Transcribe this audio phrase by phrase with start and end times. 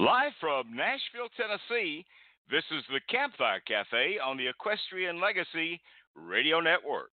[0.00, 2.06] Live from Nashville, Tennessee,
[2.50, 5.78] this is the Campfire Cafe on the Equestrian Legacy
[6.14, 7.10] Radio Network.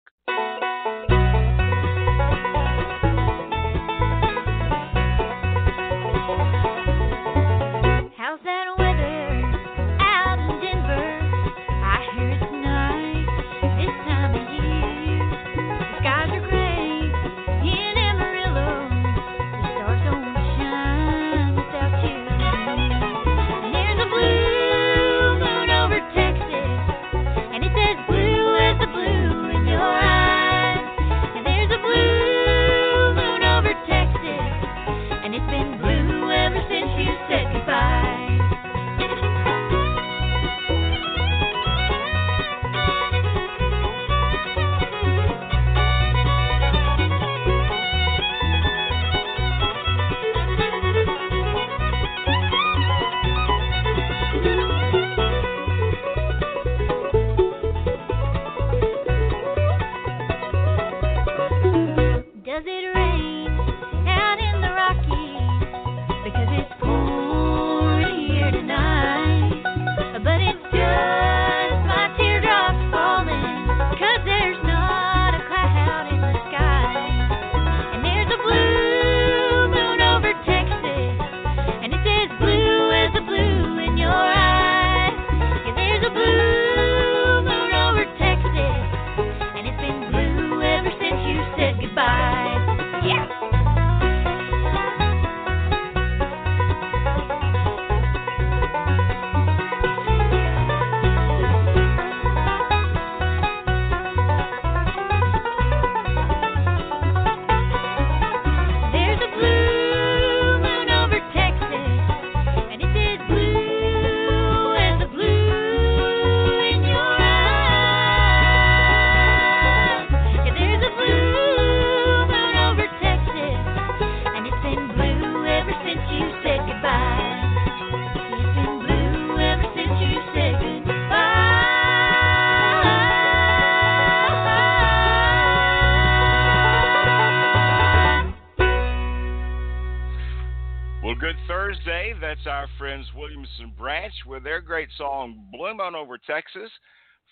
[146.26, 146.72] Texas.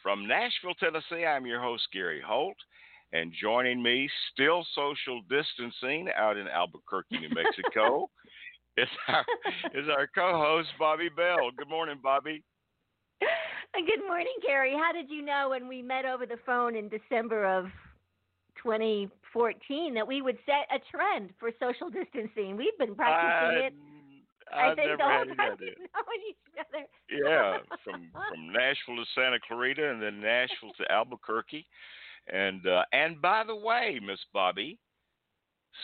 [0.04, 2.58] From Nashville, Tennessee, I'm your host, Gary Holt.
[3.14, 8.10] And joining me, still social distancing out in Albuquerque, New Mexico,
[8.78, 9.26] is our,
[9.74, 11.50] is our co host, Bobbi Bell.
[11.58, 12.44] Good morning, Bobbi.
[13.22, 13.26] Uh,
[13.86, 14.74] good morning, Gary.
[14.74, 17.66] How did you know when we met over the phone in December of
[18.62, 22.58] 2014 that we would set a trend for social distancing?
[22.58, 23.74] We've been practicing it
[24.56, 25.74] I think never had any idea.
[25.96, 26.86] knowing each other.
[27.10, 31.66] Yeah, from from Nashville to Santa Clarita, and then Nashville to Albuquerque,
[32.32, 34.78] and uh, and by the way, Miss Bobbi,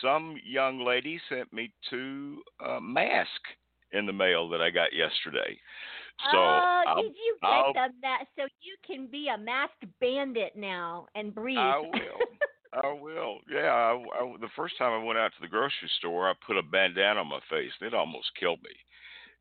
[0.00, 3.30] some young lady sent me two uh, masks
[3.92, 5.58] in the mail that I got yesterday.
[6.30, 9.84] So oh, I'll, did you get I'll, them that so you can be a masked
[10.00, 11.58] bandit now and breathe?
[11.58, 11.90] I will.
[12.72, 13.38] I will.
[13.50, 13.70] Yeah.
[13.70, 16.62] I, I, the first time I went out to the grocery store, I put a
[16.62, 17.72] bandana on my face.
[17.80, 18.70] It almost killed me.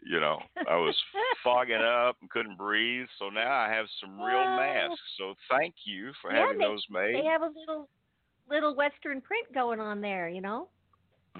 [0.03, 0.96] You know, I was
[1.44, 3.06] fogging up and couldn't breathe.
[3.19, 5.00] So now I have some real Well, masks.
[5.18, 7.16] So thank you for yeah, having they, those made.
[7.16, 7.88] They have a little
[8.50, 10.68] little western print going on there, you know.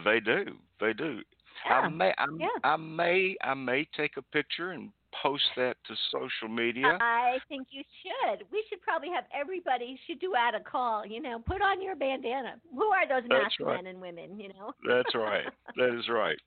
[0.06, 0.46] They do.
[0.80, 1.22] They do.
[1.66, 1.74] Yeah.
[1.74, 2.14] I may.
[2.18, 2.48] I, yeah.
[2.64, 3.36] I may.
[3.44, 4.92] I may take a picture and
[5.22, 6.98] post that to social media.
[7.02, 8.44] I think you should.
[8.52, 11.06] We should probably have everybody should do out a call.
[11.06, 12.56] You know, put on your bandana.
[12.74, 13.84] Who are those masked right.
[13.84, 14.40] men and women?
[14.40, 14.74] You know.
[14.88, 15.46] That's right.
[15.78, 16.38] That is right.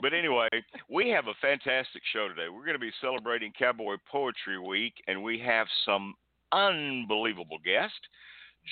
[0.00, 0.48] But anyway,
[0.88, 2.48] we have a fantastic show today.
[2.48, 6.14] We're going to be celebrating Cowboy Poetry Week, and we have some
[6.52, 8.00] unbelievable guests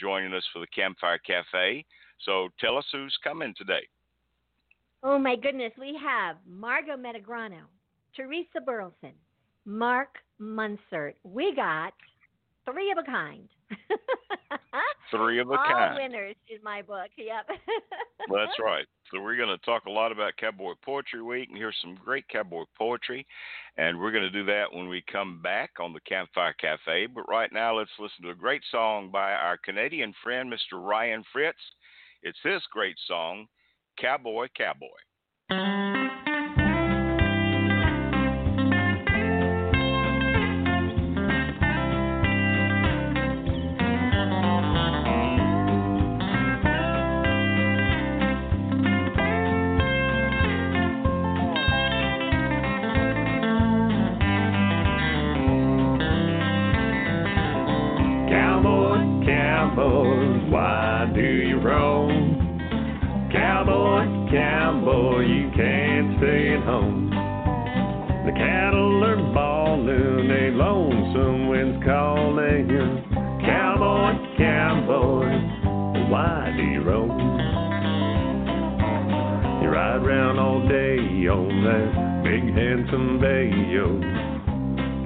[0.01, 1.85] joining us for the Campfire Cafe.
[2.25, 3.87] So tell us who's coming today.
[5.03, 7.63] Oh my goodness, we have Margo Metegrano,
[8.15, 9.15] Teresa Burleson,
[9.65, 11.15] Mark Munzert.
[11.23, 11.93] We got
[12.71, 13.49] three of a kind.
[15.11, 15.97] Three of a All kind.
[15.97, 17.09] winners in my book.
[17.17, 17.47] Yep.
[18.33, 18.87] That's right.
[19.11, 22.29] So we're going to talk a lot about Cowboy Poetry Week and hear some great
[22.29, 23.27] cowboy poetry.
[23.77, 27.09] And we're going to do that when we come back on the Campfire Cafe.
[27.13, 30.81] But right now, let's listen to a great song by our Canadian friend, Mr.
[30.81, 31.59] Ryan Fritz.
[32.23, 33.47] It's his great song,
[33.99, 34.87] Cowboy Cowboy.
[81.63, 84.01] That big handsome bay, yo.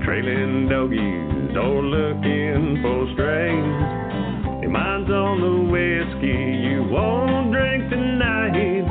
[0.05, 4.63] Trailing doggies or looking for strays.
[4.63, 8.87] Your mind's on the whiskey you won't drink tonight.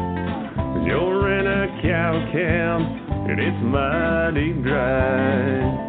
[0.56, 2.84] Cause you're in a cow camp
[3.30, 5.84] and it's mighty dry.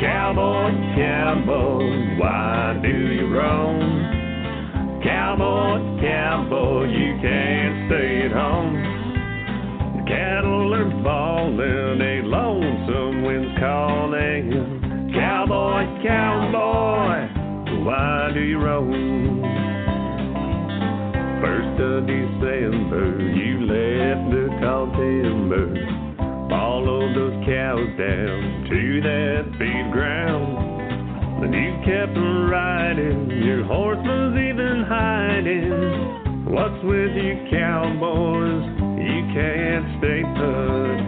[0.00, 5.00] Cowboy, cowboy, why do you roam?
[5.02, 8.85] Cowboy, cowboy, you can't stay at home.
[10.06, 15.10] Cattle are bawling, a lonesome wind's calling.
[15.12, 19.42] Cowboy, cowboy, why do you roam?
[21.42, 26.06] First of December, you left the tall timber
[26.48, 31.42] followed those cows down to that feed ground.
[31.42, 36.46] Then you kept riding, your horse was even hiding.
[36.46, 38.85] What's with you cowboys?
[38.96, 40.98] You can't stay put.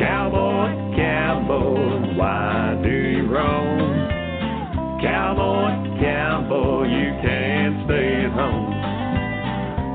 [0.00, 4.08] Cowboy, cowboy, why do you roam?
[5.02, 8.70] Cowboy, cowboy, you can't stay at home.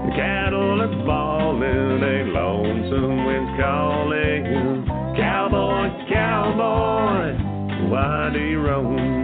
[0.05, 4.85] The cattle are bawling, a lonesome wind's calling.
[5.17, 9.22] Cowboy, cowboy, why do you roam?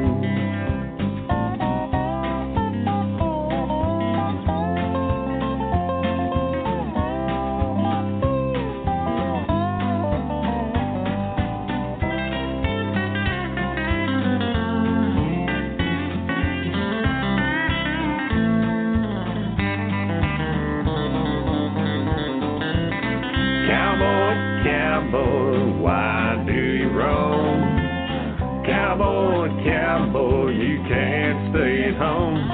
[25.10, 28.64] Cowboy, why do you roam?
[28.66, 32.48] Cowboy, cowboy, you can't stay at home.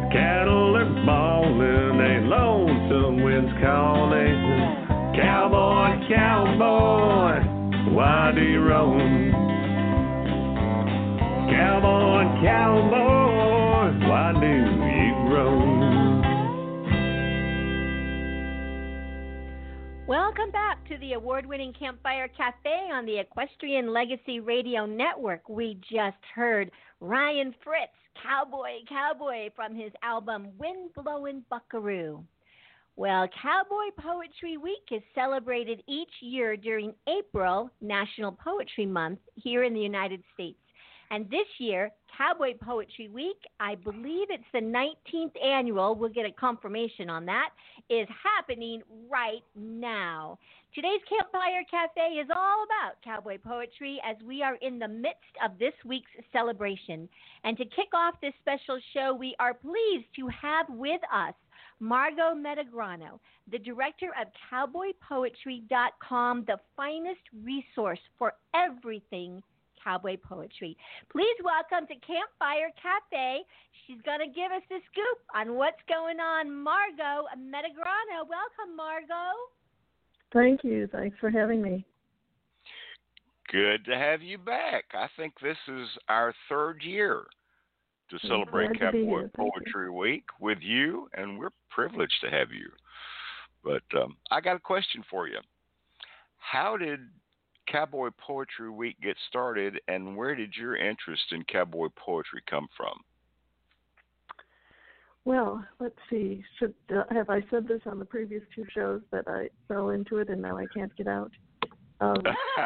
[0.00, 4.38] The cattle are bawling, a lonesome wind's calling.
[5.16, 7.40] Cowboy, cowboy,
[7.94, 9.32] why do you roam?
[11.50, 15.80] Cowboy, cowboy, why do you roam?
[20.06, 25.48] Welcome back to the award winning Campfire Cafe on the Equestrian Legacy Radio Network.
[25.48, 32.24] We just heard Ryan Fritz, Cowboy Cowboy, from his album Wind Blowin' Buckaroo.
[32.96, 39.74] Well, Cowboy Poetry Week is celebrated each year during April, National Poetry Month, here in
[39.74, 40.58] the United States.
[41.12, 46.30] And this year, Cowboy Poetry Week, I believe it's the 19th annual, we'll get a
[46.30, 47.50] confirmation on that,
[47.88, 50.38] is happening right now.
[50.72, 55.58] Today's Campfire Cafe is all about cowboy poetry as we are in the midst of
[55.58, 57.08] this week's celebration.
[57.42, 61.34] And to kick off this special show, we are pleased to have with us
[61.80, 63.18] Margo Metegrano,
[63.50, 69.42] the director of CowboyPoetry.com, the finest resource for everything
[69.82, 70.76] cowboy poetry.
[71.10, 73.42] Please welcome to Campfire Cafe.
[73.86, 76.52] She's going to give us the scoop on what's going on.
[76.52, 78.26] Margo Metegrano.
[78.28, 79.24] Welcome, Margo.
[80.32, 80.88] Thank you.
[80.92, 81.84] Thanks for having me.
[83.50, 84.84] Good to have you back.
[84.94, 87.24] I think this is our third year
[88.10, 89.30] to celebrate glad Cowboy here.
[89.36, 89.62] Thank you.
[89.64, 92.70] Poetry Week with you, and we're privileged to have you.
[93.64, 95.38] But um, I got a question for you.
[96.38, 97.00] How did
[97.70, 103.00] Cowboy Poetry Week get started, and where did your interest in cowboy poetry come from?
[105.24, 106.42] Well, let's see.
[106.58, 110.16] Should uh, have I said this on the previous two shows that I fell into
[110.16, 111.30] it and now I can't get out?
[112.00, 112.16] Um,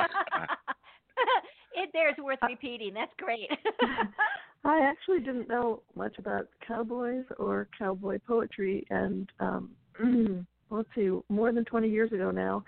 [1.75, 2.95] it there's worth repeating.
[2.95, 3.51] That's great.
[4.65, 9.71] I actually didn't know much about cowboys or cowboy poetry, and um,
[10.71, 12.65] let's see, more than 20 years ago now,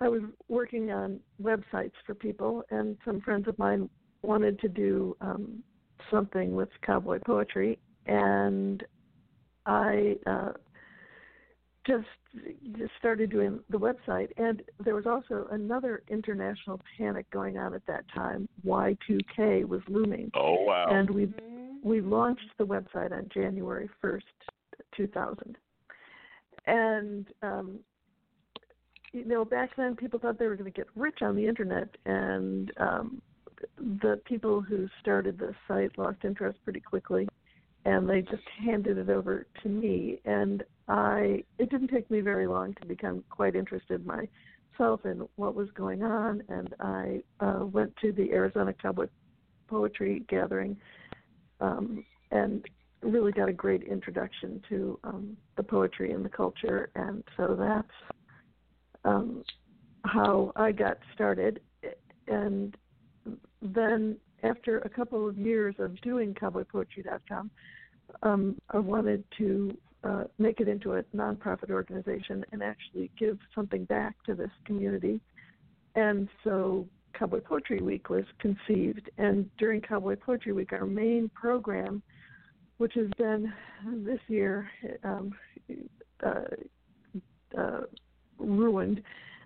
[0.00, 3.88] I was working on websites for people, and some friends of mine
[4.22, 5.62] wanted to do um,
[6.10, 8.82] something with cowboy poetry, and
[9.66, 10.52] I uh,
[11.86, 12.06] just
[12.78, 14.28] just started doing the website.
[14.36, 18.48] And there was also another international panic going on at that time.
[18.66, 20.86] Y2K was looming, oh wow!
[20.90, 21.82] and we Mhm.
[21.82, 24.22] we launched the website on January 1st,
[24.92, 25.56] 2000.
[26.66, 27.80] And, um,
[29.12, 31.88] you know, back then people thought they were going to get rich on the internet
[32.04, 33.22] and um,
[33.78, 37.28] the people who started the site lost interest pretty quickly,
[37.84, 40.20] and they just handed it over to me.
[40.24, 45.54] And I it didn't take me very long to become quite interested myself in what
[45.54, 49.08] was going on, and I uh, went to the Arizona Cowboy
[49.68, 50.76] Poetry Gathering,
[51.60, 52.64] um, and
[53.02, 58.18] really got a great introduction to um, the poetry and the culture, and so that's
[59.04, 59.42] um,
[60.04, 61.60] how I got started.
[62.28, 62.76] And
[63.62, 67.50] then after a couple of years of doing cowboypoetry.com,
[68.22, 73.84] um, I wanted to uh, make it into a nonprofit organization and actually give something
[73.84, 75.20] back to this community.
[75.94, 79.10] And so Cowboy Poetry Week was conceived.
[79.18, 82.02] And during Cowboy Poetry Week, our main program,
[82.78, 83.52] which has been
[84.04, 84.68] this year
[85.04, 85.32] um,
[86.24, 86.40] uh,
[87.58, 87.80] uh,
[88.40, 89.02] ruined,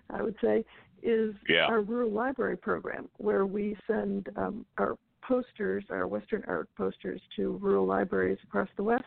[0.09, 0.63] I would say,
[1.03, 1.65] is yeah.
[1.65, 7.57] our rural library program, where we send um, our posters, our Western art posters, to
[7.61, 9.03] rural libraries across the West,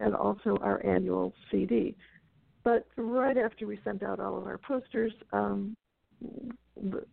[0.00, 1.94] and also our annual CD.
[2.64, 5.76] But right after we sent out all of our posters, um,
[6.20, 7.04] the,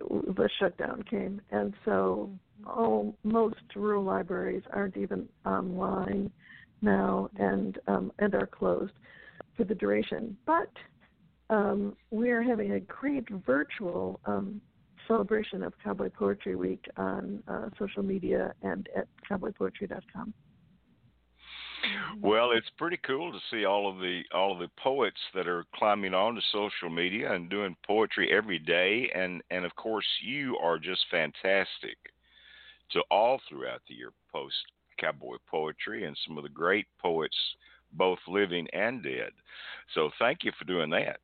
[0.00, 2.30] the shutdown came, and so
[2.66, 6.30] all most rural libraries aren't even online
[6.80, 8.92] now, and um, and are closed
[9.56, 10.36] for the duration.
[10.46, 10.70] But
[11.52, 14.60] um, we are having a great virtual um,
[15.06, 20.32] celebration of Cowboy Poetry Week on uh, social media and at cowboypoetry.com.
[22.20, 25.64] Well, it's pretty cool to see all of the all of the poets that are
[25.74, 30.78] climbing onto social media and doing poetry every day, and and of course you are
[30.78, 31.98] just fantastic
[32.92, 34.54] to all throughout the year post
[34.98, 37.36] cowboy poetry and some of the great poets,
[37.92, 39.32] both living and dead.
[39.94, 41.18] So thank you for doing that.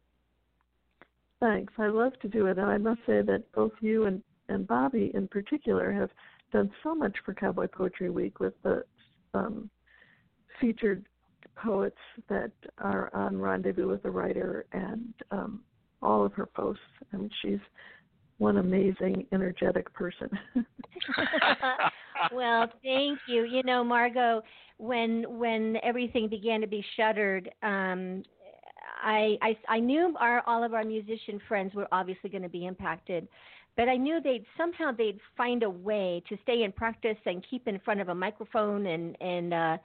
[1.40, 1.73] Thanks.
[1.78, 5.14] I love to do it, and I must say that both you and and Bobbi
[5.14, 6.11] in particular have
[6.52, 8.83] done so much for Cowboy Poetry Week with the
[9.35, 9.71] um,
[10.61, 11.04] featured
[11.54, 15.61] poets that are on Rendezvous with the Writer and um,
[16.02, 16.83] all of her posts.
[17.12, 17.59] I mean, she's
[18.38, 20.30] one amazing, energetic person.
[22.33, 23.45] well, thank you.
[23.45, 24.42] You know, Margo,
[24.78, 28.23] when when everything began to be shuttered, um,
[29.02, 32.67] I, I I knew our all of our musician friends were obviously going to be
[32.67, 33.28] impacted,
[33.76, 37.69] but I knew they'd somehow they'd find a way to stay in practice and keep
[37.69, 39.78] in front of a microphone and and uh,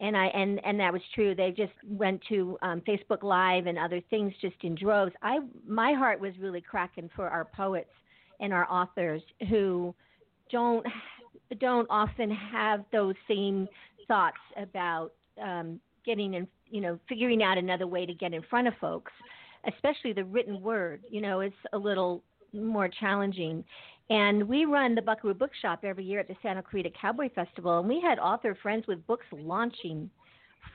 [0.00, 1.34] and I and and that was true.
[1.34, 5.12] They just went to um, Facebook Live and other things just in droves.
[5.22, 7.90] I my heart was really cracking for our poets
[8.40, 9.94] and our authors who
[10.50, 10.86] don't
[11.60, 13.68] don't often have those same
[14.06, 15.12] thoughts about
[15.42, 19.12] um, getting in, you know, figuring out another way to get in front of folks,
[19.66, 21.02] especially the written word.
[21.10, 22.22] You know, it's a little
[22.52, 23.64] more challenging.
[24.10, 27.88] And we run the Buckaroo Bookshop every year at the Santa Clarita Cowboy Festival, and
[27.88, 30.08] we had author friends with books launching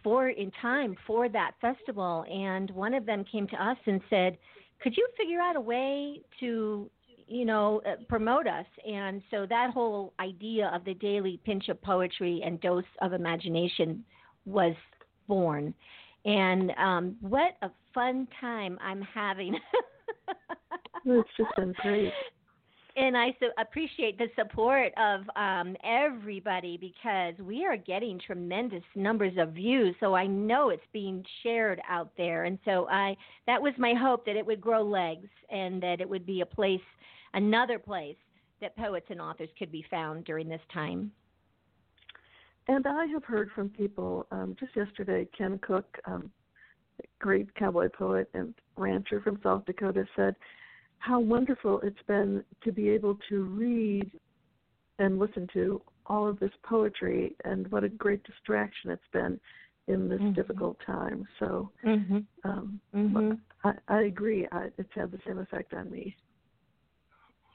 [0.03, 2.25] for in time for that festival.
[2.31, 4.37] And one of them came to us and said,
[4.81, 6.89] "Could you figure out a way to,
[7.27, 11.81] you know, uh, promote us?" And so that whole idea of the daily pinch of
[11.81, 14.05] poetry and dose of imagination
[14.45, 14.75] was
[15.27, 15.73] born.
[16.25, 19.57] And um, what a fun time I'm having.
[21.05, 22.13] it's just been great
[22.95, 29.33] and I so appreciate the support of um, everybody because we are getting tremendous numbers
[29.37, 29.95] of views.
[29.99, 33.15] So I know it's being shared out there, and so I
[33.47, 36.45] that was my hope that it would grow legs and that it would be a
[36.45, 36.81] place,
[37.33, 38.17] another place
[38.61, 41.11] that poets and authors could be found during this time.
[42.67, 45.27] And I have heard from people um, just yesterday.
[45.37, 46.31] Ken Cook, um,
[47.19, 50.35] great cowboy poet and rancher from South Dakota, said
[50.99, 54.09] how wonderful it's been to be able to read
[54.99, 59.39] and listen to all of this poetry and what a great distraction it's been
[59.87, 60.33] in this mm-hmm.
[60.33, 61.27] difficult time.
[61.39, 62.19] So mm-hmm.
[62.45, 63.33] Um, mm-hmm.
[63.65, 64.47] I, I agree.
[64.51, 66.15] I, it's had the same effect on me.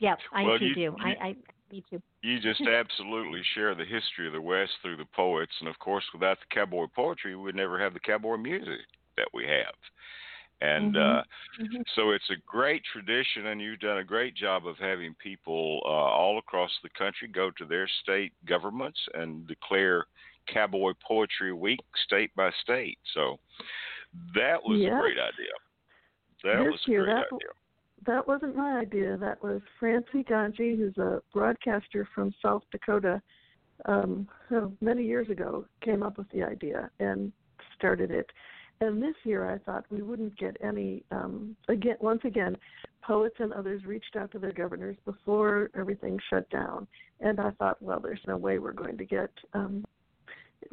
[0.01, 0.81] Yep, I well, too you, do.
[0.81, 1.37] You, I, I
[1.71, 2.03] me too.
[2.23, 6.05] You just absolutely share the history of the West through the poets, and of course,
[6.13, 8.81] without the cowboy poetry, we would never have the cowboy music
[9.17, 9.75] that we have.
[10.61, 11.19] And mm-hmm.
[11.19, 11.83] Uh, mm-hmm.
[11.95, 15.89] so it's a great tradition, and you've done a great job of having people uh,
[15.89, 20.07] all across the country go to their state governments and declare
[20.53, 22.99] Cowboy Poetry Week state by state.
[23.15, 23.39] So
[24.35, 24.97] that was yeah.
[24.97, 25.55] a great idea.
[26.43, 27.49] That Thank was a great that, idea.
[28.07, 29.17] That wasn't my idea.
[29.17, 33.21] That was Francie Ganje, who's a broadcaster from South Dakota,
[33.85, 34.29] um,
[34.81, 37.33] many years ago, came up with the idea and
[37.77, 38.31] started it
[38.81, 41.05] And this year, I thought we wouldn't get any.
[41.11, 42.57] Um, again, once again,
[43.03, 46.87] poets and others reached out to their governors before everything shut down,
[47.21, 49.85] and I thought, well, there's no way we're going to get um,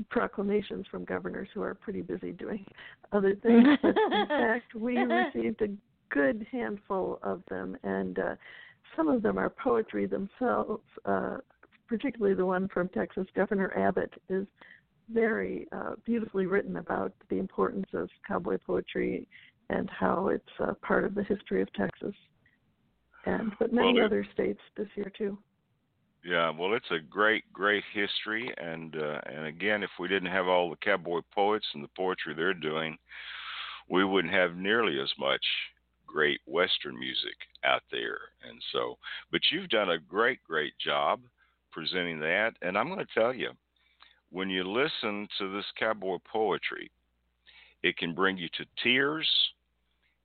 [0.10, 2.65] proclamations from governors who are pretty busy doing
[3.12, 3.67] other things.
[3.82, 5.67] but in fact, we received a
[6.09, 8.35] good handful of them, and uh,
[8.95, 10.83] some of them are poetry themselves.
[11.05, 11.38] Uh,
[11.88, 14.47] particularly the one from Texas, Governor Abbott is
[15.09, 19.27] very uh, beautifully written about the importance of cowboy poetry
[19.69, 22.13] and how it's uh, part of the history of Texas,
[23.25, 25.38] and but many well, other states this year too.
[26.24, 30.47] Yeah, well, it's a great, great history, and uh, and again, if we didn't have
[30.47, 32.97] all the cowboy poets and the poetry they're doing,
[33.89, 35.45] we wouldn't have nearly as much
[36.15, 38.17] great Western music out there.
[38.50, 38.98] And so,
[39.34, 41.19] but you've done a great, great job
[41.74, 43.50] presenting that, and I'm going to tell you,
[44.31, 46.89] when you listen to this cowboy poetry,
[47.84, 49.27] it can bring you to tears.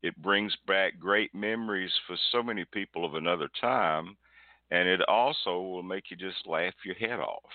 [0.05, 4.17] It brings back great memories for so many people of another time,
[4.71, 7.51] and it also will make you just laugh your head off.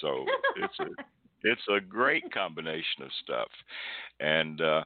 [0.00, 0.24] So
[0.56, 0.86] it's a
[1.44, 3.48] it's a great combination of stuff.
[4.18, 4.82] And uh,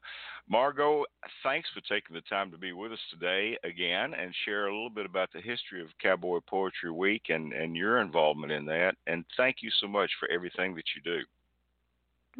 [0.50, 1.04] Margo,
[1.42, 4.88] thanks for taking the time to be with us today again and share a little
[4.88, 8.94] bit about the history of Cowboy Poetry Week and, and your involvement in that.
[9.06, 11.20] And thank you so much for everything that you do.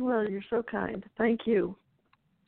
[0.03, 1.05] Well, you're so kind.
[1.19, 1.77] Thank you.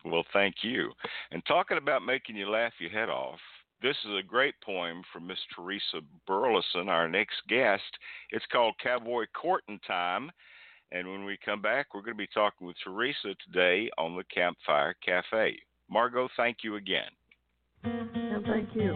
[0.05, 0.93] Well, thank you.
[1.31, 3.41] And talking about making you laugh your head off,
[3.83, 7.99] this is a great poem from Miss Teresa Burleson, our next guest.
[8.31, 10.31] It's called Cowboy Courtin' Time
[10.93, 14.25] and when we come back, we're going to be talking with Teresa today on the
[14.25, 15.57] Campfire Cafe.
[15.89, 17.11] Margo, thank you again.
[17.85, 18.95] And thank you.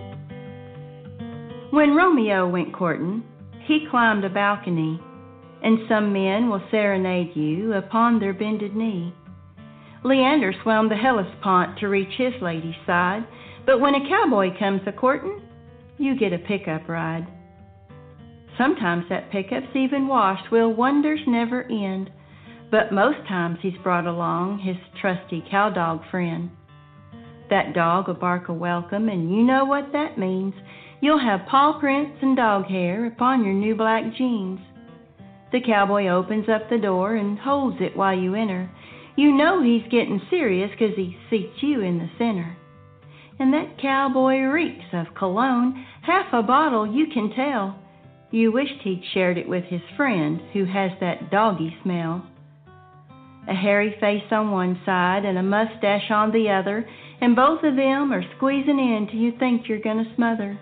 [1.70, 3.22] When Romeo went courting,
[3.66, 5.00] he climbed a balcony,
[5.62, 9.12] and some men will serenade you upon their bended knee.
[10.04, 13.26] Leander swam the Hellespont to reach his lady's side,
[13.64, 15.40] but when a cowboy comes a courting,
[15.96, 17.26] you get a pickup ride.
[18.56, 22.10] Sometimes that pickup's even washed, will wonders never end.
[22.70, 26.50] But most times he's brought along his trusty cow dog friend.
[27.50, 30.54] That dog will bark a welcome, and you know what that means.
[31.00, 34.60] You'll have paw prints and dog hair upon your new black jeans.
[35.52, 38.70] The cowboy opens up the door and holds it while you enter.
[39.14, 42.56] You know he's getting serious 'cause he seats you in the center.
[43.38, 47.76] And that cowboy reeks of cologne, half a bottle you can tell.
[48.34, 52.26] You wished he'd shared it with his friend who has that doggy smell.
[53.46, 56.84] A hairy face on one side and a mustache on the other,
[57.20, 60.58] and both of them are squeezing in till you think you're going to smother.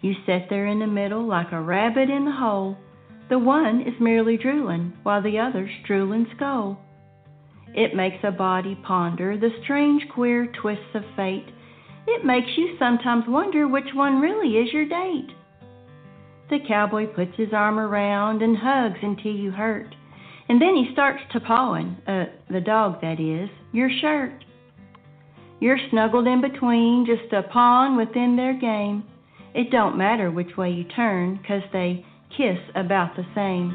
[0.00, 2.76] You sit there in the middle like a rabbit in the hole.
[3.28, 6.80] The one is merely drooling, while the other's drooling skull.
[7.76, 11.46] It makes a body ponder the strange, queer twists of fate.
[12.08, 15.28] It makes you sometimes wonder which one really is your date.
[16.50, 19.94] The cowboy puts his arm around and hugs until you hurt.
[20.48, 24.44] And then he starts to pawing, uh, the dog that is, your shirt.
[25.60, 29.04] You're snuggled in between, just a pawn within their game.
[29.54, 33.74] It don't matter which way you turn, 'cause they kiss about the same.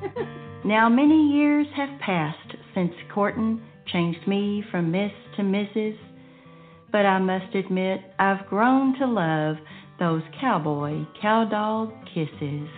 [0.64, 5.98] now many years have passed since courtin' changed me from Miss to Mrs.,
[6.92, 9.58] but I must admit I've grown to love
[10.00, 12.68] those cowboy cow dog kisses.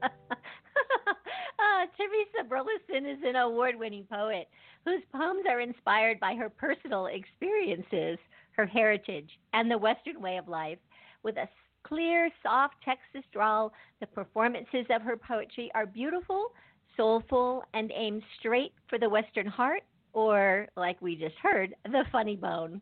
[1.97, 4.47] Teresa Burleson is an award winning poet
[4.85, 8.19] whose poems are inspired by her personal experiences,
[8.51, 10.79] her heritage, and the Western way of life.
[11.23, 11.49] With a
[11.83, 16.49] clear, soft Texas drawl, the performances of her poetry are beautiful,
[16.95, 19.83] soulful, and aim straight for the Western heart,
[20.13, 22.81] or, like we just heard, the funny bone.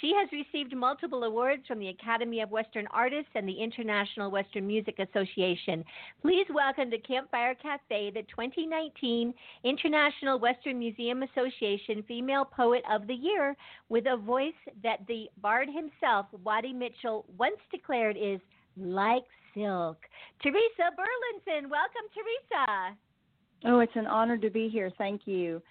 [0.00, 4.66] She has received multiple awards from the Academy of Western Artists and the International Western
[4.66, 5.84] Music Association.
[6.22, 11.04] Please welcome to Campfire Cafe the 2019 International Western Music
[11.36, 13.54] Association Female Poet of the Year
[13.90, 18.40] with a voice that the bard himself, Waddie Mitchell, once declared is
[18.78, 19.98] like silk.
[20.42, 22.96] Teresa Burleson, welcome, Teresa.
[23.64, 24.90] Oh, it's an honor to be here.
[24.96, 25.62] Thank you.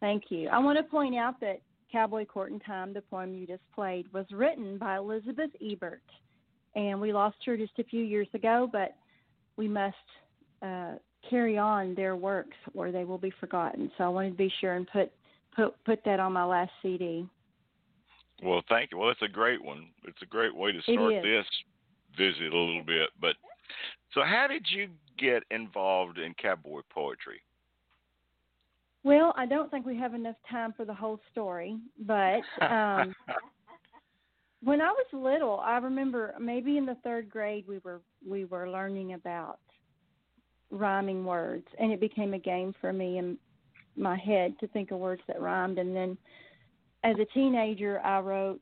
[0.00, 0.48] Thank you.
[0.48, 4.26] I want to point out that Cowboy Courting Time, the poem you just played, was
[4.30, 6.02] written by Elizabeth Ebert.
[6.74, 8.94] And we lost her just a few years ago, but
[9.56, 9.96] we must
[10.62, 10.94] uh,
[11.28, 13.90] carry on their works or they will be forgotten.
[13.96, 15.10] So I wanted to be sure and put
[15.54, 17.26] put put that on my last CD.
[18.42, 18.98] Well, thank you.
[18.98, 19.86] Well, it's a great one.
[20.04, 21.46] It's a great way to start this
[22.16, 23.08] visit a little bit.
[23.20, 23.36] But
[24.12, 27.40] so, how did you get involved in cowboy poetry?
[29.06, 33.14] Well, I don't think we have enough time for the whole story, but um,
[34.64, 38.68] when I was little, I remember maybe in the third grade we were we were
[38.68, 39.60] learning about
[40.72, 43.38] rhyming words, and it became a game for me in
[43.96, 45.78] my head to think of words that rhymed.
[45.78, 46.18] And then,
[47.04, 48.60] as a teenager, I wrote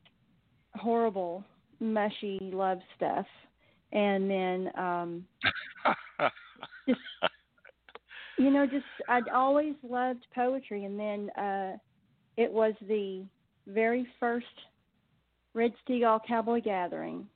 [0.75, 1.43] horrible,
[1.79, 3.25] mushy love stuff,
[3.93, 5.25] and then um,
[6.87, 6.99] just
[8.37, 11.77] you know, just I'd always loved poetry, and then uh,
[12.37, 13.23] it was the
[13.67, 14.45] very first
[15.53, 17.27] Red Steagall Cowboy Gathering,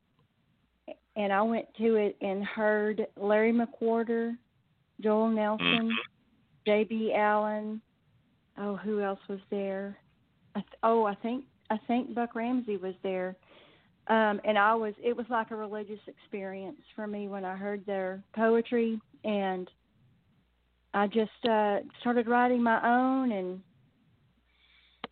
[1.16, 4.36] and I went to it and heard Larry McWhorter,
[5.02, 5.90] Joel Nelson, mm-hmm.
[6.66, 7.14] J.B.
[7.16, 7.82] Allen.
[8.58, 9.98] Oh, who else was there?
[10.56, 13.36] I th- oh, I think I think Buck Ramsey was there.
[14.08, 17.86] Um, and I was it was like a religious experience for me when I heard
[17.86, 19.70] their poetry and
[20.94, 23.62] I just uh started writing my own and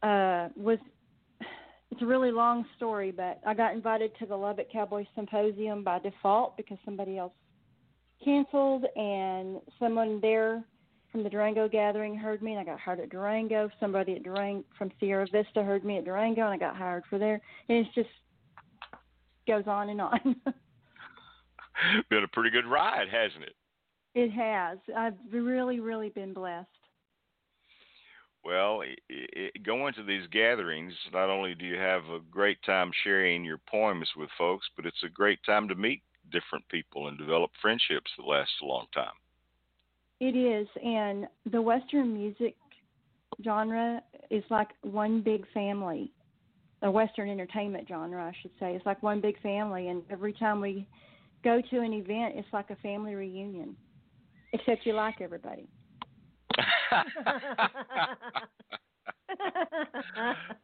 [0.03, 0.79] uh was
[1.91, 5.99] it's a really long story, but I got invited to the Lubbock Cowboy Symposium by
[5.99, 7.33] default because somebody else
[8.23, 10.63] canceled and someone there
[11.11, 13.69] from the Durango gathering heard me and I got hired at Durango.
[13.79, 17.17] Somebody at Durango from Sierra Vista heard me at Durango and I got hired for
[17.17, 17.41] there.
[17.69, 18.09] And it just
[19.47, 20.35] goes on and on.
[22.09, 23.55] Been a pretty good ride, hasn't it?
[24.17, 24.80] It has.
[24.97, 26.67] I've really, really been blessed.
[28.43, 32.89] Well, it, it, going to these gatherings, not only do you have a great time
[33.03, 36.01] sharing your poems with folks, but it's a great time to meet
[36.32, 39.13] different people and develop friendships that last a long time.
[40.19, 42.56] It is, and the Western music
[43.43, 44.01] genre
[44.32, 46.12] is like one big family.
[46.82, 50.60] The Western entertainment genre, I should say, it's like one big family, and every time
[50.60, 50.88] we
[51.43, 53.77] go to an event, it's like a family reunion.
[54.53, 55.67] Except you like everybody.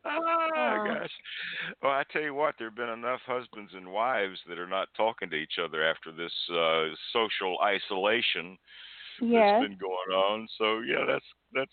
[0.05, 1.11] oh gosh.
[1.81, 4.87] Well, I tell you what, there have been enough husbands and wives that are not
[4.95, 8.57] talking to each other after this uh social isolation
[9.21, 9.59] yes.
[9.59, 10.47] that's been going on.
[10.57, 11.71] So yeah, that's that's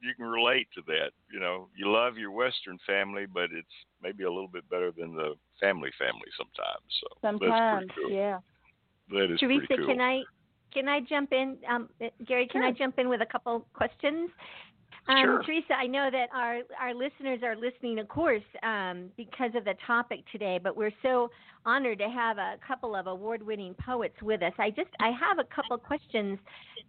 [0.00, 1.10] you can relate to that.
[1.32, 3.68] You know, you love your Western family, but it's
[4.02, 6.86] maybe a little bit better than the family family sometimes.
[7.00, 8.10] So sometimes, cool.
[8.10, 8.38] yeah.
[9.10, 9.94] That is Teresa, pretty cool.
[9.94, 10.22] can I
[10.72, 11.56] can I jump in?
[11.70, 11.88] Um,
[12.26, 12.68] Gary, can sure.
[12.68, 14.30] I jump in with a couple questions?
[15.08, 15.42] Um, sure.
[15.42, 19.74] Teresa, I know that our, our listeners are listening, of course, um, because of the
[19.86, 21.30] topic today, but we're so
[21.64, 24.52] honored to have a couple of award winning poets with us.
[24.58, 26.38] I just I have a couple questions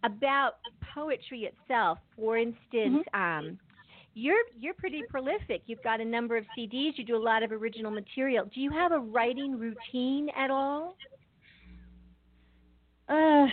[0.04, 0.56] about
[0.94, 1.98] poetry itself.
[2.16, 3.22] For instance, mm-hmm.
[3.48, 3.60] um,
[4.14, 5.62] you're you're pretty prolific.
[5.66, 6.92] You've got a number of CDs.
[6.98, 8.46] You do a lot of original material.
[8.54, 10.96] Do you have a writing routine at all?
[13.08, 13.48] Uh,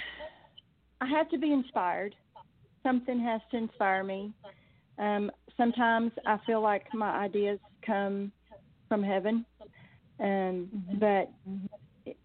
[1.00, 2.14] I have to be inspired.
[2.82, 4.32] Something has to inspire me.
[4.98, 8.32] Um, sometimes I feel like my ideas come
[8.88, 9.44] from heaven,
[10.20, 10.98] um, mm-hmm.
[10.98, 11.30] but
[12.06, 12.16] it,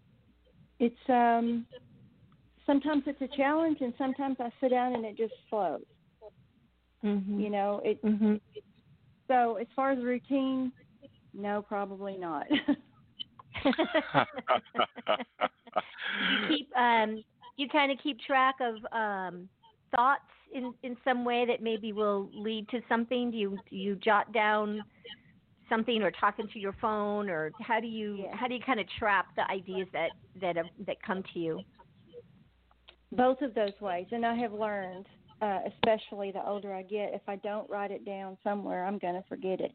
[0.78, 1.66] it's um,
[2.66, 5.82] sometimes it's a challenge, and sometimes I sit down and it just flows.
[7.04, 7.40] Mm-hmm.
[7.40, 8.02] You know, it.
[8.02, 8.36] Mm-hmm.
[9.28, 10.72] So as far as routine,
[11.34, 12.46] no, probably not.
[16.30, 17.22] you keep um,
[17.62, 19.48] you kind of keep track of um,
[19.94, 20.22] thoughts
[20.52, 23.30] in in some way that maybe will lead to something.
[23.30, 24.82] Do you do you jot down
[25.68, 28.86] something or talking to your phone or how do you how do you kind of
[28.98, 31.60] trap the ideas that that that come to you?
[33.12, 35.06] Both of those ways, and I have learned,
[35.42, 39.14] uh, especially the older I get, if I don't write it down somewhere, I'm going
[39.14, 39.74] to forget it.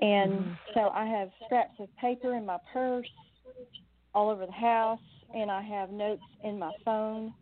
[0.00, 0.52] And mm-hmm.
[0.74, 3.08] so I have scraps of paper in my purse
[4.14, 5.00] all over the house
[5.34, 7.32] and I have notes in my phone.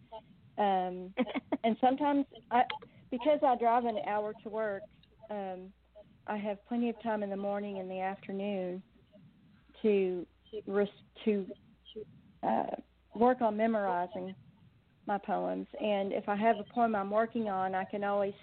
[0.58, 1.14] Um,
[1.64, 2.62] and sometimes I,
[3.10, 4.82] because I drive an hour to work,
[5.30, 5.72] um,
[6.26, 8.82] I have plenty of time in the morning and the afternoon
[9.82, 10.26] to
[11.24, 11.46] to
[12.42, 12.76] uh,
[13.14, 14.34] work on memorizing
[15.06, 15.66] my poems.
[15.80, 18.34] And if I have a poem I'm working on, I can always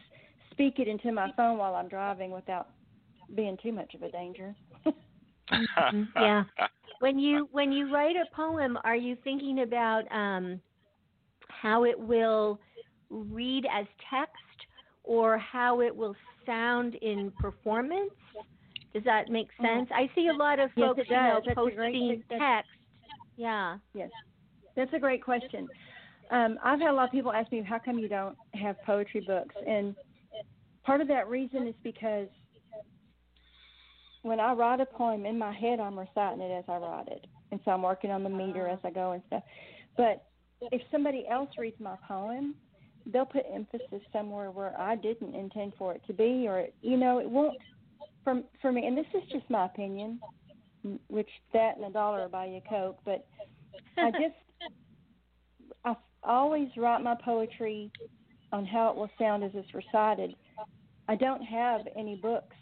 [0.51, 2.67] speak it into my phone while I'm driving without
[3.36, 4.56] being too much of a danger.
[5.51, 6.03] Mm-hmm.
[6.15, 6.43] Yeah.
[6.99, 10.60] when you when you write a poem, are you thinking about um,
[11.49, 12.60] how it will
[13.10, 14.34] read as text
[15.03, 18.12] or how it will sound in performance?
[18.93, 19.63] Does that make Oh.
[19.63, 19.89] sense?
[19.93, 21.43] I see a lot of Yes, folks it you know, does.
[21.47, 22.69] That's a great- posting text.
[23.36, 23.77] Yeah.
[23.93, 24.12] Yes,
[24.75, 25.67] that's a great question.
[26.32, 29.21] Um, I've had a lot of people ask me, how come you don't have poetry
[29.21, 29.56] books?
[29.67, 29.95] And
[30.84, 32.27] part of that reason is because
[34.23, 37.27] when I write a poem in my head, I'm reciting it as I write it.
[37.51, 38.73] And so I'm working on the meter ah.
[38.73, 39.43] as I go and stuff.
[39.95, 40.25] But
[40.71, 42.55] if somebody else reads my poem,
[43.05, 47.19] they'll put emphasis somewhere where I didn't intend for it to be, or you know,
[47.19, 47.57] it won't.
[48.23, 50.21] From for me, and this is just my opinion,
[51.09, 52.97] which that and a dollar will buy you a coke.
[53.03, 53.27] But
[53.97, 54.71] I just
[55.83, 57.91] I always write my poetry
[58.53, 60.36] on how it will sound as it's recited.
[61.09, 62.53] I don't have any books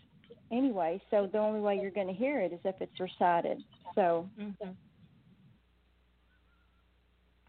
[0.52, 3.64] anyway, so the only way you're going to hear it is if it's recited.
[3.96, 4.30] So.
[4.40, 4.72] Mm-hmm.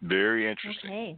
[0.01, 0.89] Very interesting.
[0.89, 1.17] Okay.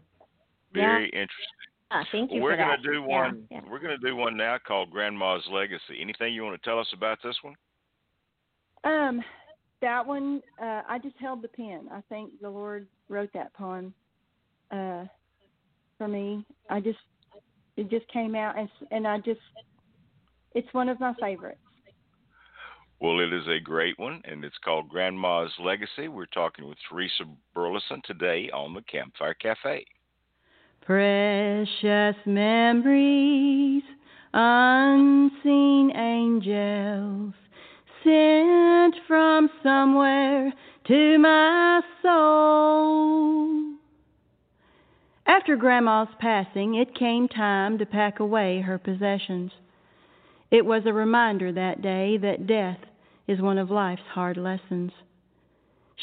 [0.74, 1.22] Very Yeah.
[1.22, 1.46] interesting.
[1.92, 2.84] Ah, thank you we're gonna that.
[2.84, 3.48] do Yeah, one.
[3.50, 3.62] yeah.
[3.70, 6.00] We're gonna do one now called Grandma's Legacy.
[6.02, 7.56] Anything you want to tell us about this one?
[8.84, 9.24] Um,
[9.82, 11.88] that one, uh, I just held the pen.
[11.92, 13.94] I think the Lord wrote that poem,
[14.72, 15.06] uh,
[15.98, 16.46] for me.
[16.70, 17.00] I just,
[17.78, 19.42] it just came out, and and I just,
[20.54, 21.60] it's one of my favorites.
[23.02, 26.08] Well, it is a great one, and it's called Grandma's Legacy.
[26.08, 29.86] We're talking with Teresa Burleson today on the Campfire Cafe.
[30.82, 33.84] Precious memories,
[34.34, 37.34] unseen angels,
[38.04, 40.54] sent from somewhere
[40.88, 43.76] to my soul.
[45.26, 49.52] After Grandma's passing, it came time to pack away her possessions.
[50.56, 52.78] It was a reminder that day that death
[53.28, 54.94] is one of life's hard lessons.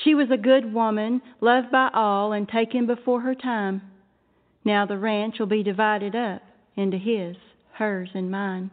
[0.04, 3.80] She was a good woman, loved by all, and taken before her time.
[4.62, 6.42] Now the ranch will be divided up
[6.76, 7.34] into his,
[7.78, 8.70] hers, and mine.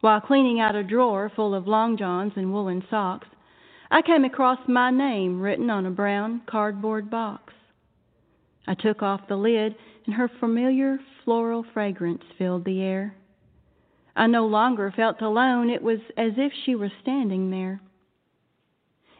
[0.00, 3.28] While cleaning out a drawer full of long johns and woolen socks,
[3.90, 7.52] I came across my name written on a brown cardboard box.
[8.66, 13.14] I took off the lid, and her familiar floral fragrance filled the air.
[14.16, 17.80] I no longer felt alone, it was as if she were standing there.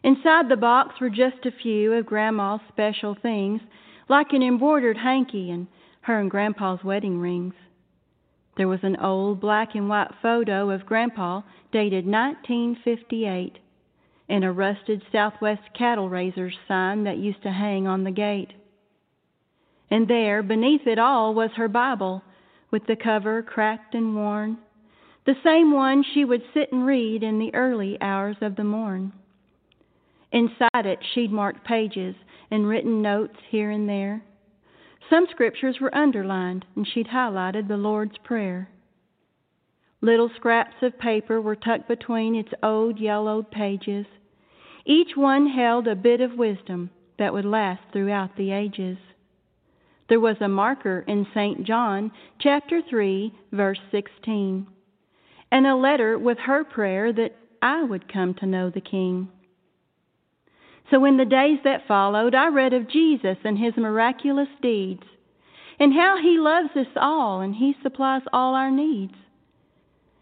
[0.02, 3.61] Inside the box were just a few of Grandma's special things
[4.09, 5.66] like an embroidered hanky and
[6.02, 7.54] her and Grandpa's wedding rings.
[8.57, 13.59] There was an old black and white photo of Grandpa dated 1958
[14.28, 18.52] and a rusted Southwest cattle raisers sign that used to hang on the gate.
[19.90, 22.22] And there, beneath it all, was her Bible,
[22.70, 24.59] with the cover cracked and worn,
[25.26, 29.12] the same one she would sit and read in the early hours of the morn.
[30.32, 32.14] Inside it, she'd marked pages
[32.50, 34.22] and written notes here and there.
[35.08, 38.68] Some scriptures were underlined, and she'd highlighted the Lord's Prayer.
[40.00, 44.06] Little scraps of paper were tucked between its old yellowed pages.
[44.84, 48.98] Each one held a bit of wisdom that would last throughout the ages.
[50.08, 51.64] There was a marker in St.
[51.64, 54.66] John chapter 3 verse 16
[55.54, 57.30] and a letter with her prayer that
[57.62, 59.28] I would come to know the King.
[60.90, 65.04] So in the days that followed, I read of Jesus and his miraculous deeds,
[65.78, 69.14] and how he loves us all and he supplies all our needs.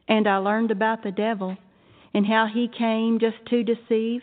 [0.07, 1.57] And I learned about the devil
[2.13, 4.21] and how he came just to deceive,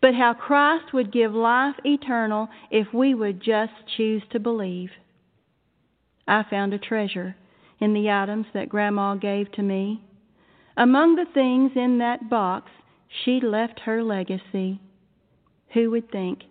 [0.00, 4.88] but how Christ would give life eternal if we would just choose to believe.
[6.26, 7.36] I found a treasure
[7.80, 10.00] in the items that Grandma gave to me.
[10.76, 12.70] Among the things in that box,
[13.24, 14.80] she left her legacy.
[15.74, 16.44] Who would think?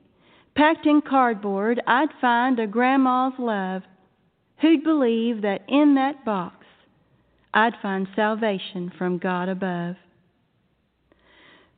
[0.56, 3.84] Packed in cardboard, I'd find a grandma's love.
[4.60, 6.66] Who'd believe that in that box
[7.54, 9.96] I'd find salvation from God above?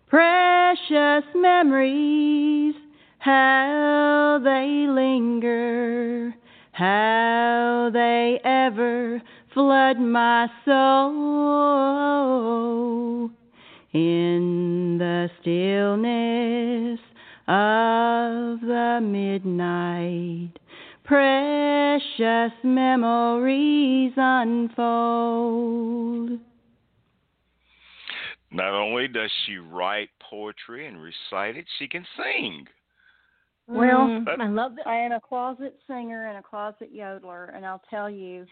[0.07, 2.75] Precious memories,
[3.19, 6.35] how they linger,
[6.71, 9.21] how they ever
[9.53, 11.83] flood my soul
[13.93, 16.99] in the stillness
[17.47, 20.57] of the midnight.
[21.03, 24.93] Precious memories unfold.
[28.51, 32.67] Not only does she write poetry and recite it, she can sing.
[33.67, 34.87] Well, Mm, I love that.
[34.87, 38.45] I am a closet singer and a closet yodeler, and I'll tell you,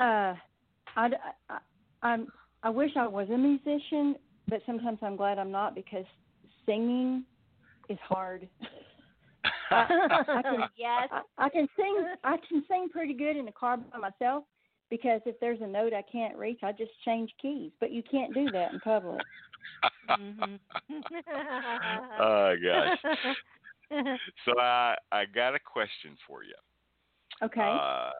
[0.00, 0.34] uh,
[0.96, 1.08] I,
[1.48, 1.58] I,
[2.02, 2.28] I'm,
[2.62, 4.16] I wish I was a musician,
[4.48, 6.04] but sometimes I'm glad I'm not because
[6.66, 7.24] singing
[7.88, 8.48] is hard.
[9.70, 11.08] I, I can yes.
[11.10, 14.44] I, I can sing I can sing pretty good in the car by myself
[14.90, 17.72] because if there's a note I can't reach, I just change keys.
[17.80, 19.22] But you can't do that in public.
[20.10, 20.58] Mhm.
[22.20, 22.98] oh gosh.
[24.44, 26.54] So I I got a question for you.
[27.42, 27.60] Okay.
[27.60, 28.10] Uh,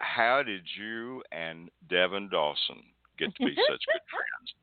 [0.00, 2.82] how did you and Devon Dawson
[3.18, 4.54] get to be such good friends?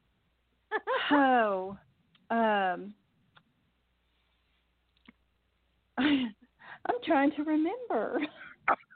[1.11, 1.77] oh,
[2.29, 2.93] um,
[5.97, 8.19] I'm trying to remember.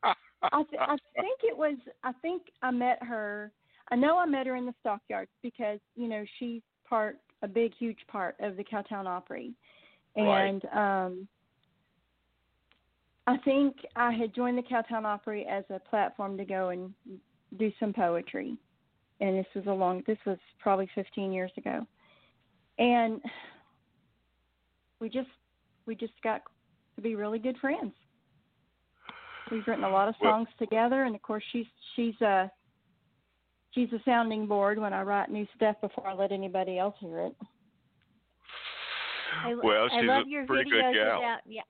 [0.04, 1.76] I, th- I think it was.
[2.04, 3.52] I think I met her.
[3.92, 7.74] I know I met her in the stockyards because you know she's part a big
[7.78, 9.54] huge part of the Cowtown Opry,
[10.16, 11.06] and Right.
[11.06, 11.28] um,
[13.32, 16.94] I think I had joined the Cowtown Opry as a platform to go and
[17.58, 18.58] do some poetry,
[19.22, 20.04] and this was a long.
[20.06, 21.86] This was probably 15 years ago,
[22.78, 23.22] and
[25.00, 25.30] we just
[25.86, 26.42] we just got
[26.98, 27.94] to be really good friends.
[29.50, 32.52] We've written a lot of Well- songs together, and of course she's she's a
[33.72, 37.20] she's a sounding board when I write new stuff before I let anybody else hear
[37.20, 37.36] it.
[39.46, 41.20] I, Well, I she's love a your pretty good gal.
[41.20, 41.62] about yeah.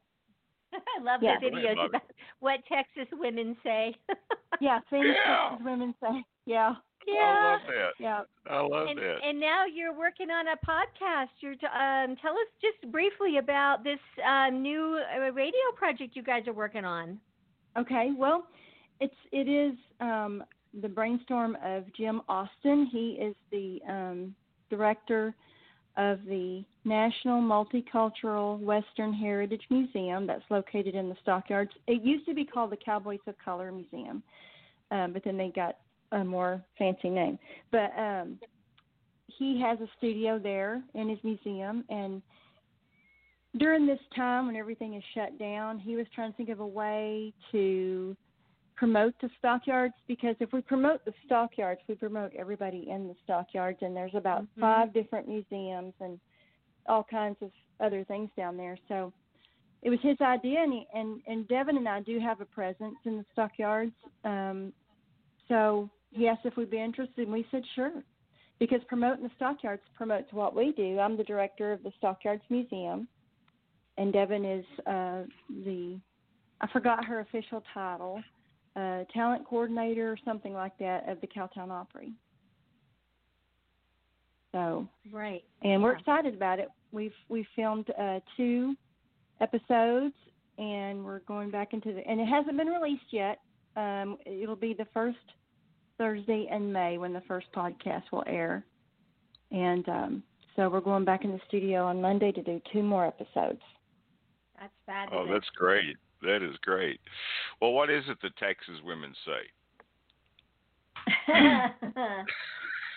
[0.99, 1.35] I love Yeah.
[1.41, 1.89] the Go ahead, videos Bobbi.
[1.89, 2.01] about
[2.39, 3.95] what Texas women say.
[4.59, 5.49] Yeah, things Yeah.
[5.49, 6.23] Texas women say.
[6.45, 7.51] Yeah, I yeah.
[7.51, 7.91] love that.
[7.99, 8.21] yeah.
[8.47, 9.17] I love And, that.
[9.25, 11.29] and now you're working on a podcast.
[11.39, 16.21] You're t- um, tell us just briefly about this uh, new uh, radio project you
[16.21, 17.19] guys are working on.
[17.77, 18.45] Okay, well,
[18.99, 20.43] it's it is um,
[20.81, 22.87] the brainstorm of Jim Austin.
[22.91, 24.35] He is the um,
[24.69, 25.33] director
[25.97, 31.71] of the National Multicultural Western Heritage Museum that's located in the Stockyards.
[31.87, 34.23] It used to be called the Cowboys of Color Museum,
[34.91, 35.77] um, but then they got
[36.11, 37.37] a more fancy name.
[37.71, 38.39] But um,
[39.27, 42.21] he has a studio there in his museum, and
[43.57, 46.67] during this time when everything is shut down, he was trying to think of a
[46.67, 48.15] way to
[48.81, 53.77] promote the stockyards because if we promote the stockyards, we promote everybody in the stockyards,
[53.83, 54.59] and there's about Mhm.
[54.59, 56.19] five different museums and
[56.87, 58.75] all kinds of other things down there.
[58.87, 59.13] So
[59.83, 62.97] it was his idea, and he, and and Devon and I do have a presence
[63.05, 63.93] in the stockyards.
[64.23, 64.73] Um,
[65.47, 68.03] so he asked if we'd be interested, and we said sure,
[68.57, 70.99] because promoting the stockyards promotes what we do.
[70.99, 73.07] I'm the director of the Stockyards Museum,
[73.97, 75.99] and Devon is uh, the
[76.61, 78.23] I forgot her official title,
[78.75, 82.13] uh, talent coordinator or something like that of the Cowtown Opry.
[84.51, 85.43] So Right.
[85.61, 85.99] and we're Yeah.
[85.99, 86.69] excited about it.
[86.91, 88.75] We've we filmed uh, two
[89.39, 90.13] episodes,
[90.57, 93.39] and we're going back into the and it hasn't been released yet.
[93.75, 95.17] Um, it'll be the first
[95.97, 98.65] Thursday in May when the first podcast will air,
[99.51, 100.23] and um,
[100.55, 103.61] so we're going back in the studio on Monday to do two more episodes.
[104.59, 105.27] That's fabulous.
[105.29, 105.95] Oh, that's great.
[106.21, 106.99] That is great.
[107.61, 109.41] Well, what is it the Texas women say?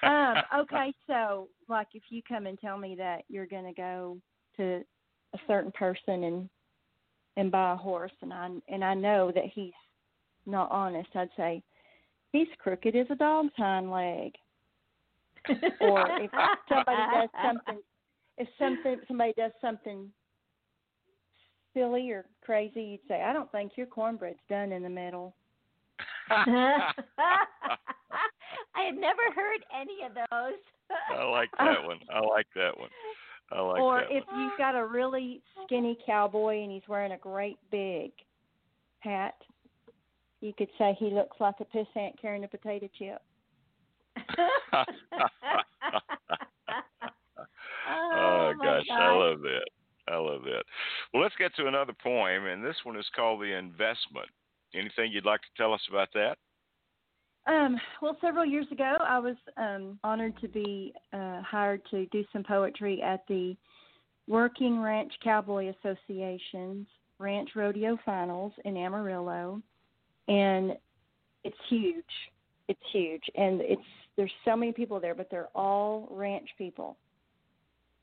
[0.03, 4.19] um, okay, so like if you come and tell me that you're going to go
[4.57, 4.83] to
[5.35, 6.49] a certain person and
[7.37, 9.73] and buy a horse, and I and I know that he's
[10.47, 11.63] not honest, I'd say
[12.33, 14.33] he's crooked as a dog's hind leg.
[15.81, 16.31] Or if
[16.69, 17.83] somebody does something,
[18.39, 20.11] if something somebody does something
[21.75, 25.35] silly or crazy, you'd say, I don't think your cornbread's done in the middle.
[26.31, 26.93] I
[28.75, 30.59] had never heard any of those.
[31.17, 31.99] I like that one.
[32.13, 32.91] I like that one.
[33.53, 34.41] I like or that if one.
[34.41, 38.11] you've got a really skinny cowboy and he's wearing a great big
[39.01, 39.35] hat,
[40.41, 43.21] you could say he looks like a pissant carrying a potato chip.
[47.89, 49.69] Oh, oh my gosh, I love that.
[50.09, 50.65] I love that.
[51.15, 54.29] Well, let's get to another poem, and this one is called "The Investment."
[54.75, 56.39] Anything you'd like to tell us about that?
[57.47, 62.25] Um, well, several years ago, I was um, honored to be uh, hired to do
[62.33, 63.57] some poetry at the
[64.27, 66.89] Working Ranch Cowboy Association's
[67.21, 69.63] Ranch Rodeo Finals in Amarillo,
[70.27, 70.73] and
[71.45, 72.05] it's huge.
[72.67, 73.83] It's huge, and it's
[74.17, 76.97] there's so many people there, but they're all ranch people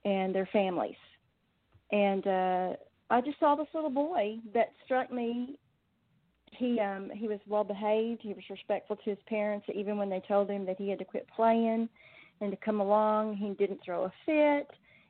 [0.06, 0.96] and their families.
[1.92, 2.74] And uh,
[3.12, 5.58] I just saw this little boy that struck me
[6.54, 10.22] he um he was well behaved he was respectful to his parents even when they
[10.28, 11.88] told him that he had to quit playing
[12.42, 14.68] and to come along he didn't throw a fit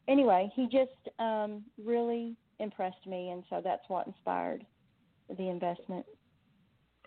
[0.08, 4.64] anyway he just um really impressed me and so that's what inspired
[5.38, 6.06] the investment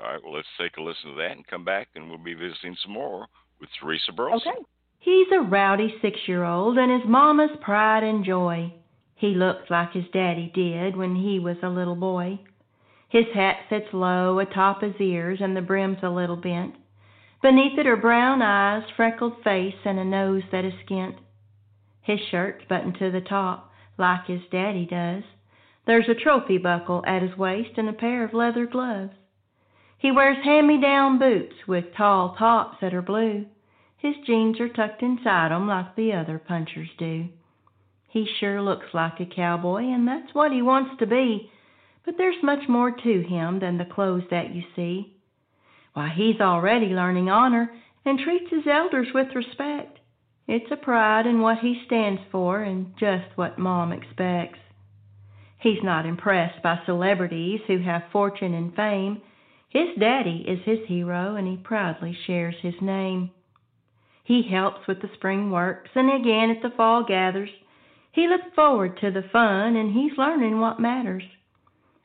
[0.01, 0.21] All right.
[0.23, 2.93] Well, let's take a listen to that and come back, and we'll be visiting some
[2.93, 3.27] more
[3.61, 4.51] with Teresa Burleson.
[4.51, 4.65] okay
[4.99, 8.73] He's a rowdy six year old and his mama's pride and joy.
[9.17, 12.41] He looks like his daddy did when he was a little boy.
[13.09, 16.75] His hat sits low atop his ears and the brim's a little bent.
[17.41, 21.17] Beneath it are brown eyes, freckled face, and a nose that is skint.
[22.01, 25.23] His shirt's buttoned to the top, like his daddy does.
[25.87, 29.15] There's a trophy buckle at his waist and a pair of leather gloves.
[29.99, 33.47] He wears hand me down boots with tall tops that are blue.
[33.97, 37.29] His jeans are tucked inside 'em like the other punchers do.
[38.15, 41.51] He sure looks like a cowboy, and that's what he wants to be.
[42.05, 45.17] But there's much more to him than the clothes that you see.
[45.95, 47.73] Why, he's already learning honor
[48.05, 49.99] and treats his elders with respect.
[50.47, 54.61] It's a pride in what he stands for and just what Mom expects.
[55.59, 59.23] He's not impressed by celebrities who have fortune and fame.
[59.69, 63.33] His daddy is his hero and he proudly shares his name.
[64.23, 67.51] He helps with the spring works and again at the fall gathers.
[68.15, 71.25] He looks forward to the fun and he's learning what matters.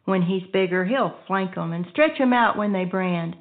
[0.05, 3.35] When he's bigger, he'll flank 'em and stretch 'em out when they brand.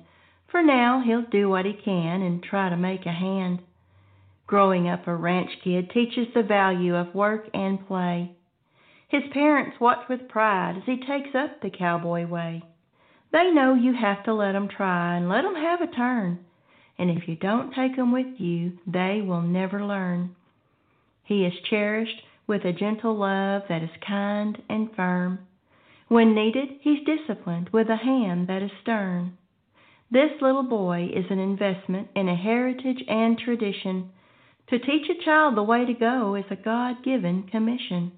[0.48, 3.60] For now, he'll do what he can and try to make a hand.
[4.46, 8.32] Growing up a ranch kid teaches the value of work and play.
[9.08, 12.62] His parents watch with pride as he takes up the cowboy way.
[13.30, 16.44] They know you have to let 'em try and let 'em have a turn
[16.98, 20.34] and if you don't take 'em with you, they will never learn.
[21.22, 25.38] He is cherished with a gentle love that is kind and firm.
[26.08, 29.38] When needed, he's disciplined with a hand that is stern.
[30.10, 34.10] This little boy is an investment in a heritage and tradition.
[34.70, 38.12] To teach a child the way to go is a God given commission.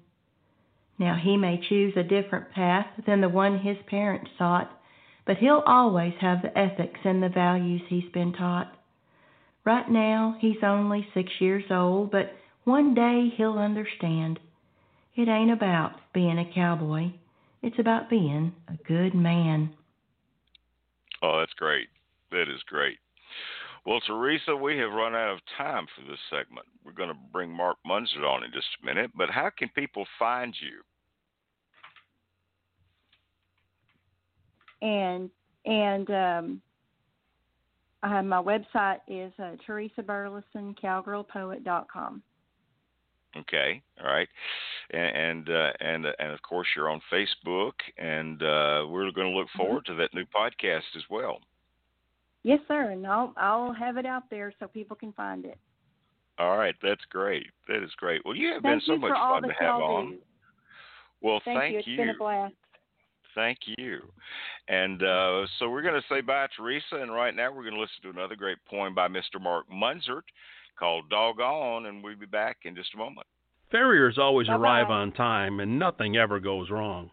[0.97, 4.71] Now, he may choose a different path than the one his parents sought
[5.25, 8.73] but he'll always have the ethics and the values he's been taught.
[9.63, 12.33] Right now, he's only six years old, but
[12.63, 14.39] one day he'll understand.
[15.15, 17.11] It ain't about being a cowboy,
[17.61, 19.73] it's about being a good man.
[21.21, 21.87] Oh, that's great.
[22.31, 22.97] That is great.
[23.85, 26.65] Well, Teresa, we have run out of time for this segment.
[26.85, 30.05] We're going to bring Mark Munzert on in just a minute, but how can people
[30.19, 30.81] find you?
[34.81, 35.29] and
[35.65, 36.61] and um,
[38.03, 42.23] uh, my website is uh, Teresa Burleson, cowgirlpoet.com.
[43.37, 44.27] Okay, all right,
[44.91, 49.31] and and uh, and, uh, and of course you're on Facebook, and uh, we're going
[49.31, 49.59] to look mm-hmm.
[49.59, 49.97] forward mm-hmm.
[49.97, 51.39] to that new podcast as well.
[52.43, 55.57] Yes, sir, and I'll I'll have it out there so people can find it.
[56.39, 57.47] All right, that's great.
[57.67, 58.21] That is great.
[58.25, 60.11] Well, you have thank been so much fun to have on.
[60.11, 60.17] Do.
[61.21, 61.79] Well, thank, thank you.
[61.79, 61.97] It's you.
[61.97, 62.53] been a blast.
[63.35, 64.01] Thank you.
[64.67, 66.95] And uh, so we're going to say bye, Teresa.
[67.01, 69.39] And right now we're going to listen to another great poem by Mr.
[69.39, 70.23] Mark Munzert
[70.81, 71.85] called Doggone.
[71.85, 73.25] And we'll be back in just a moment.
[73.71, 74.59] Farriers always Bye-bye.
[74.59, 77.11] arrive on time and nothing ever goes wrong.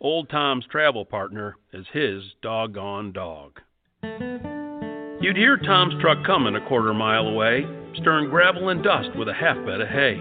[0.00, 3.60] Old Tom's travel partner is his doggone dog.
[5.20, 7.64] You'd hear Tom's truck coming a quarter mile away,
[7.96, 10.20] stirring gravel and dust with a half bed of hay.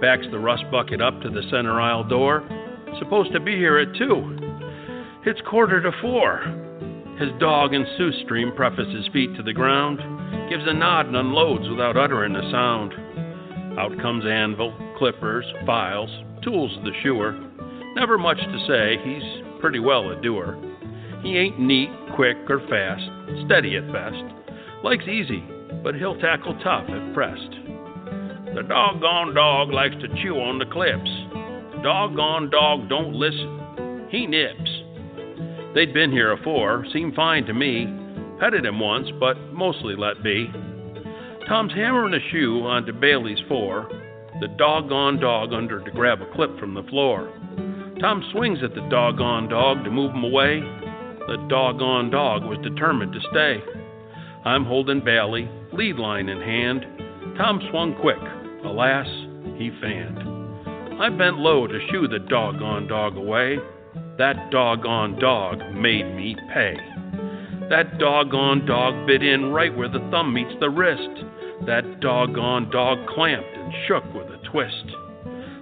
[0.00, 2.44] Backs the rust bucket up to the center aisle door,
[2.98, 4.38] Supposed to be here at two.
[5.26, 6.40] It's quarter to four.
[7.18, 9.98] His dog in Sioux Stream prefaces feet to the ground,
[10.50, 12.92] gives a nod and unloads without uttering a sound.
[13.78, 16.10] Out comes anvil, clippers, files,
[16.42, 17.32] tools of the shoer.
[17.94, 20.56] Never much to say, he's pretty well a doer.
[21.22, 23.04] He ain't neat, quick, or fast,
[23.46, 24.22] steady at best.
[24.84, 25.42] Likes easy,
[25.82, 27.50] but he'll tackle tough if pressed.
[28.54, 31.10] The doggone dog likes to chew on the clips
[31.86, 34.08] doggone dog don't listen.
[34.10, 34.85] He nips.
[35.76, 37.84] They'd been here afore, seemed fine to me.
[38.40, 40.50] Petted him once, but mostly let be.
[41.46, 43.86] Tom's hammering a shoe onto Bailey's four,
[44.40, 47.30] the doggone dog under to grab a clip from the floor.
[48.00, 50.60] Tom swings at the doggone dog to move him away.
[50.60, 53.62] The doggone dog was determined to stay.
[54.46, 56.86] I'm holding Bailey, lead line in hand.
[57.36, 58.16] Tom swung quick.
[58.64, 59.06] Alas,
[59.58, 61.02] he fanned.
[61.02, 63.58] I bent low to shoo the doggone dog away.
[64.18, 66.74] That doggone dog made me pay.
[67.68, 71.24] That doggone dog bit in right where the thumb meets the wrist.
[71.66, 74.86] That doggone dog clamped and shook with a twist.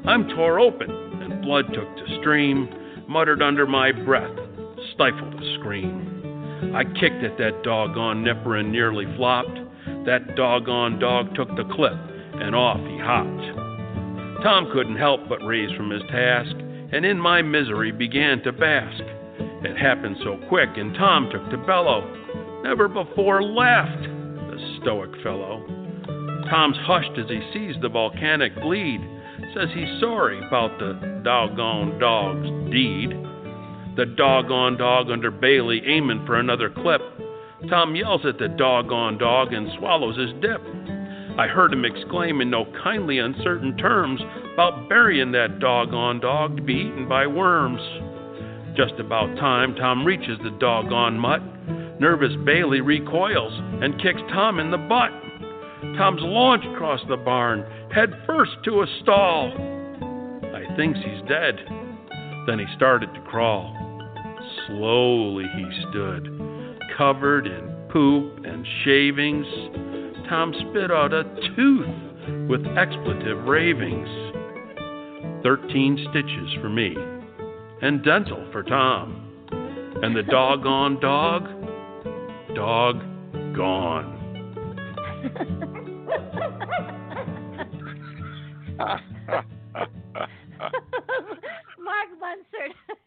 [0.06, 2.68] I'm tore open and blood took to stream,
[3.08, 4.36] muttered under my breath,
[4.94, 6.72] stifled a scream.
[6.76, 9.58] I kicked at that doggone nipper and nearly flopped.
[10.06, 11.98] That doggone dog took the clip
[12.34, 14.44] and off he hopped.
[14.44, 16.54] Tom couldn't help but raise from his task,
[16.94, 19.02] and in my misery began to bask.
[19.64, 22.62] It happened so quick, and Tom took to bellow.
[22.62, 25.66] Never before laughed, the stoic fellow.
[26.48, 29.00] Tom's hushed as he sees the volcanic bleed,
[29.56, 33.10] says he's sorry about the doggone dog's deed.
[33.96, 37.02] The doggone dog under Bailey aiming for another clip.
[37.68, 40.60] Tom yells at the doggone dog and swallows his dip.
[41.36, 44.20] I heard him exclaim in no kindly uncertain terms
[44.54, 47.80] about burying that doggone dog to be eaten by worms.
[48.76, 51.42] Just about time Tom reaches the doggone mutt.
[52.00, 53.52] Nervous Bailey recoils
[53.82, 55.10] and kicks Tom in the butt.
[55.98, 59.52] Tom's launched across the barn, head first to a stall.
[60.54, 61.56] I thinks he's dead.
[62.46, 63.74] Then he started to crawl.
[64.68, 66.28] Slowly he stood,
[66.96, 69.46] covered in poop and shavings.
[70.28, 71.24] Tom spit out a
[71.56, 74.23] tooth with expletive ravings.
[75.44, 76.96] Thirteen stitches for me,
[77.82, 79.20] and dental for Tom.
[80.02, 81.44] And the doggone dog,
[82.54, 82.98] dog
[83.54, 84.14] gone.
[91.84, 92.74] Mark Munzert,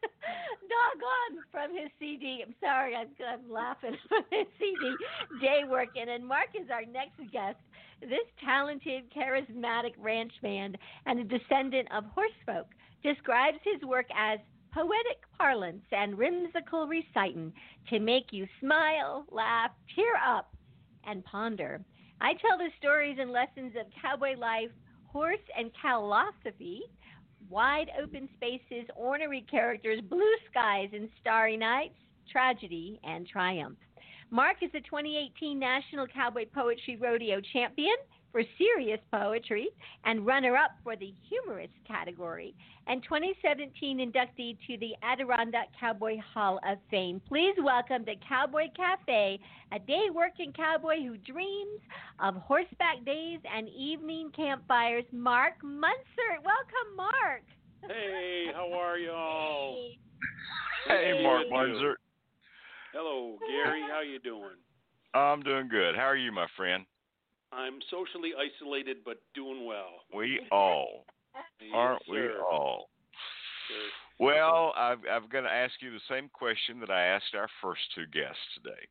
[0.71, 2.43] doggone from his CD.
[2.45, 4.95] I'm sorry, I'm, I'm laughing from his CD,
[5.41, 6.05] Day Working.
[6.09, 7.57] And Mark is our next guest.
[8.02, 10.76] This talented, charismatic ranchman
[11.06, 12.66] and a descendant of horsefolk
[13.04, 14.39] describes his work as
[14.72, 17.52] poetic parlance and whimsical reciting
[17.89, 20.56] to make you smile, laugh, tear up,
[21.06, 21.84] and ponder.
[22.22, 24.72] I tell the stories and lessons of cowboy life,
[25.08, 26.84] horse and philosophy,
[27.50, 31.95] wide open spaces, ornery characters, blue skies and starry nights,
[32.32, 33.78] tragedy and triumph.
[34.30, 37.95] Mark is the 2018 National Cowboy Poetry Rodeo Champion
[38.34, 39.69] for serious poetry
[40.03, 42.53] and runner up for the humorous category,
[42.88, 47.21] and 2017 inductee to the Adirondack Cowboy Hall of Fame.
[47.25, 49.39] Please welcome to Cowboy Cafe,
[49.71, 51.80] a day working cowboy who dreams
[52.19, 56.43] of horseback days and evening campfires, Mark Munzert.
[56.43, 57.43] Welcome, Mark.
[57.88, 59.73] Hey, how are y'all?
[59.73, 61.13] Hey.
[61.15, 61.97] Hey, Mark Good.
[62.98, 63.84] Hello, Gary.
[63.91, 64.58] How you doing?
[65.14, 65.95] I'm doing good.
[65.95, 66.84] How are you, my friend?
[67.54, 70.02] I'm socially isolated but doing well.
[70.12, 71.06] We all,
[71.62, 72.89] Yes, aren't we all?
[74.20, 77.82] Well, I've, I'm going to ask you the same question that I asked our first
[77.93, 78.82] two guests today.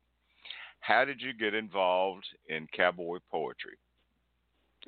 [0.79, 3.75] How did you get involved in cowboy poetry?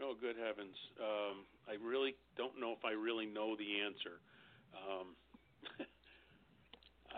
[0.01, 0.77] Oh, good heavens.
[0.97, 4.23] Um, I really don't know if I really know the answer.
[4.71, 5.07] Um,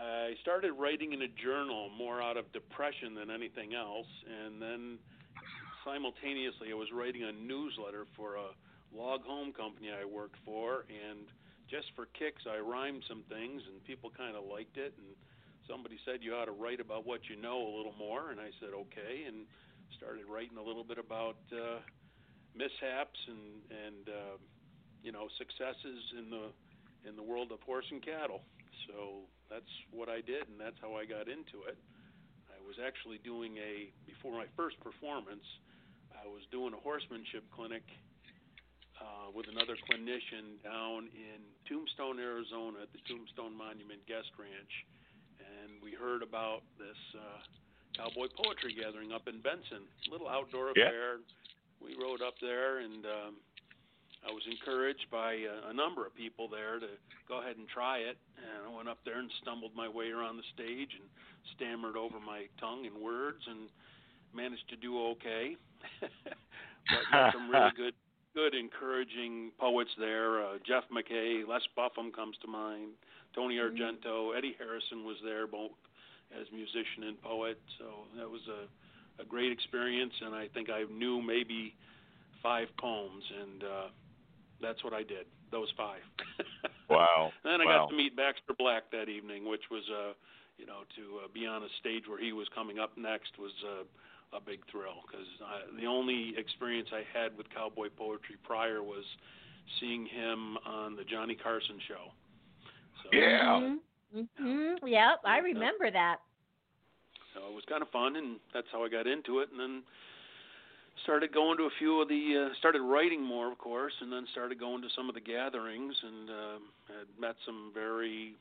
[0.02, 4.98] I started writing in a journal more out of depression than anything else, and then
[5.84, 8.50] simultaneously I was writing a newsletter for a
[8.90, 11.30] log home company I worked for, and
[11.70, 15.14] just for kicks I rhymed some things, and people kind of liked it, and
[15.70, 18.50] somebody said you ought to write about what you know a little more, and I
[18.58, 19.46] said okay, and
[19.96, 21.78] started writing a little bit about uh,
[22.58, 24.36] mishaps and and uh,
[25.02, 26.50] you know successes in the
[27.08, 28.42] in the world of horse and cattle.
[28.88, 31.76] So that's what I did, and that's how I got into it.
[32.48, 35.44] I was actually doing a before my first performance.
[36.16, 37.84] I was doing a horsemanship clinic
[38.96, 44.74] uh, with another clinician down in Tombstone, Arizona, at the Tombstone Monument Guest Ranch,
[45.36, 47.40] and we heard about this uh,
[47.92, 50.88] cowboy poetry gathering up in Benson, little outdoor Yeah.
[50.88, 51.20] affair.
[51.82, 53.32] We rode up there, and um,
[54.22, 56.86] I was encouraged by a, a number of people there to
[57.28, 58.16] go ahead and try it.
[58.38, 61.06] And I went up there and stumbled my way around the stage and
[61.56, 63.68] stammered over my tongue and words and
[64.34, 65.56] managed to do okay.
[66.00, 67.94] but met some really good,
[68.34, 70.42] good, encouraging poets there.
[70.42, 72.94] Uh, Jeff McKay, Les Buffham comes to mind.
[73.34, 75.72] Tony Argento, Eddie Harrison was there, both
[76.30, 77.58] as musician and poet.
[77.78, 78.68] So that was a
[79.18, 81.74] a great experience, and I think I knew maybe
[82.42, 83.88] five poems, and uh,
[84.62, 85.26] that's what I did.
[85.50, 86.00] Those five.
[86.90, 87.32] Wow.
[87.42, 87.78] then I wow.
[87.78, 90.12] got to meet Baxter Black that evening, which was, uh,
[90.58, 93.52] you know, to uh, be on a stage where he was coming up next was
[93.64, 95.24] uh, a big thrill because
[95.80, 99.04] the only experience I had with cowboy poetry prior was
[99.80, 102.12] seeing him on the Johnny Carson show.
[103.02, 103.76] So, Yeah.
[104.14, 104.86] Mm-hmm.
[104.86, 106.18] Yep, I remember that.
[107.32, 109.48] So it was kind of fun, and that's how I got into it.
[109.50, 109.82] And then
[111.02, 114.26] started going to a few of the, uh, started writing more, of course, and then
[114.32, 118.36] started going to some of the gatherings, and um had met some very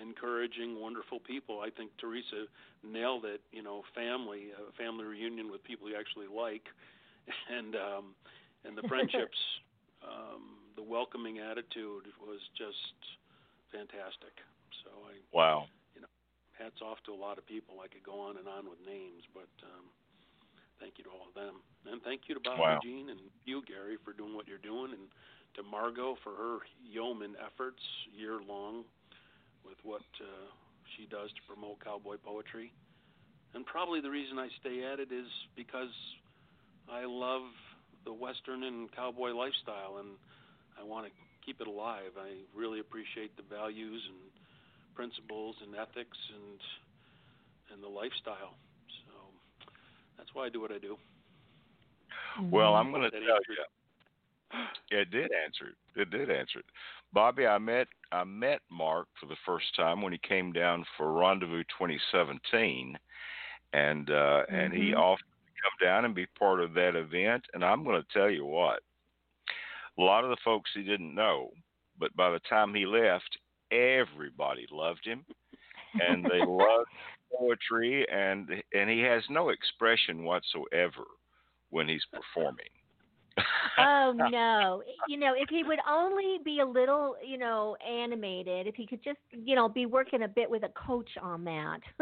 [0.00, 1.60] encouraging, wonderful people.
[1.60, 2.46] I think Teresa
[2.82, 3.40] nailed it.
[3.52, 6.64] You know, family, a family reunion with people you actually like,
[7.56, 8.04] and um,
[8.64, 9.38] and the friendships,
[10.02, 12.98] um, the welcoming attitude was just
[13.72, 14.34] fantastic.
[14.84, 15.66] So I Wow.
[15.94, 16.12] You know,
[16.58, 17.82] hats off to a lot of people.
[17.84, 19.86] I could go on and on with names, but um,
[20.80, 22.80] thank you to all of them, and thank you to Bob Wow.
[22.82, 25.06] Eugene and you, Gary, for doing what you're doing, and
[25.54, 27.82] to Margo for her yeoman efforts
[28.16, 28.84] year long
[29.64, 30.48] with what uh,
[30.96, 32.72] she does to promote cowboy poetry.
[33.54, 35.26] And probably the reason I stay at it is
[35.56, 35.92] because
[36.90, 37.42] I love
[38.04, 40.16] the Western and cowboy lifestyle, and
[40.78, 41.12] I want to
[41.44, 42.14] keep it alive.
[42.16, 44.18] I really appreciate the values and
[44.94, 46.58] principles and ethics and
[47.72, 48.58] and the lifestyle.
[50.20, 50.96] So that's why I do what I do.
[52.50, 53.64] Well, I'm going to tell answered- you.
[54.90, 56.00] Yeah, it did answer it.
[56.00, 56.64] It did answer it.
[57.14, 61.12] Bobbi, I met I met Mark for the first time when he came down for
[61.12, 62.98] Rendezvous 2017,
[63.72, 64.96] and uh, and he Mhm.
[64.98, 67.44] offered to come down and be part of that event.
[67.54, 68.82] And I'm going to tell you what,
[69.98, 71.52] a lot of the folks he didn't know,
[71.96, 73.38] but by the time he left,
[73.70, 75.24] everybody loved him,
[76.00, 76.88] and they loved
[77.36, 81.04] poetry, and and he has no expression whatsoever
[81.70, 82.66] when he's performing.
[83.78, 88.74] oh no you know if he would only be a little you know animated if
[88.74, 91.78] he could just you know be working a bit with a coach on that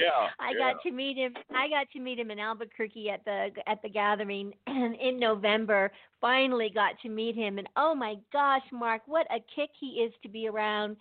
[0.00, 0.72] Yeah, i yeah.
[0.72, 3.88] got to meet him i got to meet him in albuquerque at the at the
[3.88, 9.26] gathering and in november finally got to meet him and oh my gosh mark what
[9.30, 10.96] a kick he is to be around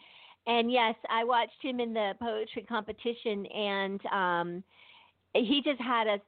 [0.49, 4.63] and yes i watched him in the poetry competition and um
[5.33, 6.19] he just had us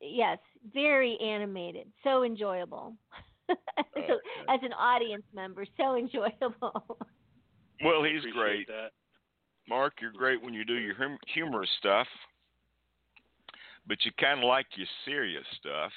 [0.00, 0.38] yes
[0.72, 2.94] very animated so enjoyable
[3.48, 4.18] so,
[4.48, 6.98] as an audience member so enjoyable
[7.82, 8.66] Well, he's Appreciate great.
[8.68, 8.90] That.
[9.68, 12.06] Mark, you're great when you do your hum- humorous stuff,
[13.86, 15.92] but you kind of like your serious stuff.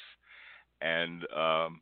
[0.82, 1.82] And um,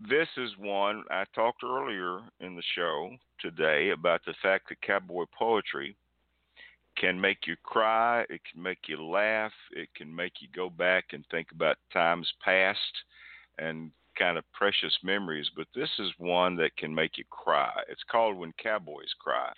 [0.00, 3.10] this is one I talked earlier in the show
[3.40, 5.96] today about the fact that cowboy poetry
[6.96, 11.06] can make you cry, it can make you laugh, it can make you go back
[11.12, 12.78] and think about times past
[13.58, 15.50] and kind of precious memories.
[15.56, 17.72] But this is one that can make you cry.
[17.88, 19.52] It's called When Cowboys Cry.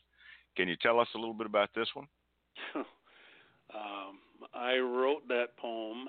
[0.57, 2.07] Can you tell us a little bit about this one?
[2.75, 2.85] um,
[4.55, 6.07] I wrote that poem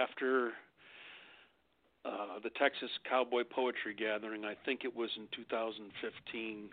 [0.00, 0.52] after
[2.04, 4.44] uh, the Texas Cowboy Poetry Gathering.
[4.44, 6.70] I think it was in 2015.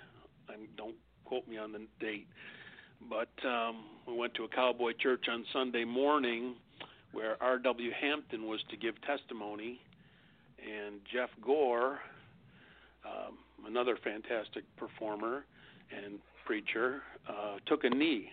[0.49, 0.95] I don't
[1.25, 2.27] quote me on the date,
[3.09, 6.55] but um, we went to a cowboy church on Sunday morning
[7.11, 7.91] where R.W.
[7.99, 9.79] Hampton was to give testimony,
[10.59, 11.99] and Jeff Gore,
[13.05, 15.45] um, another fantastic performer
[15.91, 18.29] and preacher, uh, took a knee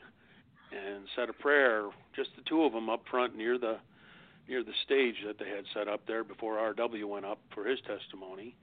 [0.73, 3.79] and said a prayer, just the two of them up front near the
[4.47, 7.79] near the stage that they had set up there before RW went up for his
[7.87, 8.55] testimony.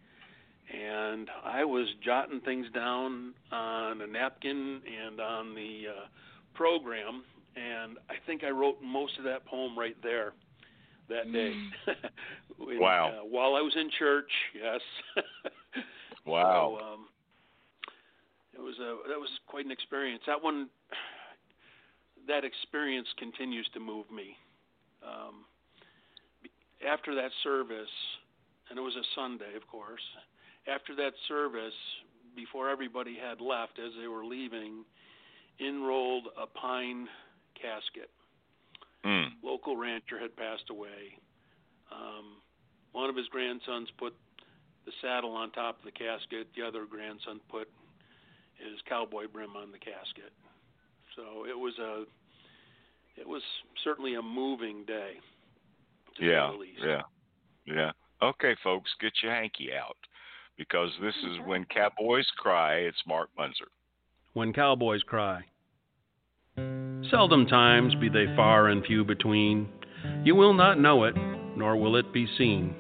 [0.71, 6.07] And I was jotting things down on a napkin and on the uh,
[6.53, 7.23] program,
[7.55, 10.33] and I think I wrote most of that poem right there
[11.09, 11.53] that day.
[12.57, 13.09] When, Wow.
[13.09, 14.81] Uh, while I was in church, yes.
[16.25, 16.77] Wow.
[16.79, 17.05] So, um,
[18.53, 20.21] it was a that was quite an experience.
[20.27, 20.69] That one,
[22.27, 24.37] that experience continues to move me.
[25.01, 25.45] Um,
[26.87, 27.89] after that service,
[28.69, 30.01] and it was a Sunday, of course.
[30.67, 31.73] After that service,
[32.35, 34.83] before everybody had left, as they were leaving,
[35.59, 37.07] in rolled a pine
[37.59, 38.09] casket
[39.03, 39.31] Mm.
[39.41, 41.17] local rancher had passed away.
[41.91, 42.41] Um,
[42.91, 44.13] one of his grandsons put
[44.85, 46.47] the saddle on top of the casket.
[46.55, 47.67] The other grandson put
[48.57, 50.31] his cowboy brim on the casket.
[51.15, 52.03] So it was a,
[53.19, 53.41] it was
[53.83, 55.13] certainly a moving day.
[56.17, 56.81] To Yeah, say the least.
[56.83, 57.01] yeah,
[57.65, 57.91] yeah.
[58.21, 59.97] Okay, folks, get your hanky out
[60.57, 62.75] because this is when cowboys cry.
[62.75, 63.71] It's Mark Munzert.
[64.33, 65.41] when cowboys cry.
[67.09, 69.67] Seldom times be they far and few between.
[70.23, 71.15] You will not know it,
[71.55, 72.75] nor will it be seen.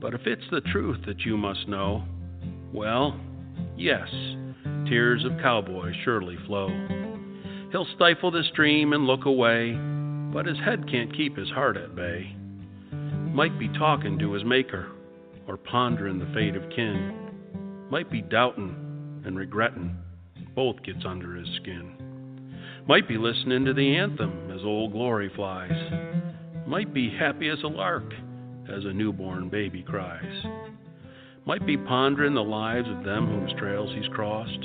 [0.00, 2.04] But if it's the truth that you must know,
[2.72, 3.18] well,
[3.76, 4.08] yes,
[4.88, 6.68] tears of cowboys surely flow.
[7.70, 9.72] He'll stifle the stream and look away,
[10.32, 12.34] but his head can't keep his heart at bay.
[12.92, 14.90] Might be talking to his maker,
[15.52, 17.86] or pondering the fate of kin.
[17.90, 19.94] Might be doubting and regretting,
[20.54, 22.56] both gets under his skin.
[22.88, 25.70] Might be listening to the anthem as old glory flies.
[26.66, 28.14] Might be happy as a lark
[28.66, 30.42] as a newborn baby cries.
[31.44, 34.64] Might be pondering the lives of them whose trails he's crossed.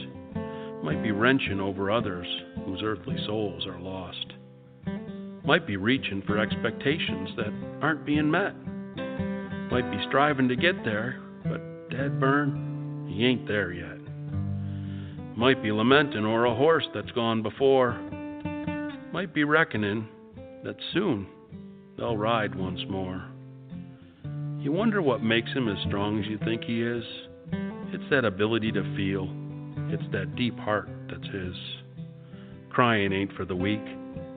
[0.85, 2.27] Might be wrenching over others
[2.63, 4.25] whose earthly souls are lost.
[5.43, 8.53] Might be reaching for expectations that aren't being met.
[9.70, 13.97] Might be striving to get there, but dead burn, he ain't there yet.
[15.38, 17.93] Might be lamenting o'er a horse that's gone before.
[19.11, 20.07] Might be reckoning
[20.63, 21.28] that soon
[21.97, 23.26] they'll ride once more.
[24.59, 27.03] You wonder what makes him as strong as you think he is?
[27.91, 29.28] It's that ability to feel.
[29.89, 31.55] It's that deep heart that's his.
[32.70, 33.84] Crying ain't for the weak,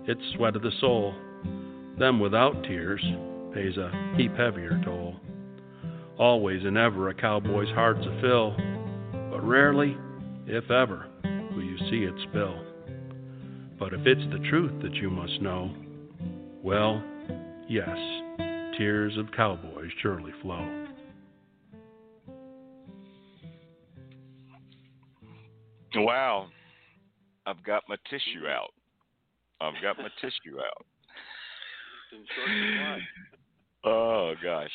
[0.07, 1.15] it's sweat of the soul.
[1.99, 3.05] Them without tears
[3.55, 5.17] pays a heap heavier toll.
[6.19, 8.55] Always and ever a cowboy's heart's a fill,
[9.31, 9.97] but rarely,
[10.47, 12.65] if ever, will you see it spill.
[13.79, 15.75] But if it's the truth that you must know,
[16.63, 17.03] well,
[17.69, 17.97] yes,
[18.77, 20.87] tears of cowboys surely flow.
[25.97, 26.49] Wow,
[27.47, 28.71] I've got my tissue out.
[29.61, 30.87] I've got my tissue out.
[33.85, 34.53] In short supply.
[34.53, 34.71] Oh gosh,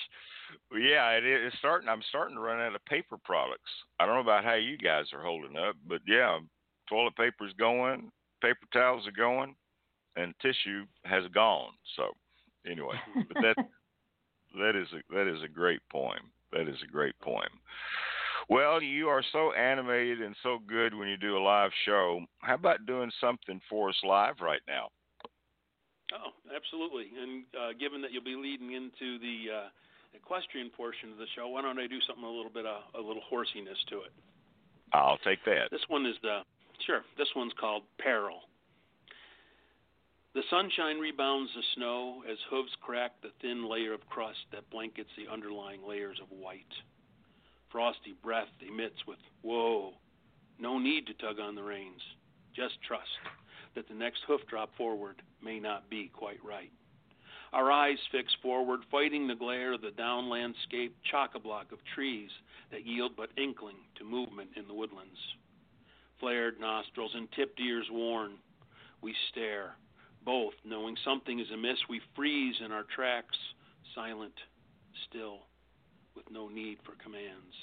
[0.71, 1.89] well, yeah, it is starting.
[1.89, 3.69] I'm starting to run out of paper products.
[3.99, 6.39] I don't know about how you guys are holding up, but yeah,
[6.89, 9.55] toilet paper's going, paper towels are going,
[10.15, 11.71] and tissue has gone.
[11.95, 12.09] So
[12.69, 12.95] anyway,
[13.27, 13.55] but that
[14.57, 16.31] that is a that is a great poem.
[16.51, 17.49] That is a great poem.
[18.47, 22.21] Well, you are so animated and so good when you do a live show.
[22.39, 24.89] How about doing something for us live right now?
[26.15, 27.11] Oh, absolutely.
[27.11, 29.67] And uh, given that you'll be leading into the uh,
[30.15, 33.01] equestrian portion of the show, why don't I do something a little bit uh, a
[33.01, 34.13] little horsiness to it?
[34.93, 35.71] I'll take that.
[35.71, 36.41] This one is the
[36.85, 37.01] sure.
[37.17, 38.39] This one's called Peril.
[40.33, 45.09] The sunshine rebounds the snow as hooves crack the thin layer of crust that blankets
[45.17, 46.73] the underlying layers of white.
[47.71, 49.93] Frosty breath emits with, Whoa,
[50.59, 52.01] no need to tug on the reins.
[52.53, 53.07] Just trust
[53.75, 56.71] that the next hoof drop forward may not be quite right.
[57.53, 61.79] Our eyes fix forward, fighting the glare of the down landscape chock a block of
[61.93, 62.29] trees
[62.71, 65.17] that yield but inkling to movement in the woodlands.
[66.19, 68.33] Flared nostrils and tipped ears worn,
[69.01, 69.75] we stare,
[70.25, 71.77] both knowing something is amiss.
[71.87, 73.37] We freeze in our tracks,
[73.93, 74.33] silent,
[75.09, 75.41] still,
[76.15, 77.55] with no need for commands.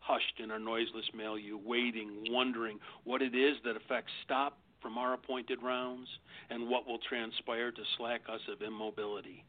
[0.00, 5.14] Hushed in our noiseless milieu, waiting, wondering what it is that affects stop from our
[5.14, 6.08] appointed rounds
[6.50, 9.44] and what will transpire to slack us of immobility.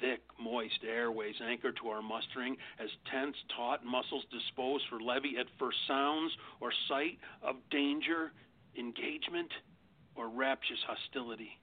[0.00, 5.46] Thick, moist airways anchor to our mustering as tense, taut muscles dispose for levy at
[5.58, 8.32] first sounds or sight of danger,
[8.76, 9.50] engagement,
[10.16, 11.58] or rapturous hostility.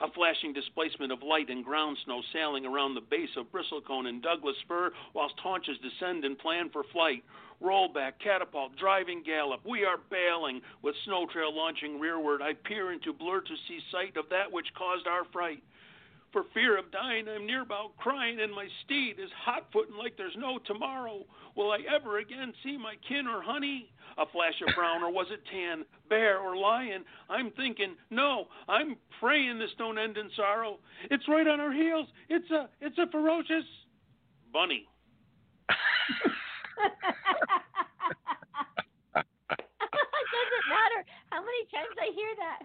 [0.00, 4.22] A flashing displacement of light and ground snow sailing around the base of bristlecone and
[4.22, 7.22] Douglas fir whilst haunches descend and plan for flight.
[7.62, 9.60] Rollback, catapult, driving gallop.
[9.64, 10.60] We are bailing.
[10.82, 14.66] With snow trail launching rearward, I peer into blur to see sight of that which
[14.74, 15.62] caused our fright.
[16.32, 20.16] For fear of dying, I'm near about crying, and my steed is hot footing like
[20.16, 21.26] there's no tomorrow.
[21.56, 23.92] Will I ever again see my kin or honey?
[24.16, 25.84] A flash of brown, or was it tan?
[26.08, 27.04] Bear or lion?
[27.28, 30.78] I'm thinking, no, I'm praying this don't end in sorrow.
[31.10, 32.08] It's right on our heels.
[32.30, 33.64] It's a, it's a ferocious
[34.54, 34.88] bunny.
[40.32, 42.60] Doesn't matter how many times I hear that.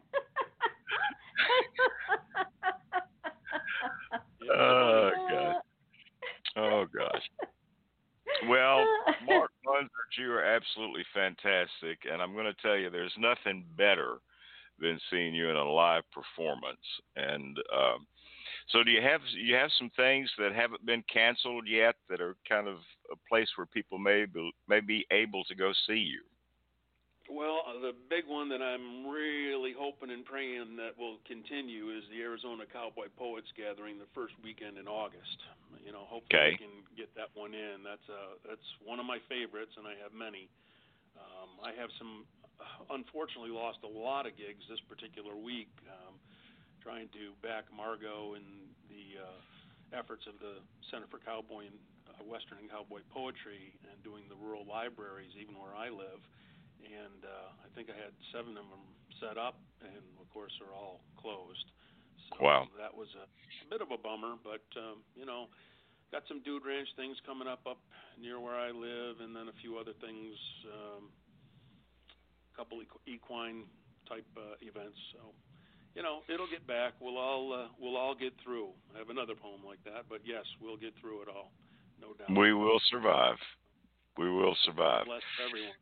[4.53, 5.55] oh gosh.
[6.55, 7.21] Oh gosh.
[8.49, 8.86] Well,
[9.28, 14.17] Mark Munzert, you are absolutely fantastic, and I'm going to tell you, there's nothing better
[14.80, 16.78] than seeing you in a live performance.
[17.15, 18.07] And um,
[18.69, 22.36] so, do you have you have some things that haven't been canceled yet that are
[22.47, 22.78] kind of
[23.11, 26.21] a place where people may be, may be able to go see you?
[27.28, 32.07] Well, uh, the big one that I'm really hoping and praying that will continue is
[32.07, 35.43] the Arizona Cowboy Poets Gathering the first weekend in August.
[35.84, 36.55] You know, hopefully okay.
[36.55, 37.84] we can get that one in.
[37.84, 40.47] That's uh that's one of my favorites, and I have many.
[41.19, 42.23] Um, I have some,
[42.63, 46.15] uh, unfortunately, lost a lot of gigs this particular week, um,
[46.80, 49.39] trying to back Margo and the uh,
[49.99, 50.63] efforts of the
[50.93, 55.59] Center for Cowboy and uh, Western and Cowboy Poetry and doing the rural libraries, even
[55.59, 56.23] where I live
[56.84, 58.86] and uh, I think I had seven of them
[59.19, 61.67] set up, and of course they're all closed.
[62.30, 62.67] So wow.
[62.78, 65.47] that was a, a bit of a bummer, but um, you know,
[66.11, 67.80] got some dude ranch things coming up up
[68.19, 70.36] near where I live, and then a few other things,
[70.69, 73.65] um, a couple equine
[74.07, 74.97] type uh, events.
[75.13, 75.34] So
[75.97, 76.93] you know, it'll get back.
[77.01, 78.69] We'll all uh, we'll all get through.
[78.93, 81.51] I have another poem like that, but yes, we'll get through it all,
[81.99, 82.38] no doubt.
[82.38, 83.38] We will survive.
[84.17, 85.05] We will survive.
[85.05, 85.73] Bless everyone.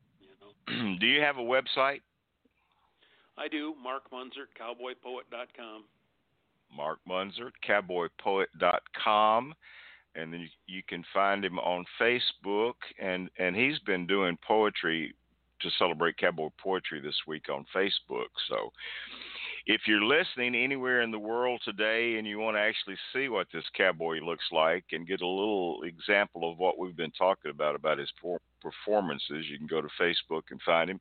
[1.00, 2.02] do you have a website?
[3.38, 3.74] I do.
[3.82, 5.84] Mark Munzert, cowboypoet.com.
[6.76, 9.54] Mark Munzert, cowboypoet.com.
[10.16, 12.76] And then you, you can find him on Facebook.
[13.00, 15.14] And, and he's been doing poetry
[15.62, 18.30] to celebrate cowboy poetry this week on Facebook.
[18.48, 18.72] So
[19.68, 23.48] if you're listening anywhere in the world today and you want to actually see what
[23.52, 27.76] this cowboy looks like and get a little example of what we've been talking about
[27.76, 28.12] about his
[28.62, 31.00] performances, you can go to Facebook and find him.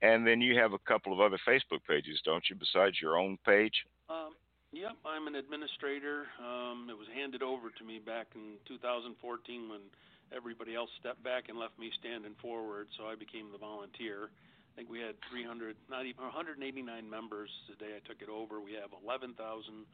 [0.00, 3.36] And then you have a couple of other Facebook pages, don't you, besides your own
[3.44, 3.74] page?
[4.08, 4.32] Um,
[4.72, 6.24] yep, I'm an administrator.
[6.40, 9.80] Um, it was handed over to me back in 2014 when
[10.34, 14.30] everybody else stepped back and left me standing forward, so I became the volunteer.
[14.76, 16.60] I think we had 300, not even 189
[17.08, 18.60] members the day I took it over.
[18.60, 19.88] We have 11,452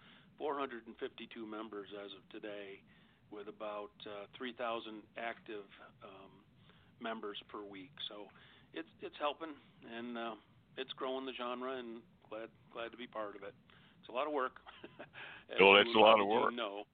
[1.47, 2.83] members as of today,
[3.31, 5.71] with about uh, 3,000 active
[6.03, 6.35] um,
[6.99, 7.95] members per week.
[8.11, 8.27] So
[8.75, 9.55] it's it's helping
[9.87, 10.35] and uh,
[10.77, 13.55] it's growing the genre, and glad glad to be part of it.
[14.03, 14.59] It's a lot of work.
[15.63, 16.55] well, it's a lot of work.
[16.59, 16.91] No.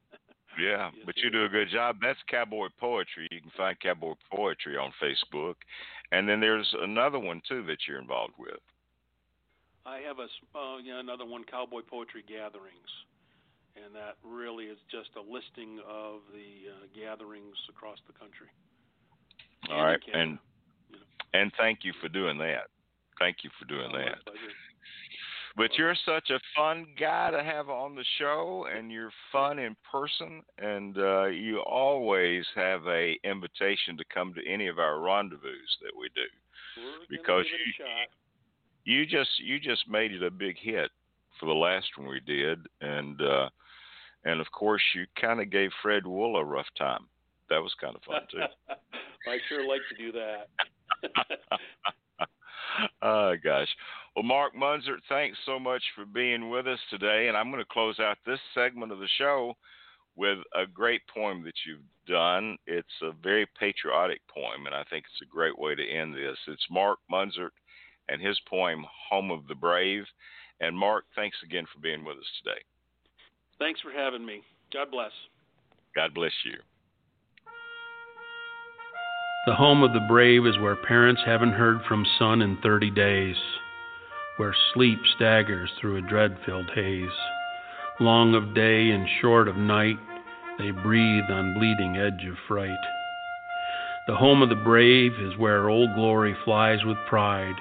[0.59, 1.97] Yeah, but you do a good job.
[2.03, 3.29] That's Cowboy Poetry.
[3.31, 5.55] You can find Cowboy Poetry on Facebook,
[6.13, 8.61] and then there's another one too that you're involved with.
[9.87, 10.29] I have a
[10.59, 12.93] uh, yeah another one, Cowboy Poetry Gatherings,
[13.77, 18.49] and that really is just a listing of the uh, gatherings across the country.
[19.71, 20.39] All right, and
[20.91, 21.41] you know.
[21.41, 22.69] and thank you for doing that.
[23.19, 24.19] Thank you for doing oh, that.
[25.57, 29.77] But you're such a fun guy to have on the show, and you're fun in
[29.91, 35.67] person, and uh, you always have a invitation to come to any of our rendezvous
[35.83, 36.23] that we do.
[37.11, 37.45] because
[38.87, 40.91] you, you just you just made it a big hit
[41.39, 43.49] for the last one we did, and uh,
[44.25, 47.07] and of course you kind of gave Fred Wool a rough time.
[47.51, 48.39] That was kind of fun too.
[49.29, 50.49] I sure like to do that.
[53.03, 53.69] oh gosh.
[54.19, 57.29] Well, Mark Munzert, thanks so much for being with us today.
[57.29, 59.55] And I'm going to close out this segment of the show
[60.17, 62.57] with a great poem that you've done.
[62.67, 66.37] It's a very patriotic poem, and I think it's a great way to end this.
[66.49, 67.51] It's Mark Munzert
[68.09, 70.03] and his poem, Home of the Brave.
[70.61, 72.59] And Mark, thanks again for being with us today.
[73.61, 74.43] Thanks for having me.
[74.73, 75.13] God bless.
[75.95, 76.59] God bless you.
[79.47, 83.37] The home of the brave is where parents haven't heard from son in 30 days,
[84.39, 87.09] where sleep staggers through a dread filled haze.
[88.01, 89.99] Long of day and short of night,
[90.59, 92.71] they breathe on bleeding edge of fright.
[94.07, 97.57] The home of the brave is where old glory flies with pride,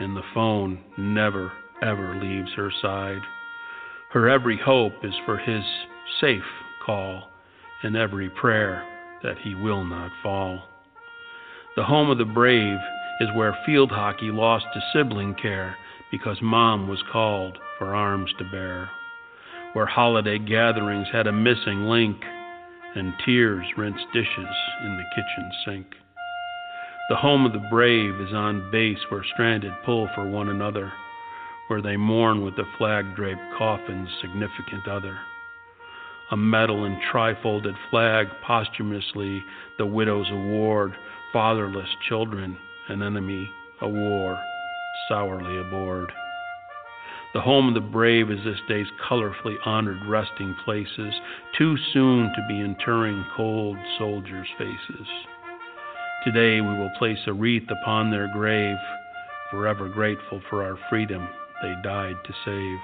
[0.00, 1.52] and the phone never,
[1.82, 3.20] ever leaves her side.
[4.12, 5.62] Her every hope is for his
[6.20, 6.42] safe
[6.84, 7.28] call,
[7.82, 8.84] and every prayer
[9.22, 10.62] that he will not fall.
[11.76, 12.78] The home of the brave
[13.20, 15.76] is where field hockey lost to sibling care
[16.12, 18.88] because mom was called for arms to bear.
[19.72, 22.16] Where holiday gatherings had a missing link
[22.94, 24.54] and tears rinsed dishes
[24.84, 25.86] in the kitchen sink.
[27.08, 30.92] The home of the brave is on base where stranded pull for one another,
[31.68, 35.18] where they mourn with the flag draped coffin's significant other.
[36.30, 39.42] A medal and trifolded flag posthumously
[39.78, 40.92] the widow's award
[41.32, 42.58] fatherless children,
[42.88, 43.50] an enemy,
[43.80, 44.38] a war,
[45.08, 46.12] sourly aboard.
[47.34, 51.14] The home of the brave is this day's colorfully honored resting places,
[51.56, 55.06] too soon to be interring cold soldiers' faces.
[56.24, 58.76] Today we will place a wreath upon their grave,
[59.50, 61.26] forever grateful for our freedom
[61.62, 62.78] they died to save.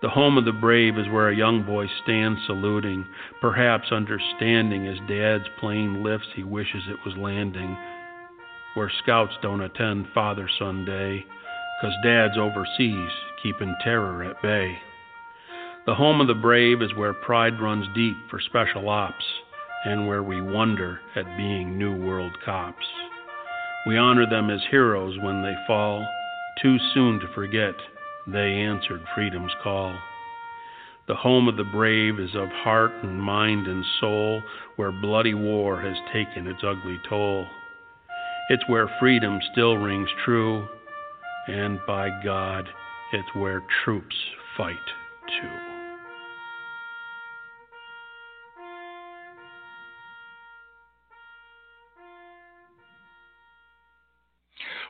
[0.00, 3.06] The home of the brave is where a young boy stands saluting,
[3.40, 7.76] perhaps understanding as dad's plane lifts, he wishes it was landing.
[8.74, 11.24] Where scouts don't attend Father Son Day,
[11.80, 14.78] 'cause dad's overseas, keeping terror at bay.
[15.86, 19.24] The home of the brave is where pride runs deep for special ops,
[19.84, 22.86] and where we wonder at being New World cops.
[23.86, 26.08] We honor them as heroes when they fall,
[26.58, 27.76] too soon to forget
[28.26, 29.94] they answered freedom's call.
[31.06, 34.42] The home of the brave is of heart and mind and soul,
[34.76, 37.46] where bloody war has taken its ugly toll.
[38.50, 40.68] It's where freedom still rings true,
[41.48, 42.68] and by God,
[43.12, 44.14] it's where troops
[44.56, 44.76] fight
[45.40, 45.48] too.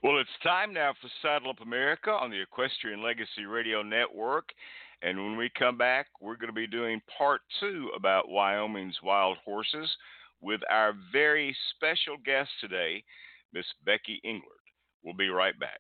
[0.03, 4.51] Well, it's time now for Saddle Up America on the Equestrian Legacy Radio Network.
[5.01, 9.39] And when we come back, we're going to be doing part two about Wyoming's wild
[9.45, 9.89] horses
[10.43, 13.03] with our very special guest today,
[13.55, 14.41] Miss Becky Englert.
[15.05, 15.79] We'll be right back.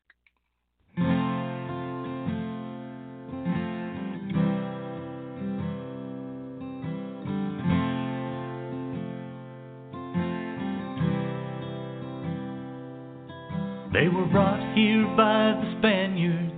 [13.92, 16.52] They were brought here by the Spaniards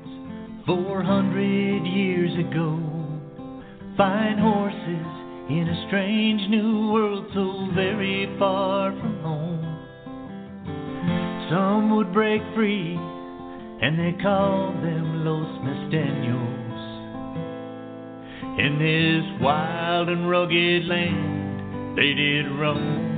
[0.66, 2.78] four hundred years ago.
[3.96, 5.06] Fine horses
[5.48, 9.35] in a strange new world so very far from home.
[11.50, 12.96] Some would break free,
[13.82, 16.54] and they called them Los Mesteños.
[18.58, 23.16] In this wild and rugged land, they did roam.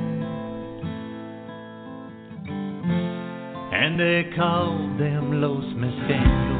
[3.88, 6.58] and they called them Los Mesteños.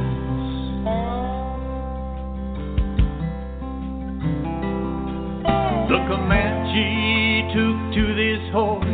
[5.89, 8.85] The Comanche took to this horse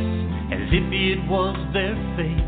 [0.52, 2.43] as if it was their fate,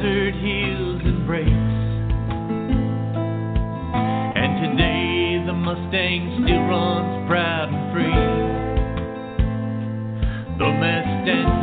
[0.00, 1.50] desert hills and breaks.
[4.34, 8.08] And today the Mustang still runs proud and free.
[10.56, 11.59] The Mustang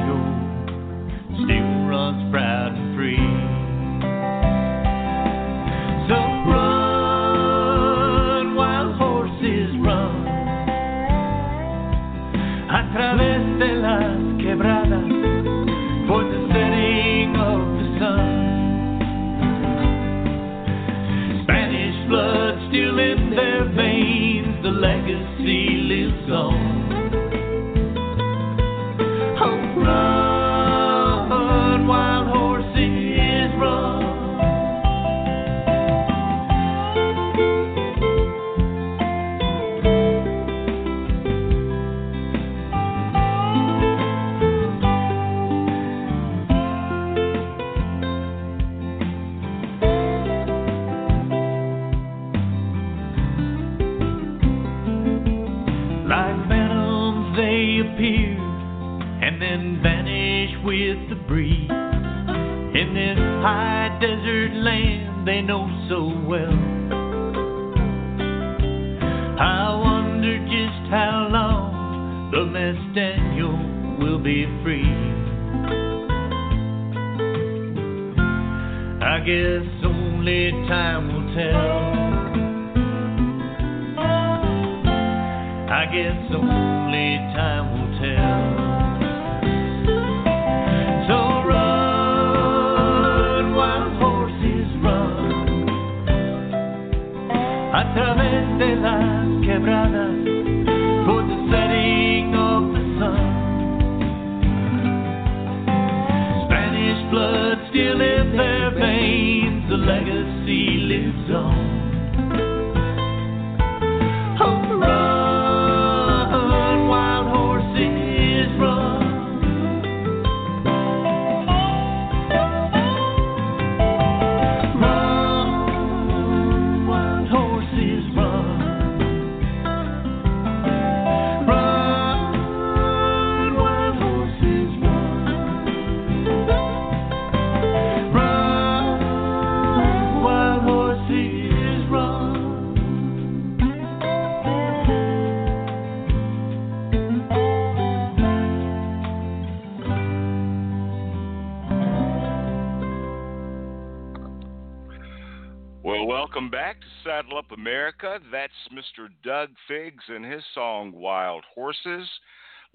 [159.98, 162.08] Figs and his song Wild Horses.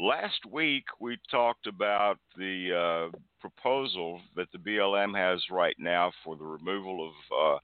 [0.00, 6.36] Last week we talked about the uh, proposal that the BLM has right now for
[6.36, 7.58] the removal of uh,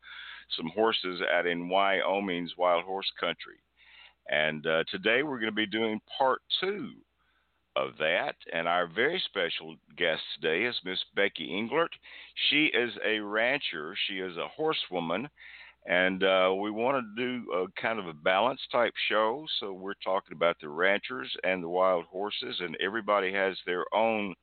[0.56, 3.58] some horses out in Wyoming's Wild Horse Country.
[4.28, 6.90] And uh, today we're going to be doing part two
[7.74, 8.34] of that.
[8.52, 11.92] And our very special guest today is Miss Becky Englert.
[12.50, 15.28] She is a rancher, she is a horsewoman,
[15.88, 19.46] and uh, we want to do a kind of a balance type show.
[19.58, 24.34] So we're talking about the ranchers and the wild horses, and everybody has their own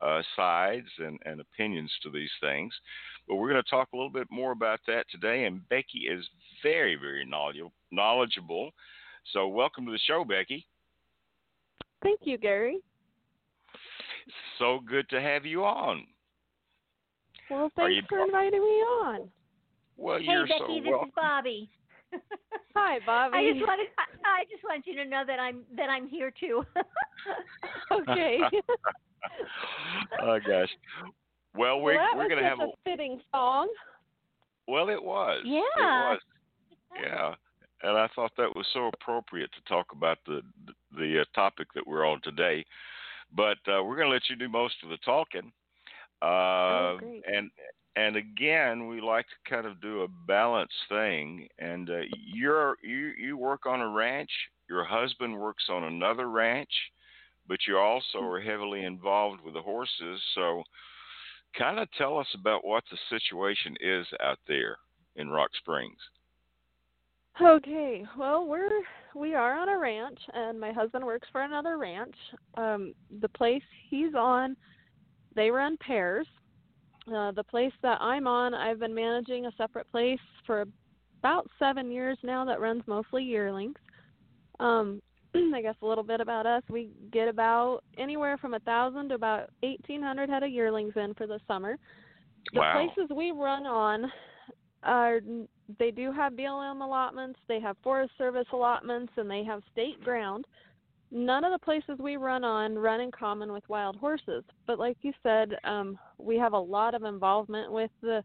[0.00, 2.72] uh, sides and, and opinions to these things.
[3.26, 5.46] But we're going to talk a little bit more about that today.
[5.46, 6.24] And Becky is
[6.62, 7.28] very, very
[7.90, 8.70] knowledgeable.
[9.32, 10.64] So welcome to the show, Becky.
[12.00, 12.78] Thank you, Gary.
[14.60, 16.06] So good to have you on.
[17.50, 19.30] Well, thanks you- for inviting me on.
[19.96, 21.08] Well, Hey, you're Becky, so this welcome.
[21.08, 21.68] is Bobbi.
[22.76, 23.34] Hi, Bobbi.
[23.34, 26.30] I just wanted I, I just want you to know that I'm that I'm here
[26.38, 26.64] too.
[27.92, 28.38] okay.
[30.22, 30.68] oh gosh.
[31.56, 33.68] Well, we're well, we're going to have a fitting song.
[34.68, 35.42] Well, it was.
[35.44, 35.60] Yeah.
[35.60, 36.20] It was.
[37.02, 37.34] Yeah.
[37.82, 40.42] And I thought that was so appropriate to talk about the
[40.96, 42.64] the uh, topic that we're on today.
[43.34, 45.52] But uh, we're going to let you do most of the talking.
[46.22, 47.22] Uh, great.
[47.26, 47.50] and
[47.96, 51.48] and again, we like to kind of do a balanced thing.
[51.58, 54.30] And uh, you're you you work on a ranch.
[54.68, 56.70] Your husband works on another ranch,
[57.48, 60.20] but you also are heavily involved with the horses.
[60.34, 60.62] So,
[61.58, 64.76] kind of tell us about what the situation is out there
[65.14, 65.98] in Rock Springs.
[67.40, 68.04] Okay.
[68.18, 68.68] Well, we're
[69.14, 72.14] we are on a ranch, and my husband works for another ranch.
[72.58, 74.54] Um, the place he's on,
[75.34, 76.26] they run pairs.
[77.12, 80.64] Uh, the place that I'm on, I've been managing a separate place for
[81.22, 83.76] about seven years now that runs mostly yearlings.
[84.58, 85.00] Um,
[85.54, 86.62] I guess a little bit about us.
[86.70, 91.14] We get about anywhere from a thousand to about eighteen hundred head of yearlings in
[91.14, 91.76] for the summer.
[92.52, 92.90] The Wow.
[92.96, 94.10] places we run on
[94.82, 95.20] are
[95.78, 100.44] they do have BLM allotments, they have Forest Service allotments, and they have state ground.
[101.10, 104.42] None of the places we run on run in common with wild horses.
[104.66, 108.22] But like you said, um, we have a lot of involvement with the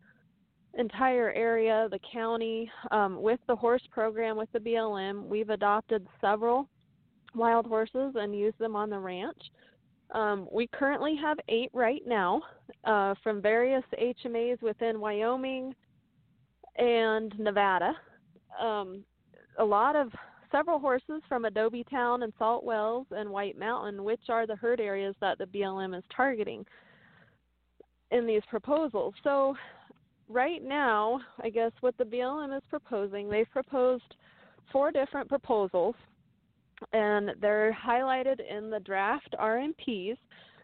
[0.78, 5.26] entire area, the county, um, with the horse program with the BLM.
[5.26, 6.68] We've adopted several
[7.36, 9.38] wild horses and used them on the ranch.
[10.12, 12.42] Um, we currently have eight right now
[12.84, 15.74] uh, from various HMAs within Wyoming
[16.78, 17.94] and Nevada.
[18.62, 19.04] Um,
[19.58, 20.12] a lot of
[20.52, 24.80] several horses from Adobe Town and Salt Wells and White Mountain, which are the herd
[24.80, 26.66] areas that the BLM is targeting
[28.12, 29.14] in these proposals.
[29.24, 29.56] So,
[30.28, 34.16] right now, I guess what the BLM is proposing, they've proposed
[34.72, 35.96] four different proposals,
[36.94, 40.18] and they're highlighted in the draft RMPs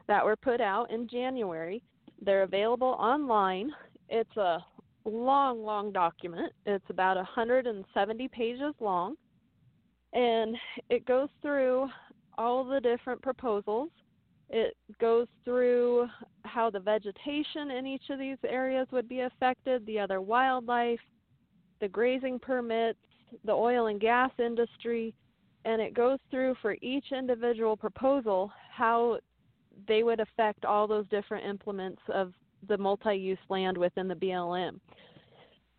[0.08, 1.82] that were put out in January.
[2.22, 3.72] They're available online.
[4.10, 4.60] It's a
[5.06, 6.52] long, long document.
[6.66, 9.16] It's about 170 pages long,
[10.18, 10.57] and
[10.89, 11.88] it goes through
[12.39, 13.89] all the different proposals.
[14.49, 16.07] It goes through
[16.43, 20.99] how the vegetation in each of these areas would be affected, the other wildlife,
[21.80, 22.97] the grazing permits,
[23.45, 25.13] the oil and gas industry,
[25.65, 29.20] and it goes through for each individual proposal how
[29.88, 32.34] they would affect all those different implements of
[32.68, 34.80] the multi use land within the BLM.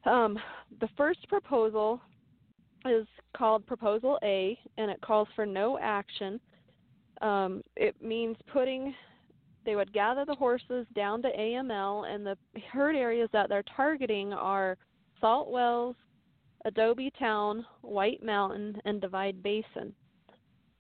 [0.05, 0.39] Um,
[0.81, 2.01] the first proposal
[2.85, 3.07] is
[3.37, 6.41] called Proposal A, and it calls for no action.
[7.21, 8.95] Um, it means putting,
[9.65, 12.37] they would gather the horses down to AML, and the
[12.73, 14.77] herd areas that they're targeting are
[15.21, 15.97] Salt Wells,
[16.65, 19.93] Adobe Town, White Mountain, and Divide Basin.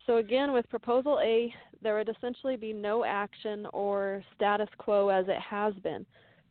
[0.07, 5.27] So, again, with Proposal A, there would essentially be no action or status quo as
[5.29, 6.07] it has been.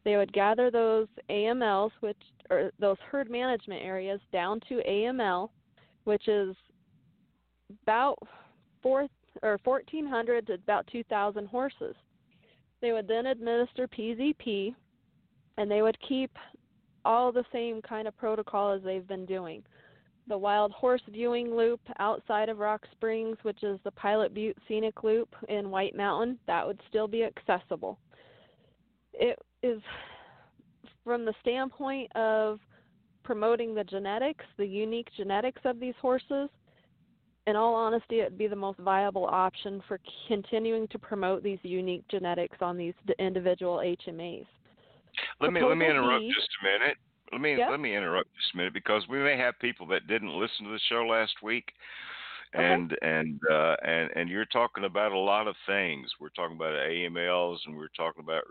[0.08, 2.16] They would gather those AMLs, which
[2.50, 5.50] or those herd management areas, down to AML,
[6.06, 6.56] which is
[7.84, 8.18] about
[8.82, 9.10] four
[9.44, 11.94] or 1,400 to about 2,000 horses.
[12.80, 14.74] They would then administer PZP,
[15.58, 16.32] and they would keep
[17.04, 19.62] all the same kind of protocol as they've been doing.
[20.30, 25.04] The wild horse viewing loop outside of Rock Springs, which is the Pilot Butte Scenic
[25.04, 28.00] Loop in White Mountain, that would still be accessible.
[29.12, 29.38] It
[29.68, 29.82] is
[31.04, 32.60] from the standpoint of
[33.24, 36.50] promoting the genetics, the unique genetics of these horses.
[37.46, 41.60] In all honesty, it would be the most viable option for continuing to promote these
[41.64, 44.46] unique genetics on these individual HMAs.
[45.40, 46.98] Let me let me interrupt just a minute.
[47.32, 47.70] Let me Yep.
[47.70, 50.72] let me interrupt just a minute because we may have people that didn't listen to
[50.72, 51.72] the show last week,
[52.56, 52.74] Okay.
[52.74, 56.10] and and uh, and and you're talking about a lot of things.
[56.20, 58.44] We're talking about AMLs, and we're talking about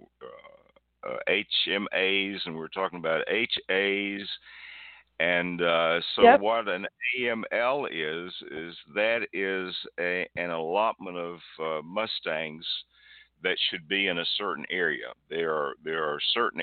[0.00, 0.59] uh,
[1.08, 4.28] uh, HMAs, and we're talking about HAs.
[5.18, 6.40] And uh, so, Yep.
[6.40, 6.86] what an
[7.18, 12.66] AML is is that is a, an allotment of uh, Mustangs
[13.42, 15.12] that should be in a certain area.
[15.28, 16.62] There are there are certain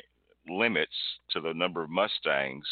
[0.49, 0.95] limits
[1.31, 2.65] to the number of Mustangs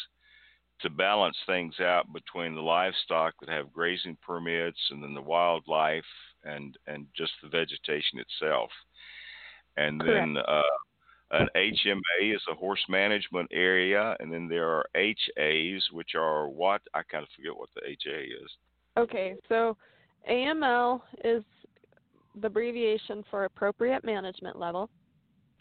[0.82, 6.04] to balance things out between the livestock that have grazing permits and then the wildlife
[6.44, 8.72] and and just the vegetation itself.
[9.78, 10.62] And then uh,
[11.40, 16.82] an HMA is a horse management area, and then there are HAs, which are what
[16.94, 18.50] I kind of forget what the HA is.
[18.98, 19.76] Okay, so
[20.30, 21.44] AML is
[22.42, 24.90] the abbreviation for appropriate management level.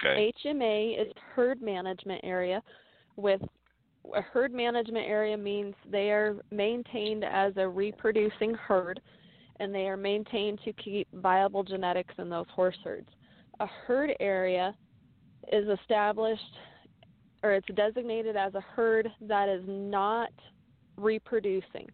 [0.01, 0.33] Okay.
[0.45, 2.63] HMA is herd management area
[3.17, 3.41] with
[4.15, 9.01] a herd management area means they are maintained as a reproducing herd
[9.61, 13.09] and they are maintained to keep viable genetics in those horse herds.
[13.61, 14.75] A herd area
[15.53, 16.43] is established
[17.43, 20.31] or it's designated as a herd that is not
[20.97, 21.89] reproducing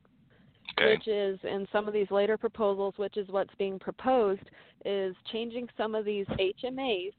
[0.78, 0.92] Okay.
[0.92, 4.42] which is in some of these later proposals, which is what's being proposed,
[4.84, 7.12] is changing some of these HMAs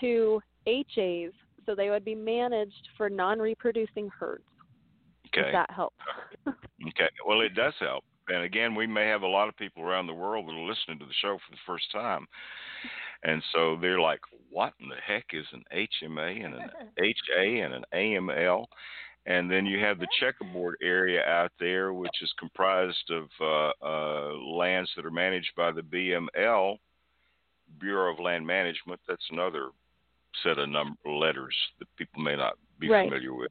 [0.00, 1.32] to HAs
[1.66, 4.44] so they would be managed for non reproducing herds.
[5.28, 5.48] Okay.
[5.48, 5.96] If that helps.
[6.88, 7.08] Okay.
[7.26, 8.04] Well, it does help.
[8.28, 10.98] And again, we may have a lot of people around the world that are listening
[11.00, 12.26] to the show for the first time.
[13.22, 14.20] And so they're like,
[14.50, 18.66] what in the heck is an HMA and an HA and an AML?
[19.26, 24.34] And then you have the checkerboard area out there, which is comprised of uh, uh,
[24.36, 26.76] lands that are managed by the BML,
[27.80, 29.00] Bureau of Land Management.
[29.08, 29.70] That's another
[30.42, 33.08] set of number letters that people may not be Right.
[33.08, 33.50] familiar with.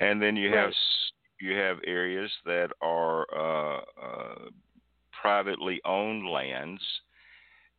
[0.00, 0.74] And then you have Right.
[0.74, 4.50] s you have areas that are uh, uh,
[5.20, 6.82] privately owned lands,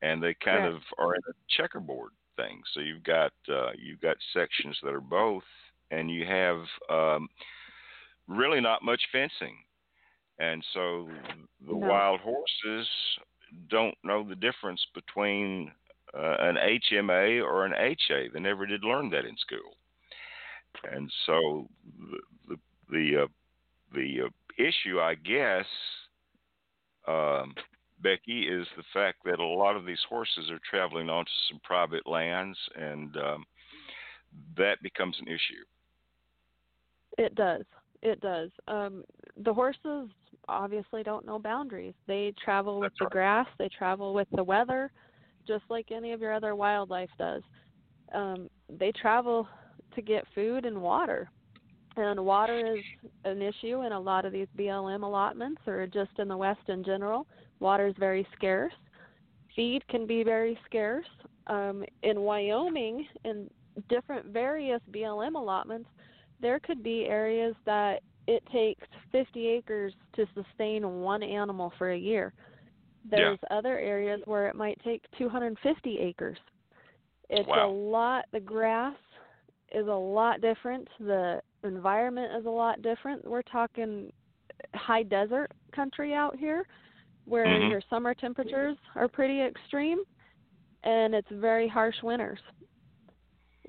[0.02, 0.66] and they kind Correct.
[0.66, 2.64] of are in a checkerboard things.
[2.74, 5.44] So you've got uh, you've got sections that are both,
[5.92, 7.30] and you have um,
[8.28, 9.58] really not much fencing,
[10.40, 11.10] and so
[11.66, 11.78] the No.
[11.78, 12.88] wild horses
[13.70, 15.72] don't know the difference between
[16.14, 18.30] uh, an HMA or an HA.
[18.34, 19.76] They never did learn that in school,
[20.84, 21.68] and so
[22.10, 22.20] the
[22.50, 22.58] the
[22.90, 23.28] the, uh,
[23.94, 25.66] the uh, issue, I guess,
[27.08, 27.54] um,
[28.02, 32.08] Becky, is the fact that a lot of these horses are traveling onto some private
[32.08, 33.46] lands, and um,
[34.58, 35.64] that becomes an issue.
[37.18, 37.64] It does.
[38.02, 38.50] It does.
[38.68, 39.04] Um,
[39.38, 40.10] the horses
[40.48, 41.94] obviously don't know boundaries.
[42.08, 43.12] They travel with That's the right.
[43.12, 43.48] grass.
[43.60, 44.92] They travel with the weather,
[45.48, 47.44] just like any of your other wildlife does.
[48.14, 49.48] Um, they travel
[49.96, 51.30] to get food and water,
[51.98, 52.84] and water is
[53.26, 56.84] an issue in a lot of these BLM allotments, or just in the West in
[56.84, 57.28] general.
[57.60, 58.74] Water is very scarce.
[59.56, 61.06] Feed can be very scarce.
[61.48, 63.50] Um, in Wyoming, in
[63.90, 65.90] different various BLM allotments,
[66.40, 71.98] there could be areas that it takes 50 acres to sustain one animal for a
[71.98, 72.34] year.
[73.10, 76.38] There's other areas where it might take 250 acres.
[77.30, 77.70] It's Wow.
[77.70, 78.26] a lot.
[78.32, 78.96] The grass
[79.72, 80.88] is a lot different.
[81.00, 83.26] The environment is a lot different.
[83.26, 84.12] We're talking
[84.76, 86.66] high desert country out here
[87.26, 87.70] where Mhm.
[87.70, 90.00] your summer temperatures are pretty extreme
[90.84, 92.40] and it's very harsh winters.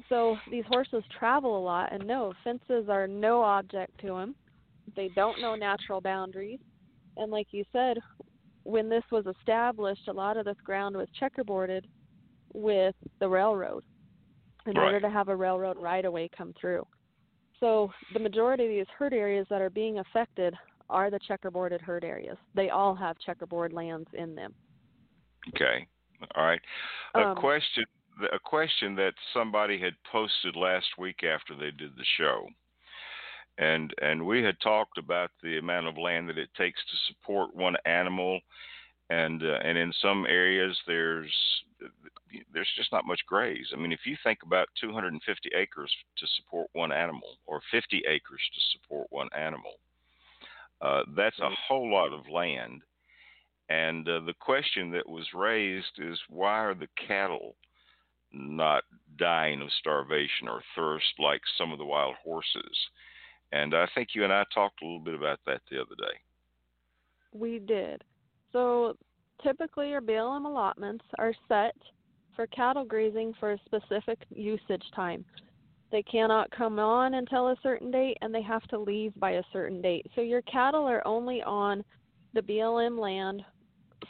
[0.09, 4.35] So these horses travel a lot, and no, fences are no object to them.
[4.97, 6.59] They don't know natural boundaries.
[7.19, 7.99] And like you said,
[8.65, 11.83] when this was established, a lot of this ground was checkerboarded
[12.55, 13.85] with the railroad
[14.67, 14.87] in Right.
[14.87, 16.87] order to have a railroad right away come through.
[17.63, 20.53] So the majority of these herd areas that are being affected
[20.91, 22.37] are the checkerboarded herd areas.
[22.57, 24.53] They all have checkerboard lands in them.
[25.55, 25.87] Okay.
[26.35, 26.61] All right.
[27.15, 27.85] A Um, question
[28.33, 32.47] a question that somebody had posted last week after they did the show.
[33.59, 37.55] And and we had talked about the amount of land that it takes to support
[37.55, 38.41] one animal
[39.09, 41.33] and uh, and in some areas there's
[42.53, 43.69] there's just not much graze.
[43.73, 48.41] I mean, if you think about 250 acres to support one animal or 50 acres
[48.55, 49.73] to support one animal,
[50.81, 52.83] uh, that's a whole lot of land.
[53.69, 57.55] And uh, the question that was raised is why are the cattle
[58.33, 58.85] not
[59.19, 62.77] dying of starvation or thirst like some of the wild horses?
[63.53, 66.19] And I think you and I talked a little bit about that the other day.
[67.33, 68.03] We did.
[68.53, 68.97] So
[69.43, 71.77] typically your BLM allotments are set
[72.35, 75.25] for cattle grazing for a specific usage time.
[75.91, 79.43] They cannot come on until a certain date and they have to leave by a
[79.53, 80.07] certain date.
[80.15, 81.85] So your cattle are only on
[82.33, 83.43] the BLM land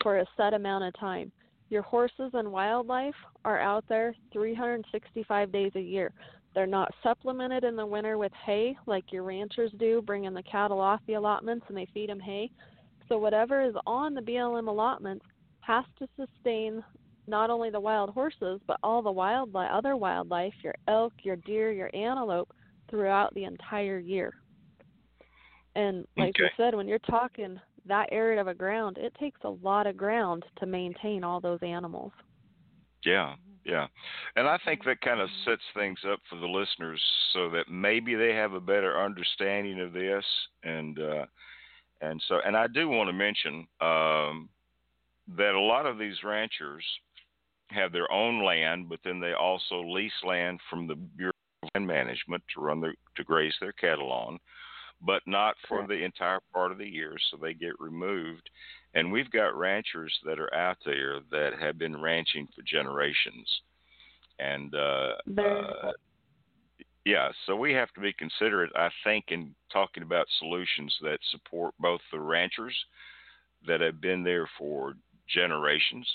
[0.03, 1.33] for a set amount of time.
[1.71, 6.13] Your horses and wildlife are out there 365 days a year.
[6.55, 10.81] They're not supplemented in the winter with hay like your ranchers do, bringing the cattle
[10.81, 12.51] off the allotments and they feed them hay.
[13.09, 15.25] So whatever is on the BLM allotments
[15.61, 16.85] has to sustain
[17.27, 21.73] not only the wild horses but all the wildlife, other wildlife, your elk, your deer,
[21.73, 22.51] your antelope
[22.91, 24.33] throughout the entire year.
[25.75, 29.49] And like you said, when you're talking that area of a ground, it takes a
[29.49, 32.13] lot of ground to maintain all those animals.
[33.05, 33.35] Yeah,
[33.65, 33.87] yeah.
[34.37, 37.01] And I think that kind of sets things up for the listeners
[37.33, 40.25] so that maybe they have a better understanding of this
[40.63, 41.25] and uh
[42.01, 44.49] and so and I do want to mention um
[45.37, 46.85] that a lot of these ranchers
[47.73, 51.33] have their own land, but then they also lease land from the Bureau
[51.63, 54.39] of Land Management to run their to graze their cattle on,
[55.01, 58.49] but not for the entire part of the year, so they get removed.
[58.95, 63.49] And we've got ranchers that are out there that have been ranching for generations,
[64.39, 65.93] and uh, uh,
[67.05, 71.75] yeah, so we have to be considerate, I think, in talking about solutions that support
[71.81, 72.77] both the ranchers
[73.67, 74.95] that have been there for
[75.29, 76.07] generations,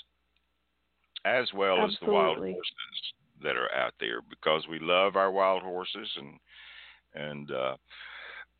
[1.35, 3.13] as well as the wild horses
[3.43, 6.09] that are out there, because we love our wild horses.
[6.17, 6.39] And
[7.13, 7.75] and uh,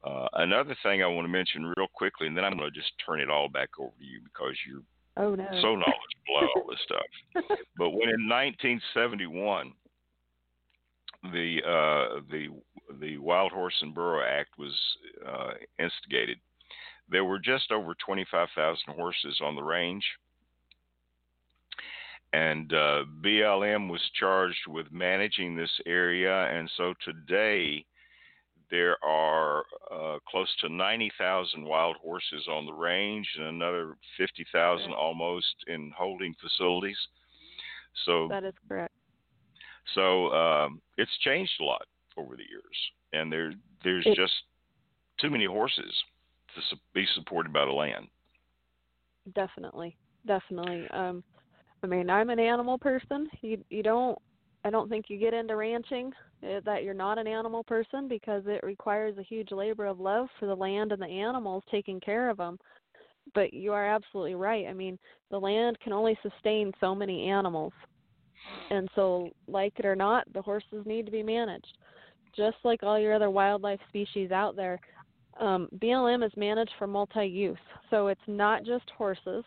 [0.04, 2.92] uh, another thing I want to mention real quickly, and then I'm going to just
[3.06, 4.84] turn it all back over to you because you're
[5.18, 5.48] Oh no.
[5.62, 7.58] so knowledgeable about all this stuff.
[7.78, 9.74] But when in 1971,
[11.32, 12.48] the uh, the
[13.00, 14.74] the Wild Horse and Burro Act was
[15.28, 16.38] uh, instigated,
[17.10, 20.04] there were just over 25,000 horses on the range,
[22.38, 26.46] and uh, BLM was charged with managing this area.
[26.56, 27.84] And so today,
[28.70, 35.56] there are uh, close to 90,000 wild horses on the range and another 50,000 almost
[35.68, 36.98] in holding facilities.
[38.06, 38.94] So that is correct.
[39.96, 41.88] So um, it's changed a lot
[42.18, 42.78] over the years,
[43.14, 43.54] and there
[43.84, 44.34] there's It- just
[45.18, 45.94] too many horses
[46.54, 48.08] to su- be supported by the land.
[49.34, 50.88] Definitely, definitely.
[50.90, 51.24] Um,
[51.84, 53.28] I mean, I'm an animal person.
[53.42, 54.18] You you don't.
[54.66, 56.12] I don't think you get into ranching
[56.44, 60.28] uh, that you're not an animal person because it requires a huge labor of love
[60.40, 62.58] for the land and the animals taking care of them.
[63.34, 64.66] But you are absolutely right.
[64.68, 64.98] I mean,
[65.32, 67.74] the land can only sustain so many animals.
[68.70, 71.78] And so, like it or not, the horses need to be managed.
[72.36, 74.80] Just like all your other wildlife species out there,
[75.40, 77.58] um, BLM is managed for multi use.
[77.90, 79.44] So it's not just horses,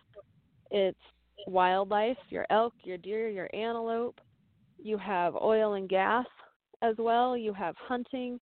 [0.71, 0.99] it's
[1.47, 4.21] wildlife, your elk, your deer, your antelope.
[4.79, 6.27] You have oil and gas
[6.83, 7.37] as well.
[7.37, 8.41] You have hunting.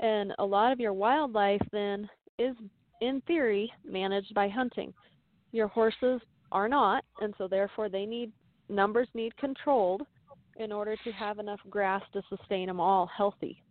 [0.00, 2.08] And a lot of your wildlife then
[2.38, 2.54] is,
[3.00, 4.94] in theory, managed by hunting.
[5.52, 6.20] Your horses
[6.52, 8.32] are not, and so therefore they need
[8.68, 10.02] numbers need controlled
[10.56, 13.62] in order to have enough grass to sustain them all healthy.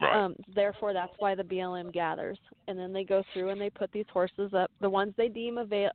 [0.00, 0.24] Right.
[0.24, 3.90] Um, therefore, that's why the BLM gathers, and then they go through and they put
[3.92, 4.70] these horses up.
[4.80, 5.90] The ones they deem avail,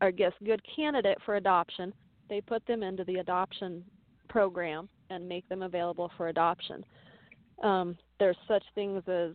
[0.00, 1.92] I guess, good candidate for adoption,
[2.28, 3.84] they put them into the adoption
[4.28, 6.84] program and make them available for adoption.
[7.62, 9.32] Um, there's such things as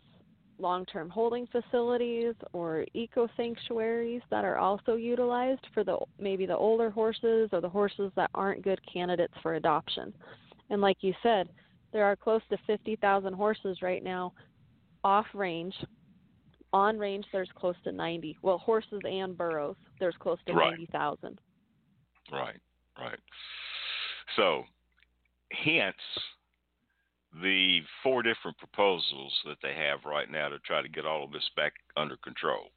[0.57, 6.89] long-term holding facilities or eco sanctuaries that are also utilized for the maybe the older
[6.89, 10.13] horses or the horses that aren't good candidates for adoption.
[10.69, 11.49] And like you said,
[11.91, 14.33] there are close to 50,000 horses right now
[15.03, 15.75] off range.
[16.75, 18.37] On range, there's close to 90.
[18.41, 20.71] Well, horses and burros, there's close to Right.
[20.71, 21.39] 90,000.
[22.29, 22.59] Right,
[22.99, 23.19] right.
[24.35, 24.65] So,
[25.53, 25.95] hence
[27.41, 31.31] the four different proposals that they have right now to try to get all of
[31.31, 32.71] this back under control.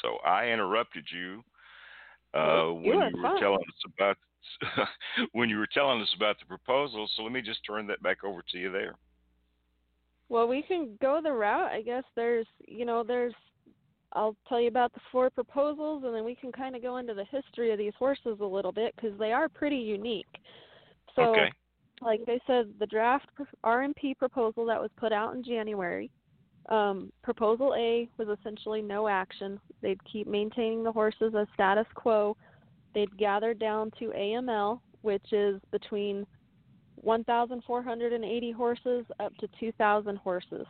[0.00, 1.44] So, I interrupted you
[2.32, 3.38] uh, when you you were fine.
[3.38, 4.16] telling us about
[5.32, 7.12] when you were telling us about the proposals.
[7.14, 8.96] So, let me just turn that back over to you there.
[10.28, 11.70] Well, we can go the route.
[11.70, 13.34] I guess there's, you know, there's.
[14.12, 17.12] I'll tell you about the four proposals, and then we can kind of go into
[17.12, 20.26] the history of these horses a little bit because they are pretty unique.
[21.14, 21.52] So, okay.
[22.00, 23.26] like I said, the draft
[23.64, 26.10] RMP proposal that was put out in January.
[26.68, 29.60] Um, proposal A was essentially no action.
[29.82, 32.36] They'd keep maintaining the horses as status quo.
[32.94, 36.26] They'd gather down to AML, which is between
[36.96, 40.66] 1,480 horses up to 2,000 horses.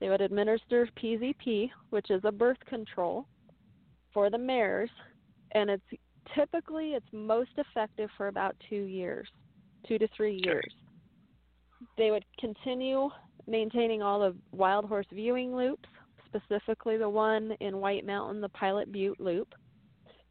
[0.00, 3.26] They would administer PZP, which is a birth control
[4.12, 4.90] for the mares,
[5.52, 5.84] and it's
[6.34, 9.28] typically it's most effective for about two years,
[9.86, 10.72] two to three years.
[11.96, 13.10] They would continue
[13.46, 15.88] maintaining all the wild horse viewing loops,
[16.26, 19.54] specifically the one in White Mountain, the Pilot Butte loop,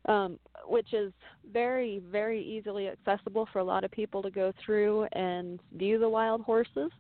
[0.08, 1.14] um, which is
[1.52, 6.10] very, very easily accessible for a lot of people to go through and view the
[6.10, 6.92] wild horses.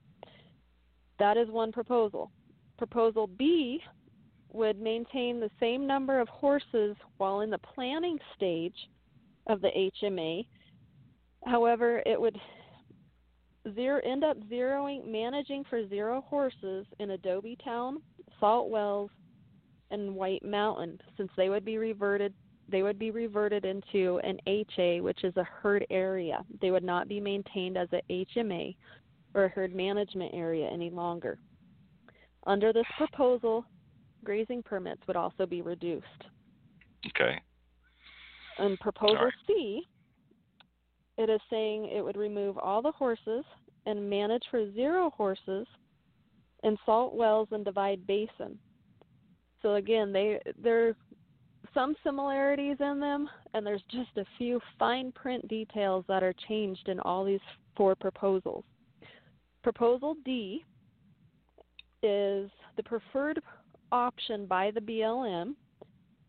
[1.19, 2.31] That is one proposal.
[2.77, 3.81] Proposal B
[4.51, 8.75] would maintain the same number of horses while in the planning stage
[9.47, 10.45] of the HMA.
[11.45, 12.37] However, it would
[13.73, 18.01] zero, end up zeroing managing for zero horses in Adobe Town,
[18.39, 19.11] Salt Wells,
[19.91, 22.33] and White Mountain, since they would be reverted
[22.67, 26.43] they would be reverted into an HA, which is a herd area.
[26.61, 28.75] They would not be maintained as a HMA
[29.33, 31.37] or a herd management area any longer.
[32.47, 33.65] Under this proposal,
[34.23, 36.05] grazing permits would also be reduced.
[37.07, 37.39] Okay.
[38.59, 39.29] In proposal.
[39.45, 39.81] C,
[41.17, 43.43] it is saying it would remove all the horses
[43.85, 45.67] and manage for zero horses
[46.63, 48.57] in salt wells and divide basin.
[49.61, 50.95] So again, they there's
[51.73, 56.87] some similarities in them, and there's just a few fine print details that are changed
[56.87, 57.39] in all these
[57.75, 58.63] four proposals.
[59.63, 60.63] Proposal D
[62.03, 63.39] is the preferred
[63.91, 65.55] option by the BLM,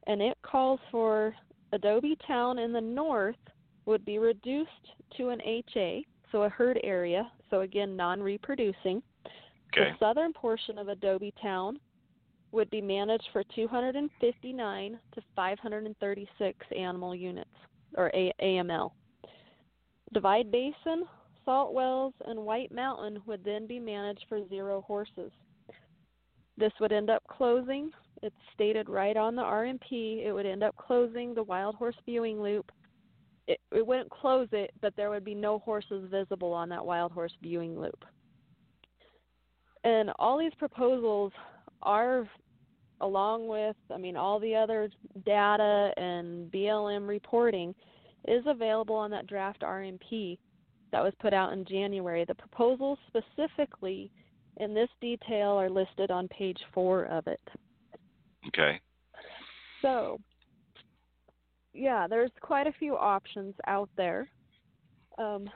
[0.06, 1.34] and it calls for
[1.72, 3.36] Adobe Town in the north
[3.84, 4.70] would be reduced
[5.16, 9.02] to an HA, so a herd area, so again non reproducing.
[9.72, 9.90] Okay.
[9.90, 11.78] The southern portion of Adobe Town
[12.52, 17.51] would be managed for 259 to 536 animal units,
[17.97, 18.93] or A- AML.
[20.12, 21.05] Divide Basin,
[21.44, 25.32] Salt Wells, and White Mountain would then be managed for zero horses.
[26.56, 27.90] This would end up closing.
[28.23, 30.24] It's stated right on the RMP.
[30.24, 32.70] It would end up closing the wild horse viewing loop.
[33.47, 37.12] It, it wouldn't close it, but there would be no horses visible on that wild
[37.12, 38.05] horse viewing loop.
[39.85, 41.32] And all these proposals
[41.82, 42.28] are,
[43.00, 44.90] along with, I mean, all the other
[45.24, 47.74] data and BLM reporting,
[48.26, 50.38] is available on that draft RMP.
[50.92, 52.24] that was put out in January.
[52.24, 54.10] The proposals specifically
[54.58, 57.40] in this detail are listed on page four of it.
[58.48, 58.80] Okay.
[59.82, 60.18] So,
[61.74, 64.28] yeah, there's quite a few options out there.
[65.18, 65.48] Um,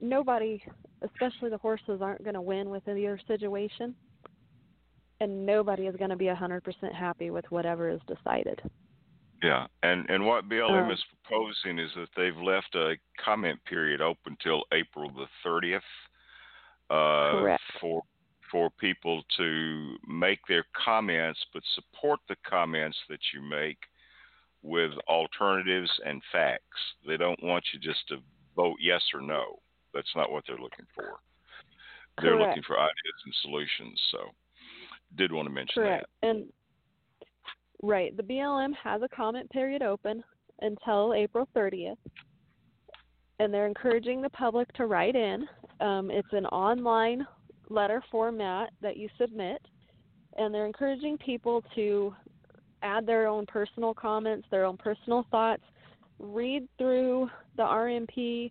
[0.00, 0.62] nobody,
[1.02, 3.94] especially the horses, aren't going to win with either situation,
[5.20, 8.60] and nobody is going to be 100% happy with whatever is decided.
[9.42, 14.00] Yeah, and and what BLM Uh, is proposing is that they've left a comment period
[14.00, 15.80] open till April the thirtieth
[16.90, 17.62] uh, Correct.
[17.80, 18.02] for
[18.50, 23.78] for people to make their comments, but support the comments that you make
[24.62, 26.80] with alternatives and facts.
[27.06, 28.16] They don't want you just to
[28.56, 29.60] vote yes or no.
[29.94, 31.20] That's not what they're looking for.
[32.20, 32.48] They're Correct.
[32.48, 34.00] looking for ideas and solutions.
[34.10, 34.18] So,
[35.16, 35.88] did want to mention that?
[35.88, 36.06] Correct.
[36.22, 36.44] And
[37.82, 40.22] right, the BLM has a comment period open
[40.60, 41.96] until April 30th,
[43.38, 45.46] and they're encouraging the public to write in.
[45.80, 47.26] Um, it's an online
[47.68, 49.60] letter format that you submit,
[50.36, 52.14] and they're encouraging people to
[52.82, 55.62] add their own personal comments, their own personal thoughts,
[56.18, 58.50] read through the RMP,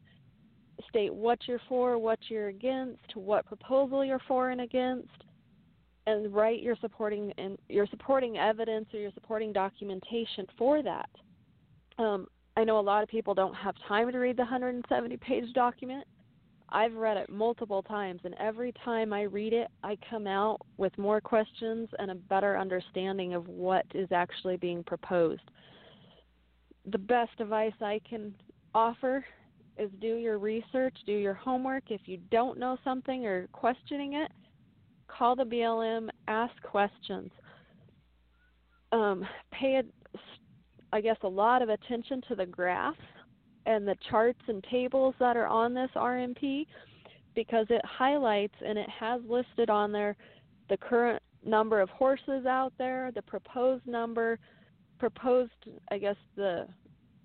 [0.89, 5.09] state what you're for, what you're against, what proposal you're for and against,
[6.07, 11.09] and write your supporting and your supporting evidence or your supporting documentation for that.
[11.99, 15.53] Um, I know a lot of people don't have time to read the 170 page
[15.53, 16.07] document.
[16.69, 20.97] I've read it multiple times, and every time I read it, I come out with
[20.97, 25.41] more questions and a better understanding of what is actually being proposed.
[26.89, 28.33] The best advice I can
[28.73, 29.25] offer
[29.77, 31.83] is do your research, do your homework.
[31.89, 34.31] If you don't know something or questioning it,
[35.07, 37.31] call the BLM, ask questions.
[38.91, 40.17] Um, pay, a,
[40.93, 42.97] I guess, a lot of attention to the graphs
[43.65, 46.65] and the charts and tables that are on this RMP
[47.35, 50.15] because it highlights and it has listed on there
[50.69, 54.39] the current number of horses out there, the proposed number,
[54.99, 55.51] proposed,
[55.91, 56.67] I guess, the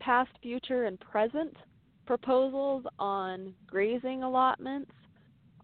[0.01, 1.57] past, future, and present
[2.07, 4.93] proposals on grazing allotments,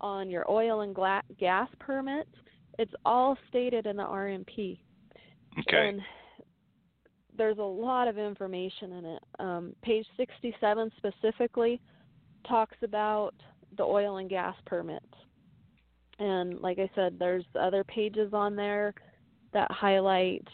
[0.00, 2.30] on your oil and gla- gas permits.
[2.78, 4.78] It's all stated in the RMP.
[5.58, 5.88] Okay.
[5.88, 6.00] And
[7.36, 9.22] there's a lot of information in it.
[9.38, 11.80] Um, page 67 specifically
[12.46, 13.34] talks about
[13.76, 15.04] the oil and gas permits.
[16.18, 18.92] And like I said, there's other pages on there
[19.52, 20.46] that highlight.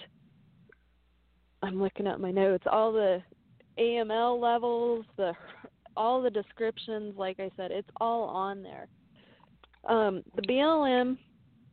[1.63, 2.65] I'm looking at my notes.
[2.71, 3.23] All the
[3.79, 5.33] AML levels, the
[5.97, 7.17] all the descriptions.
[7.17, 8.89] Like I said, it's all on there.
[9.87, 11.19] Um, the BLM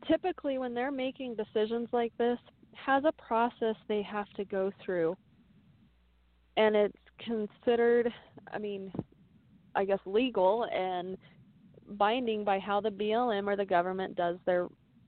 [0.07, 2.37] typically, when they're making decisions like this,
[2.73, 5.15] has a process they have to go through,
[6.57, 8.11] and it's considered.
[8.53, 8.91] I mean,
[9.75, 11.17] I guess legal and
[11.91, 14.67] binding by how the BLM or the government does their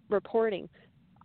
[0.10, 0.70] reporting.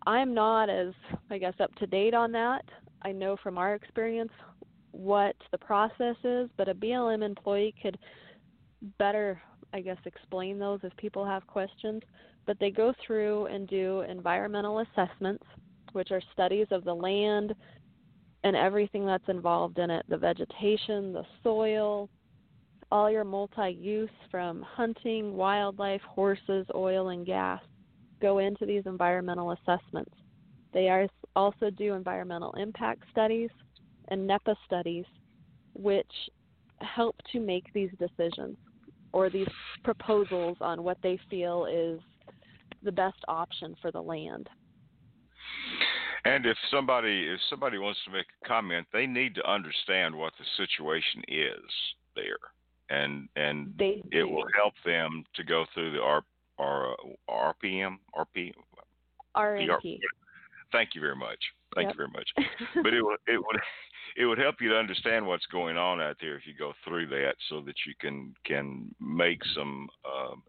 [0.07, 0.93] I'm not as,
[1.31, 2.65] I guess, up to date on that.
[3.03, 4.33] I know from our experience
[4.93, 7.99] what the process is, but a BLM employee could
[8.99, 9.41] better,
[9.73, 12.03] I guess, explain those if people have questions.
[12.47, 15.45] But they go through and do environmental assessments,
[15.93, 17.55] which are studies of the land
[18.45, 22.09] and everything that's involved in it the vegetation, the soil,
[22.91, 27.61] all your multi use from hunting, wildlife, horses, oil, and gas
[28.21, 30.15] go into these environmental assessments.
[30.73, 33.51] They are also do environmental impact studies
[34.09, 35.05] and NEPA studies,
[35.75, 36.11] which
[36.81, 38.57] help to make these decisions
[39.13, 39.49] or these
[39.85, 42.01] proposals on what they feel is
[42.83, 44.49] the best option for the land.
[46.25, 50.33] And if somebody if somebody wants to make a comment, they need to understand what
[50.39, 51.63] the situation is
[52.15, 52.37] there,
[52.91, 54.29] and and They it do.
[54.29, 56.23] will help them to go through the R,
[56.59, 56.97] R
[57.31, 58.53] RPM RP.
[59.37, 59.99] RMP.
[60.73, 61.39] Thank you very much.
[61.75, 61.95] Thank Yep.
[61.95, 62.29] you very much.
[62.83, 63.61] but it would it would
[64.19, 67.07] it would help you to understand what's going on out there if you go through
[67.07, 70.43] that, so that you can can make some um,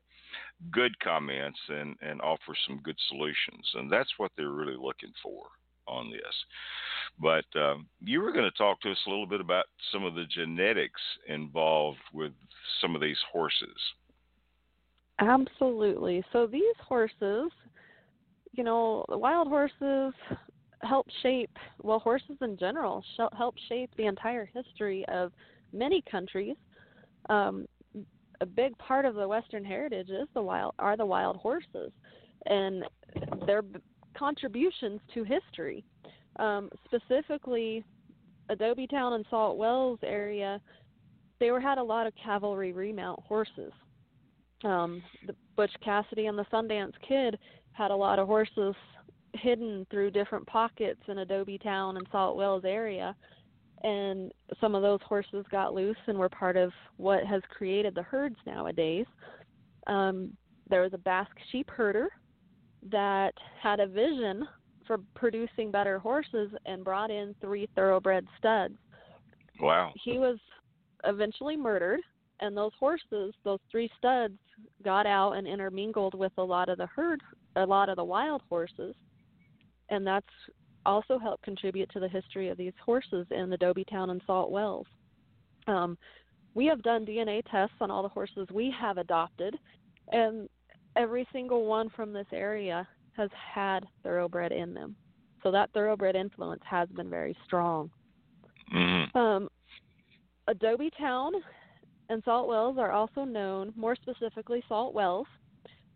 [0.72, 5.46] good comments and and offer some good solutions, and that's what they're really looking for
[5.88, 6.36] on this.
[7.20, 10.16] But um, you were going to talk to us a little bit about some of
[10.16, 12.32] the genetics involved with
[12.82, 13.78] some of these horses.
[15.20, 16.24] Absolutely.
[16.32, 17.52] So these horses,
[18.52, 20.14] you know, the wild horses
[20.82, 21.52] help shape,
[21.82, 23.04] well, horses in general
[23.38, 25.32] help shape the entire history of
[25.74, 26.56] many countries.
[27.30, 27.68] Um,
[28.42, 31.92] a big part of the Western heritage is the wild are the wild horses,
[32.46, 32.86] and
[33.46, 33.62] their
[34.18, 35.84] contributions to history.
[36.38, 37.84] Um, specifically,
[38.50, 40.62] Adobe Town and Salt Wells area,
[41.40, 43.74] they were had a lot of cavalry remount horses
[44.64, 47.38] Um, the Butch Cassidy and the Sundance Kid
[47.72, 48.76] had a lot of horses
[49.34, 53.16] hidden through different pockets in Adobe Town and Salt Wells area.
[53.84, 58.04] And some of those horses got loose and were part of what has created the
[58.04, 59.06] herds nowadays.
[59.88, 60.32] Um,
[60.70, 62.10] there was a Basque sheep herder
[62.92, 64.48] that had a vision
[64.86, 68.76] for producing better horses and brought in three thoroughbred studs.
[69.60, 69.94] Wow.
[70.04, 70.38] He was
[71.06, 72.00] eventually murdered,
[72.40, 74.34] and those horses, those three studs,
[74.84, 77.22] got out and intermingled with a lot of the herd,
[77.56, 78.96] a lot of the wild horses,
[79.90, 80.26] and that's
[80.86, 84.88] also helped contribute to the history of these horses in Adobe Town and Salt Wells.
[85.68, 85.98] Um,
[86.54, 89.56] we have done DNA tests on all the horses we have adopted,
[90.12, 90.50] and
[90.96, 94.96] every single one from this area has had thoroughbred in them.
[95.44, 97.90] So that thoroughbred influence has been very strong.
[98.74, 99.18] Mm-hmm.
[99.18, 99.50] Um,
[100.48, 101.34] Adobe Town
[102.10, 105.28] and Salt Wells are also known, more specifically Salt Wells,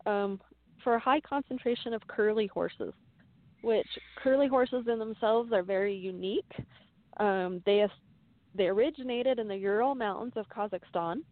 [0.06, 0.40] um,
[0.82, 2.92] for a high concentration of curly horses,
[3.64, 3.88] which
[4.22, 6.52] curly horses in themselves are very unique.
[7.18, 7.86] Um, they
[8.54, 11.22] they originated in the Ural Mountains of Kazakhstan,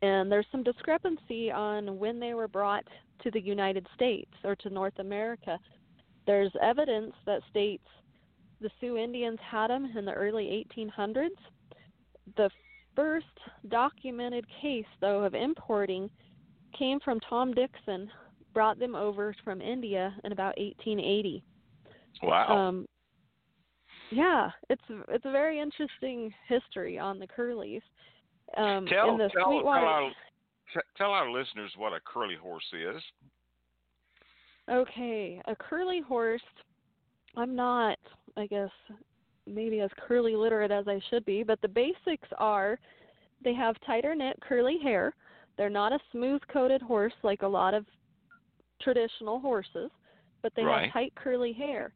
[0.00, 2.84] and there's some discrepancy on when they were brought
[3.22, 5.58] to the United States or to North America.
[6.26, 7.84] There's evidence that states
[8.60, 11.28] the Sioux Indians had them in the early 1800s.
[12.36, 12.48] The
[12.96, 13.26] first
[13.68, 16.08] documented case, though, of importing
[16.78, 18.10] came from Tom Dixon,
[18.54, 21.42] brought them over from India in about 1880.
[22.22, 22.56] Wow.
[22.56, 22.86] Um,
[24.10, 27.82] yeah, it's it's a very interesting history on the Curlies.
[28.56, 30.10] Um, tell, the tell, tell, our,
[30.96, 33.02] tell our listeners what a curly horse is.
[34.70, 36.42] Okay, a curly horse.
[37.36, 37.98] I'm not,
[38.36, 38.70] I guess,
[39.46, 42.78] maybe as curly literate as I should be, but the basics are
[43.42, 45.14] they have tighter knit curly hair.
[45.56, 47.84] They're not a smooth coated horse like a lot of
[48.84, 49.90] traditional horses,
[50.42, 50.84] but they right.
[50.84, 51.92] have tight curly hair.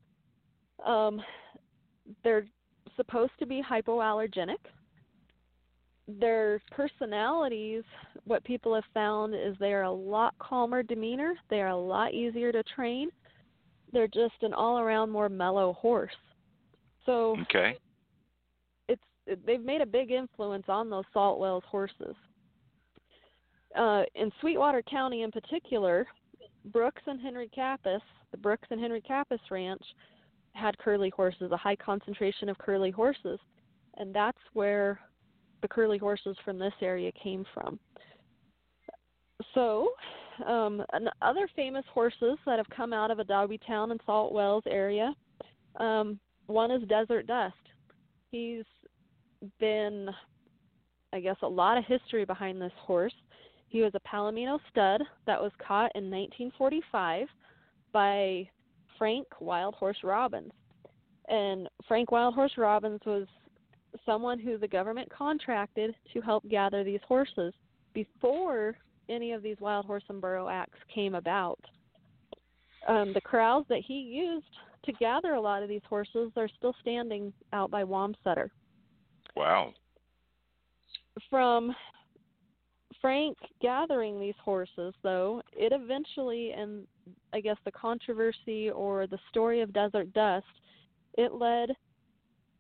[0.85, 1.20] Um,
[2.24, 2.47] they're
[2.97, 4.56] supposed to be hypoallergenic.
[6.09, 7.85] Their personalities,
[8.24, 11.35] what people have found is they are a lot calmer demeanor.
[11.51, 13.10] They are a lot easier to train.
[13.93, 16.16] They're just an all around more mellow horse.
[17.05, 17.77] So okay.
[18.89, 19.02] it's
[19.47, 22.15] they've made a big influence on those Salt Wells horses.
[23.77, 26.06] Uh, in Sweetwater County, in particular,
[26.69, 28.01] Brooks and Henry Kappes,
[28.31, 29.82] the Brooks and Henry Kappes Ranch,
[30.53, 33.39] had curly horses, a high concentration of curly horses,
[33.97, 35.01] and that's where
[35.62, 37.78] the curly horses from this area came from.
[39.55, 39.90] So,
[40.47, 40.85] um,
[41.23, 45.15] other famous horses that have come out of Adobe Town and Salt Wells area,
[45.81, 47.55] um, one is Desert Dust.
[48.31, 48.65] He's
[49.61, 50.09] been,
[51.12, 53.15] I guess, a lot of history behind this horse.
[53.69, 57.27] He was a Palomino stud that was caught in 1945
[57.93, 58.49] by
[58.97, 60.53] Frank Wild Horse Robbins.
[61.28, 63.27] And Frank Wild Horse Robbins was
[64.07, 67.53] someone who the government contracted to help gather these horses
[67.93, 68.77] before
[69.09, 71.61] any of these Wild Horse and Burro Acts came about.
[72.86, 74.47] Um, the corrals that he used
[74.85, 78.49] to gather a lot of these horses are still standing out by Wamsutter.
[79.36, 79.73] Wow.
[81.28, 81.74] From
[83.00, 86.86] Frank gathering these horses, though, it eventually, and
[87.32, 90.46] I guess the controversy or the story of Desert Dust,
[91.16, 91.70] it led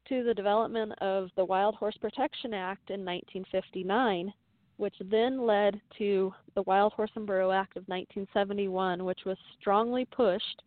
[0.08, 4.32] to the development of the Wild Horse Protection Act in 1959,
[4.76, 10.04] which then led to the Wild Horse and Burro Act of 1971, which was strongly
[10.06, 10.62] pushed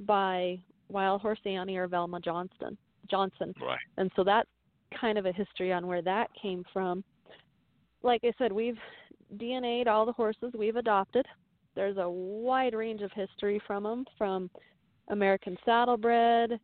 [0.00, 2.76] by Wild Horse Annie or Velma Johnston
[3.10, 3.54] Johnson.
[3.60, 3.78] Right.
[3.96, 4.48] And so that's
[4.98, 7.02] kind of a history on where that came from.
[8.02, 8.78] Like I said, we've
[9.36, 11.26] DNA'd all the horses we've adopted.
[11.74, 14.50] There's a wide range of history from them, from
[15.08, 16.58] American Saddlebred,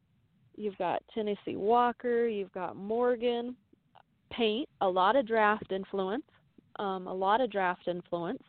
[0.56, 3.56] you've got Tennessee Walker, you've got Morgan,
[4.30, 6.24] Paint, a lot of draft influence,
[6.78, 8.42] um, a lot of draft influence,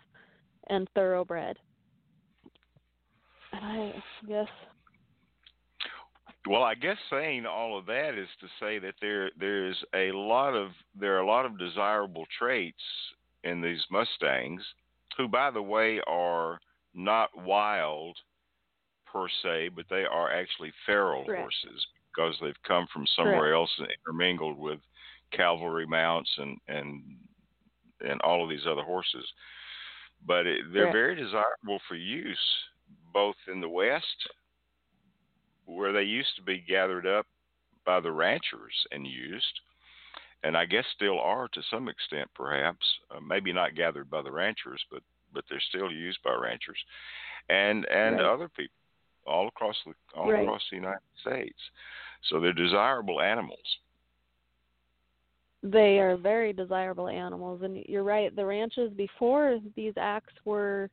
[0.69, 1.57] and Thoroughbred.
[3.53, 4.47] And I guess
[6.47, 10.53] well, I guess saying all of that is to say that there there's a lot
[10.55, 10.69] of
[10.99, 12.81] there are a lot of desirable traits
[13.43, 14.61] in these Mustangs,
[15.17, 16.59] who by the way are
[16.93, 18.17] not wild
[19.11, 21.41] per se, but they are actually feral Correct.
[21.41, 23.55] horses because they've come from somewhere Correct.
[23.55, 24.79] else and intermingled with
[25.31, 27.01] cavalry mounts and and
[28.01, 29.25] and all of these other horses.
[30.25, 30.93] But it, they're Correct.
[30.93, 32.37] very desirable for use
[33.13, 34.05] both in the West
[35.65, 37.25] where they used to be gathered up
[37.85, 39.59] by the ranchers and used,
[40.43, 42.85] and I guess still are to some extent, perhaps.
[43.09, 45.03] Uh, maybe not gathered by the ranchers, but
[45.33, 46.77] but they're still used by ranchers
[47.49, 48.25] and and Right.
[48.25, 48.75] other people
[49.25, 50.43] all across the all Right.
[50.43, 51.59] across the United States.
[52.23, 53.79] So they're desirable animals.
[55.63, 58.35] They are very desirable animals, and you're right.
[58.35, 60.89] The ranches before these acts were,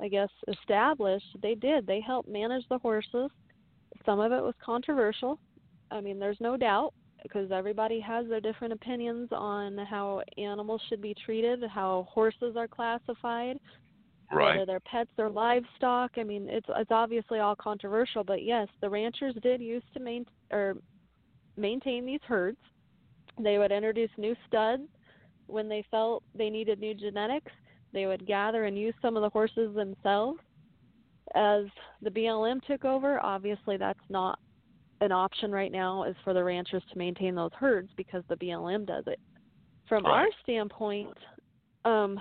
[0.00, 1.86] I guess, established, they did.
[1.86, 3.30] They helped manage the horses.
[4.04, 5.40] Some of it was controversial.
[5.90, 6.94] I mean, there's no doubt
[7.28, 12.68] because everybody has their different opinions on how animals should be treated, how horses are
[12.68, 13.58] classified,
[14.32, 14.56] Right.
[14.56, 16.12] whether they're pets or livestock.
[16.16, 20.26] I mean, it's it's obviously all controversial, but yes, the ranchers did used to main
[20.52, 20.76] or
[21.56, 22.58] maintain these herds.
[23.38, 24.82] They would introduce new studs
[25.46, 27.52] when they felt they needed new genetics.
[27.92, 30.40] They would gather and use some of the horses themselves.
[31.34, 31.64] As
[32.02, 34.38] the BLM took over, obviously that's not
[35.00, 38.86] an option right now is for the ranchers to maintain those herds because the BLM
[38.86, 39.20] does it.
[39.88, 41.16] From our standpoint,
[41.84, 42.18] um,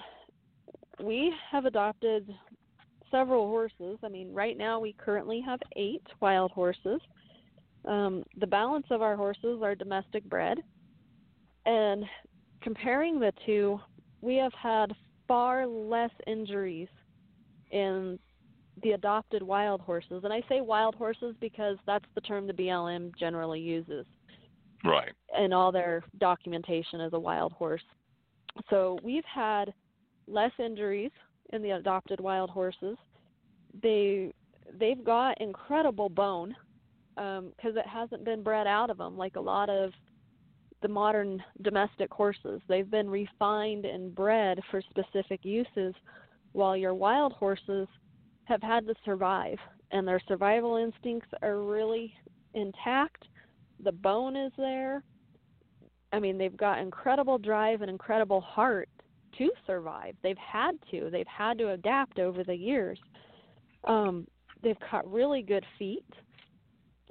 [1.03, 2.31] we have adopted
[3.09, 3.97] several horses.
[4.03, 6.99] I mean, right now we currently have eight wild horses.
[7.85, 10.59] Um, the balance of our horses are domestic bred.
[11.65, 12.05] And
[12.61, 13.79] comparing the two,
[14.21, 14.93] we have had
[15.27, 16.89] far less injuries
[17.71, 18.19] in
[18.85, 20.23] the adopted wild horses.
[20.23, 24.05] And I say wild horses because that's the term the BLM generally uses
[24.83, 25.11] Right.
[25.35, 27.81] and all their documentation as a wild horse.
[28.69, 29.73] So we've had
[30.27, 31.09] less injuries
[31.51, 32.95] in the adopted wild horses.
[33.81, 34.31] They
[34.79, 36.55] they've got incredible bone
[37.17, 39.93] um, because it hasn't been bred out of them like a lot of
[40.83, 42.61] the modern domestic horses.
[42.67, 45.95] They've been refined and bred for specific uses,
[46.51, 47.87] while your wild horses
[48.45, 49.57] have had to survive,
[49.91, 52.13] and their survival instincts are really
[52.53, 53.23] intact.
[53.83, 55.03] The bone is there.
[56.13, 58.89] I mean, they've got incredible drive and incredible heart
[59.37, 60.15] to survive.
[60.23, 61.09] They've had to.
[61.11, 62.99] They've had to adapt over the years.
[63.85, 64.27] Um,
[64.63, 66.05] they've got really good feet.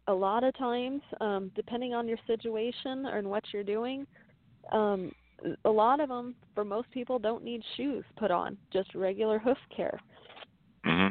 [0.06, 4.06] A lot of times, um, depending on your situation and what you're doing,
[4.72, 5.12] um,
[5.64, 9.58] a lot of them, for most people, don't need shoes put on, just regular hoof
[9.74, 9.98] care.
[10.84, 11.08] hmm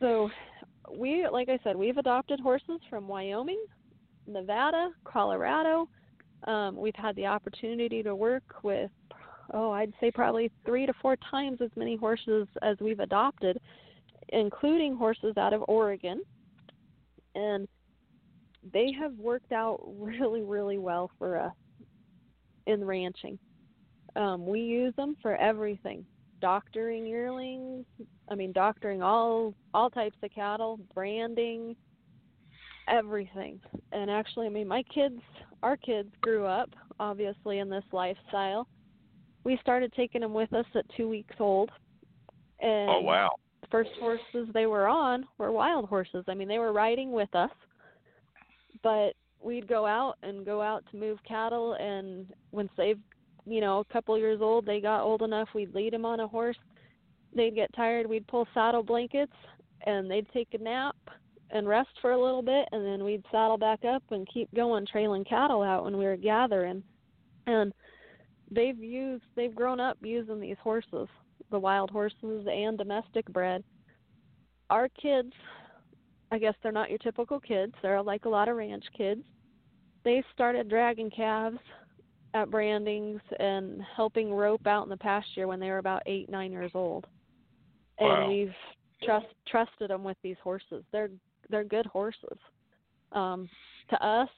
[0.00, 0.30] So,
[0.96, 3.62] we, like I said, we've adopted horses from Wyoming,
[4.26, 5.88] Nevada, Colorado.
[6.44, 8.90] Um, we've had the opportunity to work with,
[9.52, 13.60] oh, I'd say probably three to four times as many horses as we've adopted,
[14.30, 16.22] including horses out of Oregon.
[17.34, 17.68] And
[18.72, 21.52] they have worked out really, really well for us
[22.66, 23.38] in ranching.
[24.16, 26.04] Um, we use them for everything
[26.40, 27.84] doctoring yearlings,
[28.30, 31.76] I mean, doctoring all all types of cattle, branding,
[32.88, 33.60] everything.
[33.92, 35.20] And actually, I mean, my kids,
[35.62, 38.68] our kids grew up obviously in this lifestyle.
[39.44, 41.70] We started taking them with us at two weeks old,
[42.60, 43.30] and Oh wow.
[43.62, 46.24] the first horses they were on were wild horses.
[46.28, 47.50] I mean, they were riding with us,
[48.82, 52.98] but we'd go out and go out to move cattle, and once they've,
[53.46, 56.28] you know, a couple years old, they got old enough, we'd lead them on a
[56.28, 56.58] horse.
[57.34, 59.32] They'd get tired, we'd pull saddle blankets,
[59.86, 60.96] and they'd take a nap
[61.50, 64.86] and rest for a little bit, and then we'd saddle back up and keep going,
[64.86, 66.82] trailing cattle out when we were gathering.
[67.46, 67.72] And
[68.50, 71.08] they've used, they've grown up using these horses,
[71.50, 73.64] the wild horses and domestic bred.
[74.70, 75.32] Our kids,
[76.30, 77.74] I guess they're not your typical kids.
[77.82, 79.22] They're like a lot of ranch kids.
[80.04, 81.58] They started dragging calves
[82.34, 86.52] at brandings and helping rope out in the pasture when they were about eight, nine
[86.52, 87.06] years old.
[87.98, 88.28] And Wow.
[88.28, 88.54] we've
[89.02, 90.84] trust trusted them with these horses.
[90.92, 91.10] They're
[91.48, 92.38] they're good horses.
[93.12, 93.48] Um,
[93.88, 94.28] to us,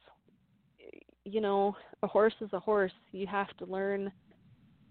[1.24, 2.93] you know, a horse is a horse.
[3.12, 4.12] You have to learn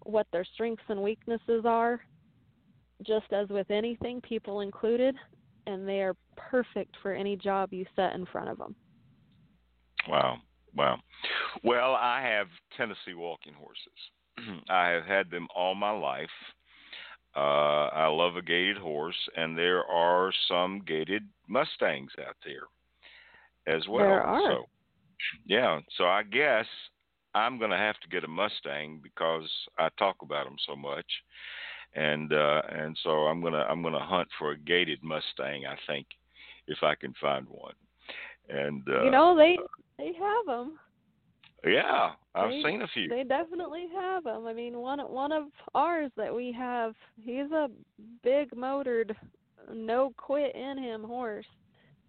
[0.04, 2.00] what their strengths and weaknesses are,
[3.02, 5.16] just as with anything, people included,
[5.66, 8.74] and they are perfect for any job you set in front of them.
[10.08, 10.38] Wow.
[10.76, 10.98] Wow.
[11.62, 14.62] Well, I have Tennessee walking horses.
[14.70, 16.28] I have had them all my life.
[17.34, 23.86] Uh, I love a gaited horse, and there are some gaited Mustangs out there as
[23.88, 24.06] well.
[24.06, 24.40] There are.
[24.50, 24.64] So,
[25.46, 25.80] yeah.
[25.96, 26.66] So I guess
[27.34, 31.06] I'm going to have to get a Mustang because I talk about them so much,
[31.94, 35.64] and uh, and so I'm gonna I'm gonna hunt for a gaited Mustang.
[35.66, 36.06] I think
[36.66, 37.74] if I can find one.
[38.48, 39.56] And uh, you know, they
[39.98, 40.78] they have them.
[41.64, 43.08] yeah, I've They- seen a few.
[43.08, 44.46] They definitely have them.
[44.46, 47.70] I mean, one one of ours that we have, he's a
[48.22, 49.16] big motored,
[49.72, 51.46] no quit in him horse,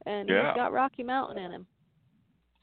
[0.05, 0.47] and Yeah.
[0.47, 1.67] he's got Rocky Mountain in him.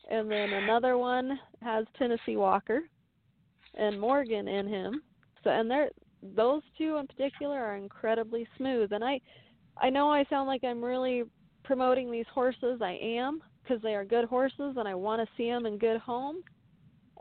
[0.08, 2.88] And then another one has Tennessee Walker
[3.74, 5.02] and Morgan in him.
[5.44, 5.90] So and they're
[6.22, 8.92] those two in particular are incredibly smooth.
[8.92, 9.20] And I,
[9.78, 11.22] I know I sound like I'm really
[11.62, 12.82] promoting these horses.
[12.82, 16.00] I am because they are good horses, and I want to see them in good
[16.00, 16.42] homes,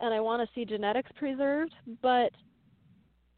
[0.01, 1.73] and I want to see genetics preserved.
[2.01, 2.31] But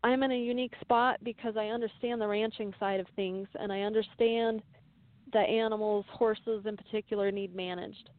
[0.04, 3.82] I'm in a unique spot because I understand the ranching side of things, and I
[3.82, 4.62] understand
[5.34, 8.10] that animals, horses in particular, need managed.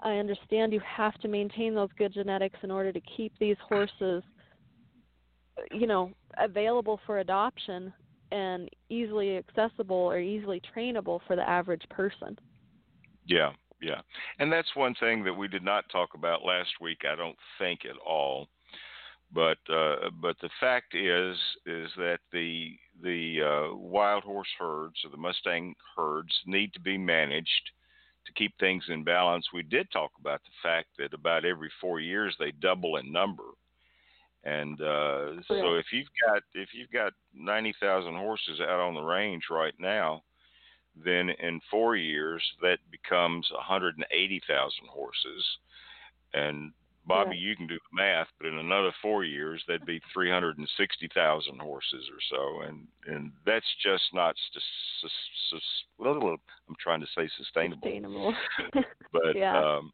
[0.00, 4.22] I understand you have to maintain those good genetics in order to keep these horses,
[5.72, 7.92] you know, available for adoption
[8.30, 12.36] and easily accessible or easily trainable for the average person.
[13.26, 14.00] Yeah, yeah.
[14.38, 17.80] And that's one thing that we did not talk about last week, I don't think
[17.84, 18.48] at all.
[19.32, 21.36] But uh, but the fact is
[21.66, 26.96] is that the the uh, wild horse herds or the Mustang herds need to be
[26.96, 27.70] managed
[28.26, 29.46] to keep things in balance.
[29.52, 33.50] We did talk about the fact that about every four years they double in number,
[34.44, 39.02] and uh, so if you've got if you've got ninety thousand horses out on the
[39.02, 40.22] range right now,
[41.04, 45.44] then in four years that becomes one hundred and eighty thousand horses,
[46.34, 46.72] and
[47.08, 52.10] Bobbi, you can do the math, but in another four years, that'd be 360,000 horses
[52.10, 54.34] or so, and and that's just not.
[54.50, 54.64] St-
[55.00, 55.62] st-
[55.98, 57.80] st- I'm trying to say sustainable.
[57.82, 58.34] Sustainable.
[59.12, 59.56] but yeah.
[59.56, 59.92] um,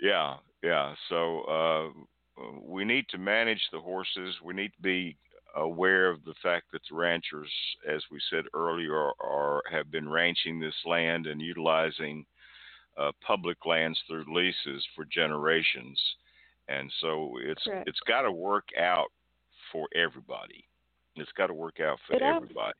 [0.00, 0.94] yeah, yeah.
[1.08, 4.36] So uh, we need to manage the horses.
[4.42, 5.16] We need to be
[5.56, 7.50] aware of the fact that the ranchers,
[7.88, 12.24] as we said earlier, are, are have been ranching this land and utilizing
[12.96, 15.98] uh, public lands through leases for generations
[16.68, 17.88] and so it's Correct.
[17.88, 19.08] it's got to work out
[19.72, 20.64] for everybody.
[21.16, 22.72] It's got to work out for It everybody.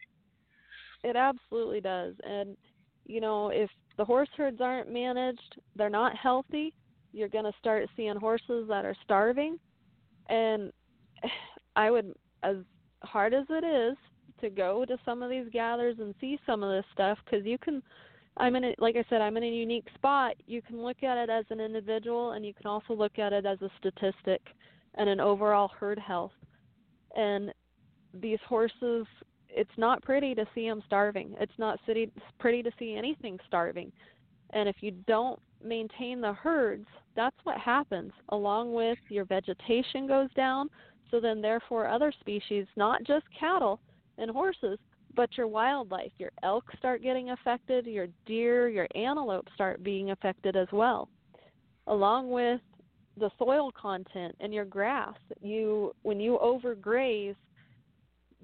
[1.03, 2.15] It absolutely does.
[2.25, 2.57] And
[3.05, 6.73] you know, if the horse herds aren't managed, they're not healthy.
[7.13, 9.59] You're going to start seeing horses that are starving.
[10.29, 10.73] And
[11.77, 12.15] I would
[12.45, 12.57] as
[13.03, 13.97] hard as it is
[14.41, 17.59] to go to some of these gathers and see some of this stuff cuz you
[17.59, 17.83] can
[18.37, 20.35] I'm in a, like I said, I'm in a unique spot.
[20.47, 23.47] You can look at it as an individual, and you can also look at it
[23.47, 24.43] as a statistic
[24.97, 26.33] and an overall herd health.
[27.17, 27.53] And
[28.13, 29.07] these horses,
[29.49, 31.35] it's not pretty to see them starving.
[31.39, 32.11] It's not city,
[32.41, 33.93] pretty to see anything starving.
[34.51, 38.13] And if you don't maintain the herds, that's what happens.
[38.31, 40.69] Along with your vegetation goes down,
[41.15, 43.79] so then therefore other species, not just cattle
[44.19, 44.81] and horses,
[45.15, 50.57] but your wildlife, your elk start getting affected, your deer, your antelope start being affected
[50.57, 51.09] as well.
[51.87, 52.61] Along with
[53.17, 57.37] the soil content and your grass, you when you overgraze,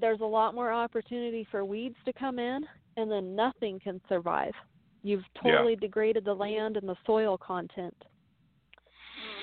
[0.00, 2.60] there's a lot more opportunity for weeds to come in
[2.96, 4.52] and then nothing can survive.
[5.02, 5.80] You've totally Yeah.
[5.80, 7.96] degraded the land and the soil content.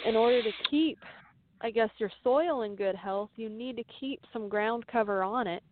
[0.05, 0.97] In order to keep
[1.61, 5.47] I guess your soil in good health, you need to keep some ground cover on
[5.47, 5.63] it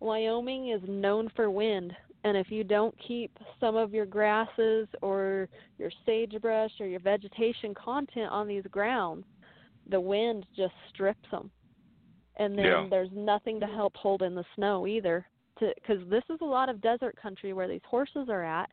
[0.00, 5.48] Wyoming is known for wind, and if you don't keep some of your grasses or
[5.78, 9.24] your sagebrush or your vegetation content on these grounds,
[9.88, 11.50] the wind just strips them.
[12.36, 12.86] And then Yeah.
[12.88, 15.28] there's nothing to help hold in the snow either.
[15.58, 18.70] Because this is a lot of desert country where these horses are at,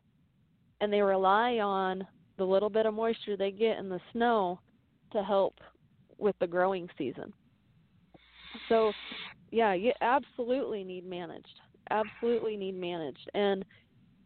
[0.81, 2.07] and they rely on
[2.37, 4.59] the little bit of moisture they get in the snow
[5.11, 5.55] to help
[6.17, 7.33] with the growing season.
[8.69, 8.91] So
[9.51, 11.59] yeah, you absolutely need managed.
[11.89, 13.29] Absolutely need managed.
[13.33, 13.63] And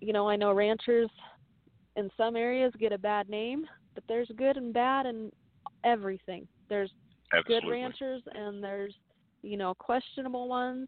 [0.01, 1.09] you know, I know ranchers
[1.95, 5.31] in some areas get a bad name, but there's good and bad in
[5.83, 6.47] everything.
[6.69, 6.91] There's
[7.33, 7.67] Absolutely.
[7.67, 8.95] good ranchers and there's
[9.41, 10.87] you know questionable ones.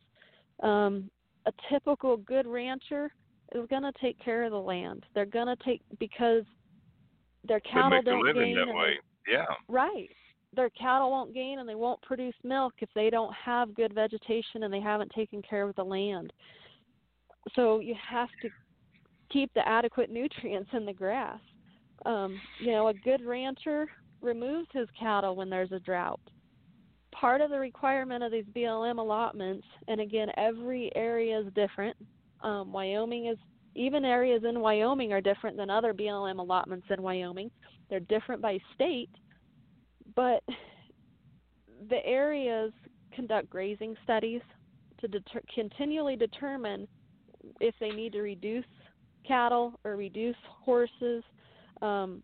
[0.63, 1.09] Um,
[1.47, 3.09] a typical good rancher
[3.53, 5.03] is going to take care of the land.
[5.13, 6.43] They're going to take because
[7.47, 8.93] their They cattle make a don't living gain that way.
[9.27, 9.45] Yeah.
[9.67, 10.09] Right.
[10.55, 14.63] Their cattle won't gain and they won't produce milk if they don't have good vegetation
[14.63, 16.33] and they haven't taken care of the land.
[17.55, 18.49] So you have to
[19.31, 21.39] keep the adequate nutrients in the grass.
[22.05, 23.87] Um, you know, a good rancher
[24.21, 26.19] removes his cattle when there's a drought.
[27.13, 31.95] Part of the requirement of these BLM allotments, and again, every area is different.
[32.41, 33.37] Um, Wyoming is
[33.75, 37.51] even areas in Wyoming are different than other BLM allotments in Wyoming.
[37.89, 39.09] They're different by state,
[40.15, 40.43] but
[41.89, 42.71] the areas
[43.13, 44.41] conduct grazing studies
[44.99, 46.87] to deter- continually determine
[47.59, 48.65] if they need to reduce
[49.27, 51.23] cattle or reduce horses.
[51.81, 52.21] Um,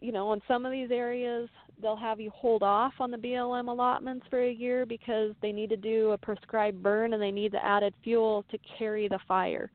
[0.00, 1.48] you know, in some of these areas,
[1.80, 5.70] they'll have you hold off on the BLM allotments for a year because they need
[5.70, 9.70] to do a prescribed burn and they need the added fuel to carry the fire,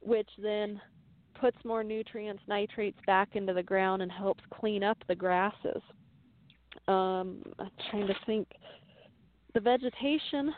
[0.00, 0.80] which then
[1.40, 5.82] puts more nutrients, nitrates back into the ground and helps clean up the grasses.
[6.88, 8.48] Um, I'm trying to think.
[9.54, 10.52] The vegetation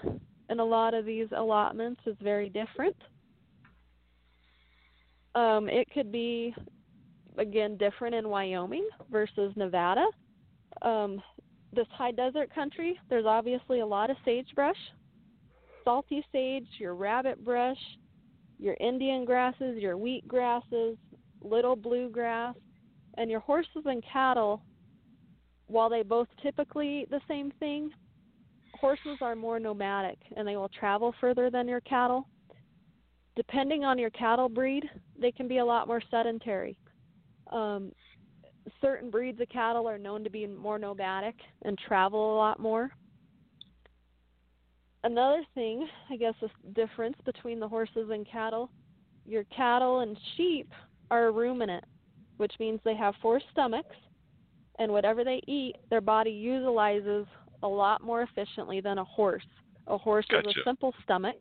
[0.51, 2.97] in a lot of these allotments is very different.
[5.35, 6.55] Um, it could be
[7.39, 10.07] again different in Wyoming versus Nevada.
[10.83, 11.23] Um,
[11.73, 14.77] this high desert country, there's obviously a lot of sagebrush,
[15.85, 17.79] salty sage, your rabbit brush,
[18.59, 20.97] your Indian grasses, your wheat grasses,
[21.43, 22.55] little bluegrass,
[23.17, 24.63] and your horses and cattle.
[25.71, 27.93] While they both typically the same thing,
[28.75, 32.27] horses are more nomadic and they will travel further than your cattle.
[33.37, 34.85] Depending on your cattle breed,
[35.17, 36.77] they can be a lot more sedentary.
[37.53, 37.93] Um,
[38.81, 42.91] certain breeds of cattle are known to be more nomadic and travel a lot more.
[45.05, 48.71] Another thing, I guess, a difference between the horses and cattle,
[49.25, 50.69] your cattle and sheep
[51.13, 51.85] are ruminant,
[52.39, 53.97] which means they have four stomachs,
[54.81, 57.27] and whatever they eat, their body utilizes
[57.63, 59.47] a lot more efficiently than a horse.
[59.87, 60.49] A horse gotcha.
[60.49, 61.37] has a simple stomach,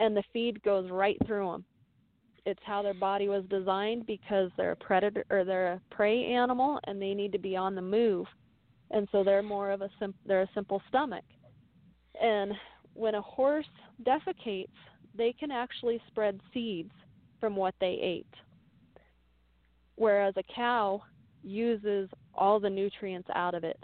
[0.00, 1.64] and the feed goes right through them
[2.46, 6.78] it's how their body was designed because they're a predator or they're a prey animal
[6.84, 8.24] and they need to be on the move
[8.92, 11.24] and so they're more of a sim- they're a simple stomach
[12.22, 12.52] and
[12.94, 13.66] when a horse
[14.04, 14.66] defecates
[15.14, 16.92] they can actually spread seeds
[17.40, 18.26] from what they ate
[19.96, 21.02] whereas a cow
[21.46, 23.78] uses all the nutrients out of it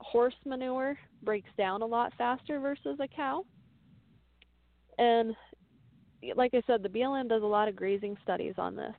[0.00, 3.44] horse manure breaks down a lot faster versus a cow
[4.98, 5.34] and
[6.36, 8.94] like I said, the BLM does a lot of grazing studies on this.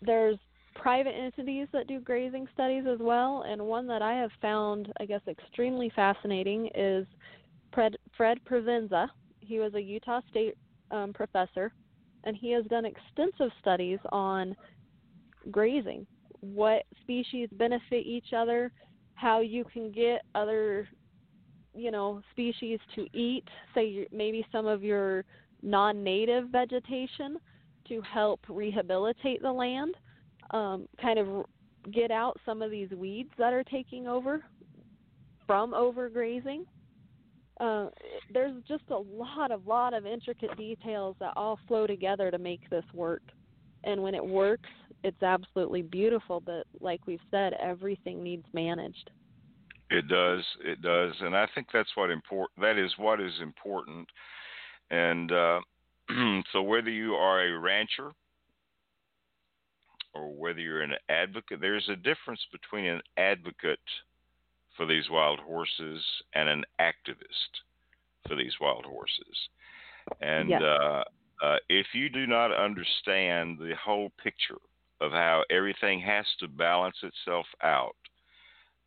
[0.00, 0.38] There's
[0.74, 5.06] private entities that do grazing studies as well, and one that I have found, I
[5.06, 7.06] guess, extremely fascinating is
[7.72, 9.08] Fred, Fred Provenza.
[9.40, 10.56] He was a Utah State
[10.90, 11.72] um, professor,
[12.24, 14.56] and he has done extensive studies on
[15.50, 16.06] grazing,
[16.42, 18.72] what species benefit each other,
[19.14, 20.88] how you can get other,
[21.74, 23.44] you know, species to eat.
[23.74, 25.24] Say maybe some of your
[25.62, 27.38] non native vegetation
[27.88, 29.94] to help rehabilitate the land,
[30.50, 31.46] um, kind of
[31.92, 34.44] get out some of these weeds that are taking over
[35.46, 36.64] from overgrazing.
[37.60, 37.88] Uh,
[38.32, 42.68] there's just a lot of lot of intricate details that all flow together to make
[42.70, 43.22] this work.
[43.84, 44.68] And when it works,
[45.04, 46.40] it's absolutely beautiful.
[46.40, 49.10] But like we've said, everything needs managed.
[49.90, 50.42] It does.
[50.64, 52.62] It does, and I think that's what important.
[52.62, 54.08] That is what is important
[54.92, 55.60] and uh,
[56.52, 58.12] so, whether you are a rancher
[60.14, 63.80] or whether you're an advocate, there's a difference between an advocate
[64.76, 66.02] for these wild horses
[66.34, 67.62] and an activist
[68.28, 69.48] for these wild horses.
[70.20, 70.62] And yes.
[70.62, 71.04] uh,
[71.42, 74.60] uh, if you do not understand the whole picture
[75.00, 77.96] of how everything has to balance itself out,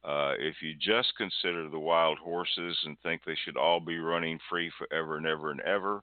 [0.05, 4.39] uh, if you just consider the wild horses and think they should all be running
[4.49, 6.01] free forever and ever and ever,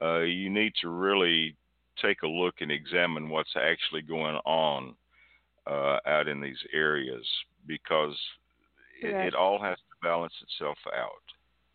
[0.00, 1.54] uh, you need to really
[2.00, 4.94] take a look and examine what's actually going on
[5.66, 7.26] uh, out in these areas
[7.66, 8.16] because
[9.02, 11.22] it, it, all has to balance itself out,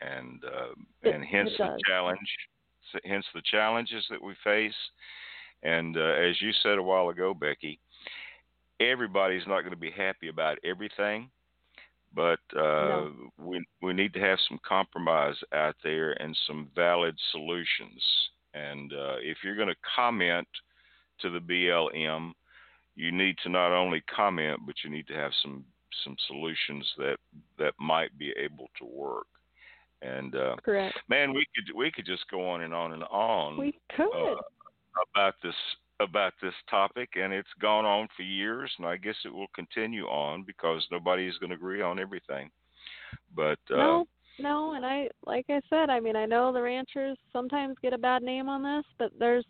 [0.02, 2.20] and uh, and hence the challenge,
[3.03, 4.74] hence the challenges that we face.
[5.64, 7.80] And uh, as you said a while ago, Becky,
[8.80, 11.30] everybody's not going to be happy about everything,
[12.14, 13.14] but uh, no.
[13.38, 18.02] we we need to have some compromise out there and some valid solutions.
[18.53, 20.48] And uh, if you're going to comment
[21.22, 22.32] to the BLM,
[22.95, 25.66] you need to not only comment, but you need to have some
[26.03, 27.18] some solutions that
[27.57, 29.28] that might be able to work.
[30.02, 33.58] And uh, correct, man, we could we could just go on and on and on.
[33.58, 34.36] We could uh,
[35.16, 35.56] about this
[36.00, 40.06] about this topic, and it's gone on for years, and I guess it will continue
[40.06, 42.50] on because nobody is going to agree on everything.
[43.36, 44.08] But uh, no,
[44.40, 47.98] no, and I like I said, I mean, I know the ranchers sometimes get a
[47.98, 49.46] bad name on this, but there's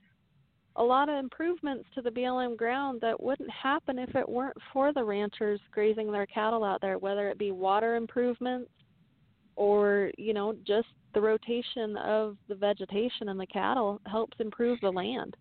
[0.78, 4.92] a lot of improvements to the BLM ground that wouldn't happen if it weren't for
[4.94, 8.70] the ranchers grazing their cattle out there, whether it be water improvements
[9.56, 14.90] or, you know, just the rotation of the vegetation and the cattle helps improve the
[14.90, 15.36] land.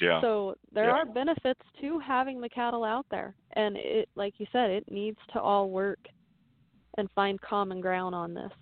[0.00, 0.20] Yeah.
[0.20, 0.96] So there yeah.
[0.96, 5.18] are benefits to having the cattle out there, and it, like you said, it needs
[5.32, 5.98] to all work
[6.98, 8.52] and find common ground on this.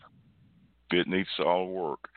[0.91, 2.09] It needs to all work.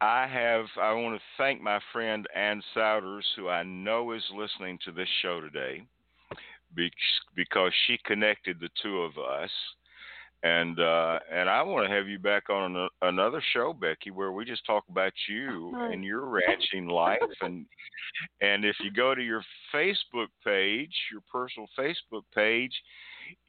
[0.00, 0.66] I have.
[0.80, 5.08] I want to thank my friend Ann Souders, who I know is listening to this
[5.22, 5.82] show today,
[6.74, 9.50] because she connected the two of us
[10.44, 14.30] and uh, and I want to have you back on an, another show, Becky, where
[14.30, 17.18] we just talk about you and your ranching life.
[17.40, 17.64] And
[18.42, 19.42] and if you go to your
[19.74, 22.72] Facebook page, your personal Facebook page,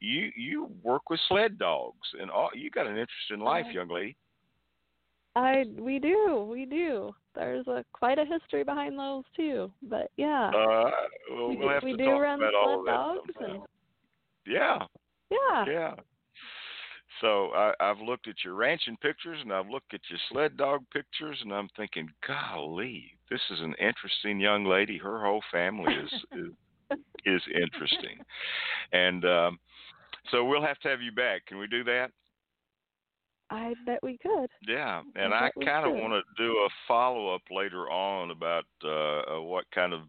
[0.00, 4.16] you you work with sled dogs, and all you got an interesting life, young lady.
[5.36, 7.14] I we do we do.
[7.34, 9.70] There's a quite a history behind those too.
[9.82, 10.90] But yeah, Uh,
[11.30, 13.62] well, we, we'll have we to do talk run about all of sled dogs and
[14.46, 14.78] Yeah,
[15.30, 15.64] yeah.
[15.68, 15.94] yeah.
[17.20, 20.84] So I, I've looked at your ranching pictures and I've looked at your sled dog
[20.92, 24.98] pictures, and I'm thinking, golly, this is an interesting young lady.
[24.98, 28.18] Her whole family is is, is interesting,
[28.92, 29.58] and um,
[30.30, 31.46] so we'll have to have you back.
[31.46, 32.10] Can we do that?
[33.50, 34.50] I bet we could.
[34.66, 38.64] Yeah, and I I kind of want to do a follow up later on about
[38.84, 40.00] uh, uh, what kind of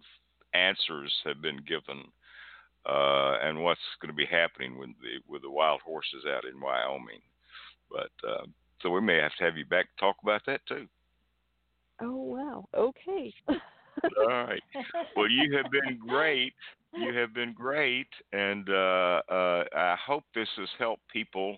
[0.53, 2.03] answers have been given
[2.87, 6.59] uh, and what's going to be happening with the with the wild horses out in
[6.59, 7.21] Wyoming.
[7.91, 8.45] But uh,
[8.81, 10.87] so we may have to have you back to talk about that too.
[12.01, 12.67] Oh wow.
[12.75, 13.33] Okay.
[13.49, 14.61] All right.
[15.15, 16.53] Well, you have been great.
[16.93, 21.57] You have been great, and uh, uh, I hope this has helped people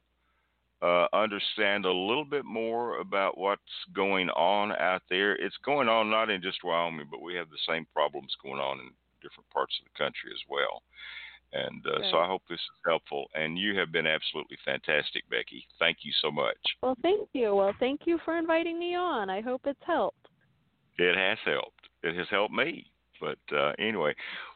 [0.82, 3.62] uh, understand a little bit more about what's
[3.94, 5.36] going on out there.
[5.36, 8.80] It's going on not in just Wyoming, but we have the same problems going on
[8.80, 10.84] in different parts of the country as well.
[11.52, 13.26] And uh, so I hope this is helpful.
[13.34, 15.66] And you have been absolutely fantastic, Becky.
[15.80, 16.58] Thank you so much.
[16.84, 17.56] Well, thank you.
[17.56, 19.30] Well, thank you for inviting me on.
[19.30, 20.28] I hope it's helped.
[20.98, 21.90] It has helped.
[22.04, 22.86] It has helped me.
[23.20, 24.14] But uh, anyway,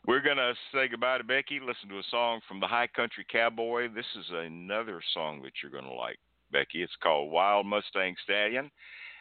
[0.08, 3.26] we're going to say goodbye to Becky, listen to a song from the High Country
[3.30, 3.90] Cowboy.
[3.94, 6.20] This is another song that you're going to like,
[6.52, 6.82] Becky.
[6.84, 8.72] It's called Wild Mustang Stallion.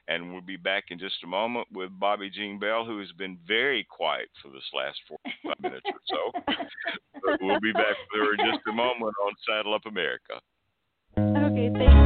[0.09, 3.39] And we'll be back in just a moment with Bobbi Jean Bell, who has been
[3.47, 6.55] very quiet for this last 45 minutes or so.
[7.25, 10.41] But we'll be back with her in just a moment on Saddle Up America.
[11.17, 12.02] Okay, thank you.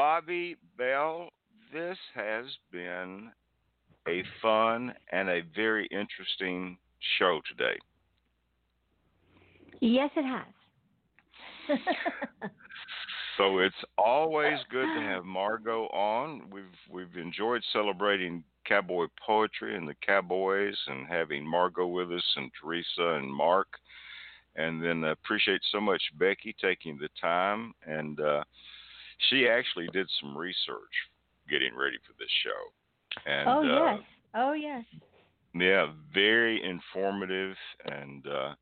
[0.00, 1.28] Bobbi Bell,
[1.74, 3.30] this has been
[4.08, 6.78] a fun and a very interesting
[7.18, 7.78] show today.
[9.82, 11.78] Yes, it has.
[13.36, 16.48] so it's always good to have Margo on.
[16.50, 22.50] We've we've enjoyed celebrating cowboy poetry and the cowboys and having Margo with us and
[22.58, 23.68] Teresa and Mark.
[24.56, 28.44] And then appreciate so much Becky taking the time and uh,
[29.28, 30.94] she actually did some research
[31.48, 33.30] getting ready for this show.
[33.30, 34.02] And Oh uh, yes.
[34.34, 34.84] Oh yes.
[35.54, 38.54] yeah, very informative, and uh,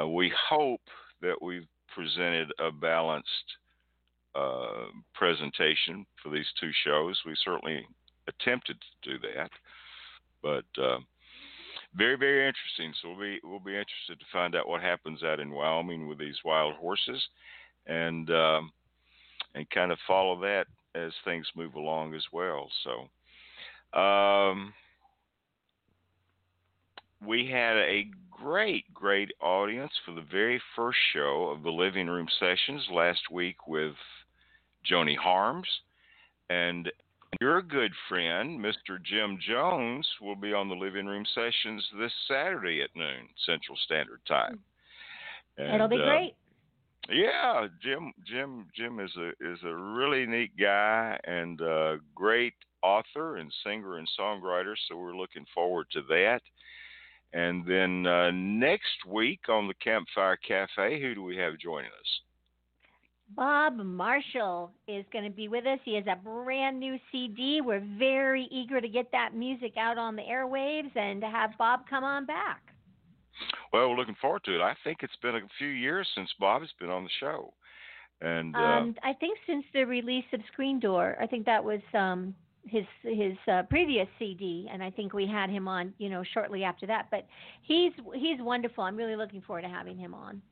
[0.00, 0.82] uh, we hope
[1.22, 3.26] that we've presented a balanced
[4.34, 7.18] uh, presentation for these two shows.
[7.26, 7.86] We certainly
[8.28, 9.50] attempted to do that,
[10.42, 10.98] but uh,
[11.94, 12.92] very, very interesting.
[13.00, 16.18] So we'll be we'll be interested to find out what happens out in Wyoming with
[16.18, 17.22] these wild horses,
[17.86, 18.72] and um,
[19.54, 22.70] and kind of follow that as things move along as well.
[22.84, 23.08] So.
[23.98, 24.72] Um,
[27.26, 32.26] we had a great, great audience for the very first show of the Living Room
[32.40, 33.94] Sessions last week with
[34.90, 35.68] Joni Harms.
[36.50, 36.90] And
[37.40, 39.02] your good friend, Mr.
[39.02, 44.20] Jim Jones, will be on the Living Room Sessions this Saturday at noon Central Standard
[44.26, 44.58] Time.
[45.56, 46.34] And, It'll be uh, great.
[47.08, 48.12] Yeah, Jim.
[48.26, 48.66] Jim.
[48.76, 54.08] Jim is a is a really neat guy and a great author and singer and
[54.18, 54.74] songwriter.
[54.88, 56.40] So we're looking forward to that.
[57.32, 62.20] And then uh, next week on the Campfire Cafe, who do we have joining us?
[63.34, 65.78] Bob Marshall is going to be with us.
[65.84, 67.62] He has a brand new CD.
[67.62, 71.88] We're very eager to get that music out on the airwaves and to have Bob
[71.88, 72.60] come on back.
[73.72, 74.60] Well, we're looking forward to it.
[74.60, 77.52] I think it's been a few years since Bob has been on the show,
[78.20, 81.80] and uh, Um, I think since the release of Screen Door, I think that was
[81.94, 82.34] um,
[82.66, 86.62] his his uh, previous CD, and I think we had him on, you know, shortly
[86.64, 87.08] after that.
[87.10, 87.26] But
[87.62, 88.84] he's he's wonderful.
[88.84, 90.42] I'm really looking forward to having him on.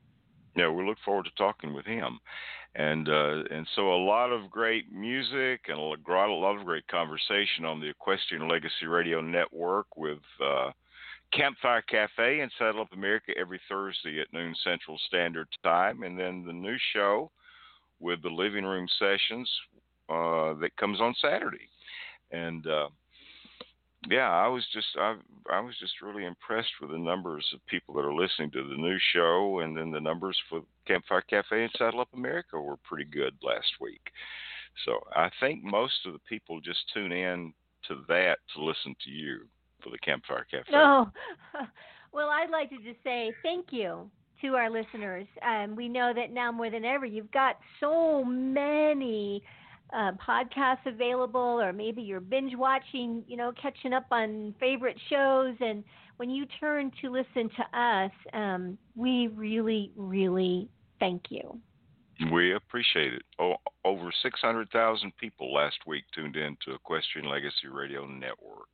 [0.55, 2.19] yeah, we look forward to talking with him,
[2.75, 6.65] and uh, and so a lot of great music and a lot a lot of
[6.65, 10.71] great conversation on the Equestrian Legacy Radio Network with uh,
[11.33, 16.43] Campfire Cafe and Saddle Up America every Thursday at noon Central Standard Time, and then
[16.45, 17.31] the new show
[17.99, 19.49] with the Living Room Sessions
[20.09, 21.69] uh, that comes on Saturday,
[22.31, 22.65] and.
[22.67, 22.89] Uh,
[24.09, 25.15] yeah, I was just I
[25.51, 28.75] I was just really impressed with the numbers of people that are listening to the
[28.75, 33.05] new show, and then the numbers for Campfire Cafe and Saddle Up America were pretty
[33.05, 34.01] good last week.
[34.85, 37.53] So I think most of the people just tune in
[37.87, 39.41] to that to listen to you
[39.83, 40.71] for the Campfire Cafe.
[40.71, 41.11] No.
[42.11, 44.09] well, I'd like to just say thank you
[44.41, 45.27] to our listeners.
[45.45, 49.43] Um, we know that now more than ever, you've got so many
[49.93, 55.55] uh, podcasts available, or maybe you're binge watching, you know, catching up on favorite shows.
[55.59, 55.83] And
[56.17, 61.59] when you turn to listen to us, um, we really, really thank you.
[62.31, 63.23] We appreciate it.
[63.39, 68.69] Oh, over 600,000 people last week tuned in to Equestrian Legacy Radio Network.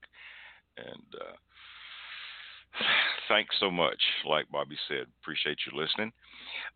[0.77, 2.83] And uh,
[3.27, 4.01] thanks so much.
[4.27, 6.11] Like Bobbi said, appreciate you listening.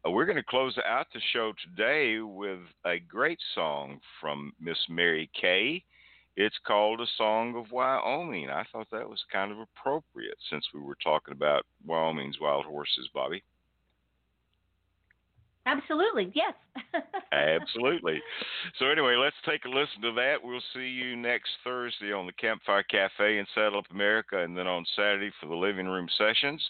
[0.05, 4.77] Uh, we're going to close out the show today with a great song from Miss
[4.89, 5.83] Mary Kay.
[6.37, 8.49] It's called A Song of Wyoming.
[8.49, 13.09] I thought that was kind of appropriate since we were talking about Wyoming's wild horses,
[13.13, 13.41] Bobbi.
[15.65, 16.53] Absolutely, yes.
[17.31, 18.21] Absolutely.
[18.79, 20.37] So anyway, let's take a listen to that.
[20.41, 24.67] We'll see you next Thursday on the Campfire Cafe in Saddle Up America, and then
[24.67, 26.63] on Saturday for the Living Room Sessions.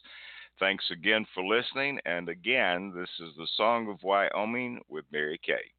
[0.60, 2.00] Thanks again for listening.
[2.06, 5.72] And again, this is the Song of Wyoming with Mary Kay.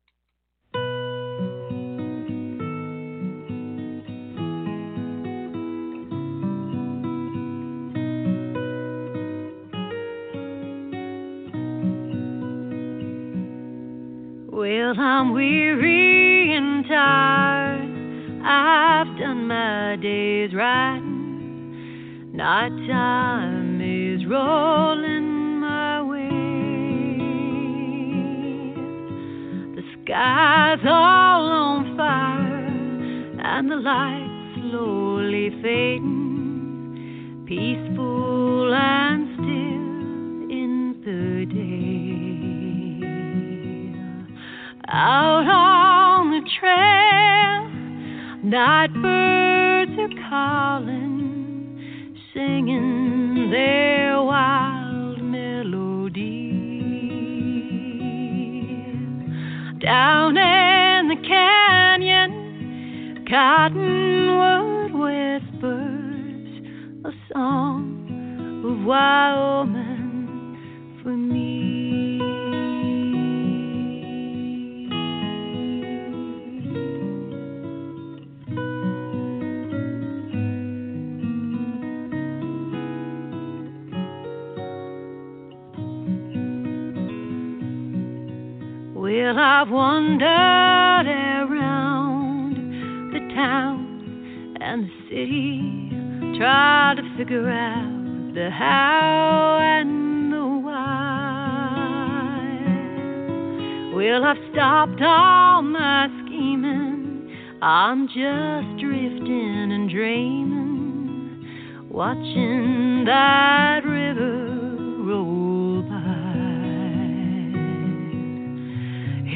[15.23, 18.43] I'm weary and tired.
[18.45, 22.33] I've done my day's riding.
[22.35, 26.29] Night time is rolling my way.
[29.77, 32.67] The sky's all on fire,
[33.47, 37.45] and the lights slowly fading.
[37.47, 38.75] Peaceful
[45.03, 47.69] out on the trail.
[48.45, 50.95] Night birds are calling,
[52.33, 56.53] singing their wild melody.
[59.81, 62.31] down in the canyon,
[63.29, 66.49] cottonwood whispers
[67.05, 68.07] a song
[68.65, 69.22] of Wyoming
[89.33, 92.55] Well, I've wandered around
[93.15, 95.89] the town and the city,
[96.39, 100.85] tried to figure out the how and the why.
[103.97, 111.47] Well, I've stopped all my scheming, I'm just drifting and dreaming,
[111.89, 114.59] watching that river
[115.07, 115.42] roll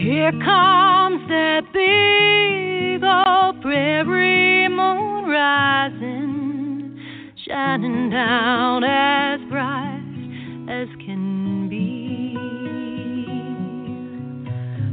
[0.06, 6.96] Here comes that big old prairie moon rising,
[7.44, 10.04] shining down as bright
[10.70, 12.36] as can be.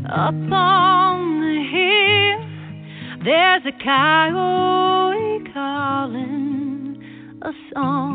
[0.09, 6.97] Up on the hill, there's a coyote calling
[7.43, 8.12] a song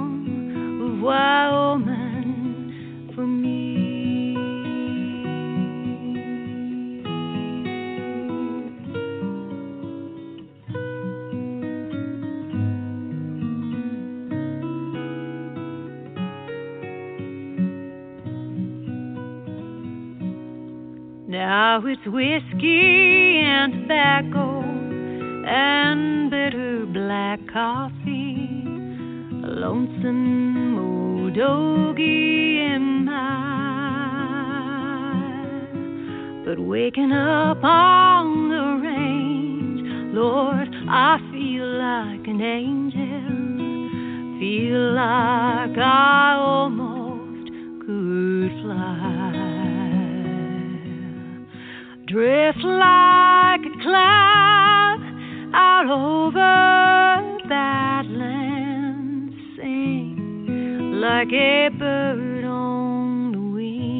[21.78, 24.62] Now it's whiskey and tobacco
[25.46, 28.64] and bitter black coffee,
[29.44, 33.14] a lonesome old doggy am I.
[36.44, 39.82] But waking up on the range,
[40.16, 46.77] Lord, I feel like an angel, feel like I almost
[52.08, 54.98] drift like a cloud
[55.52, 63.98] out over that land, sing like a bird on the wing.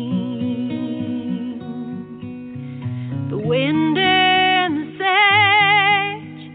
[3.29, 6.51] The wind in the sage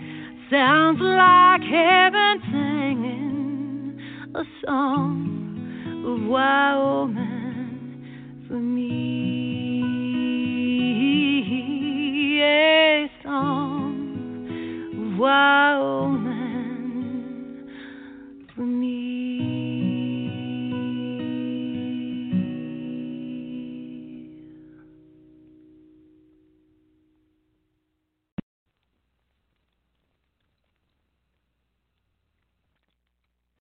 [0.49, 3.99] sounds like heaven singing
[4.33, 5.29] a song
[6.03, 7.22] of Wyoming.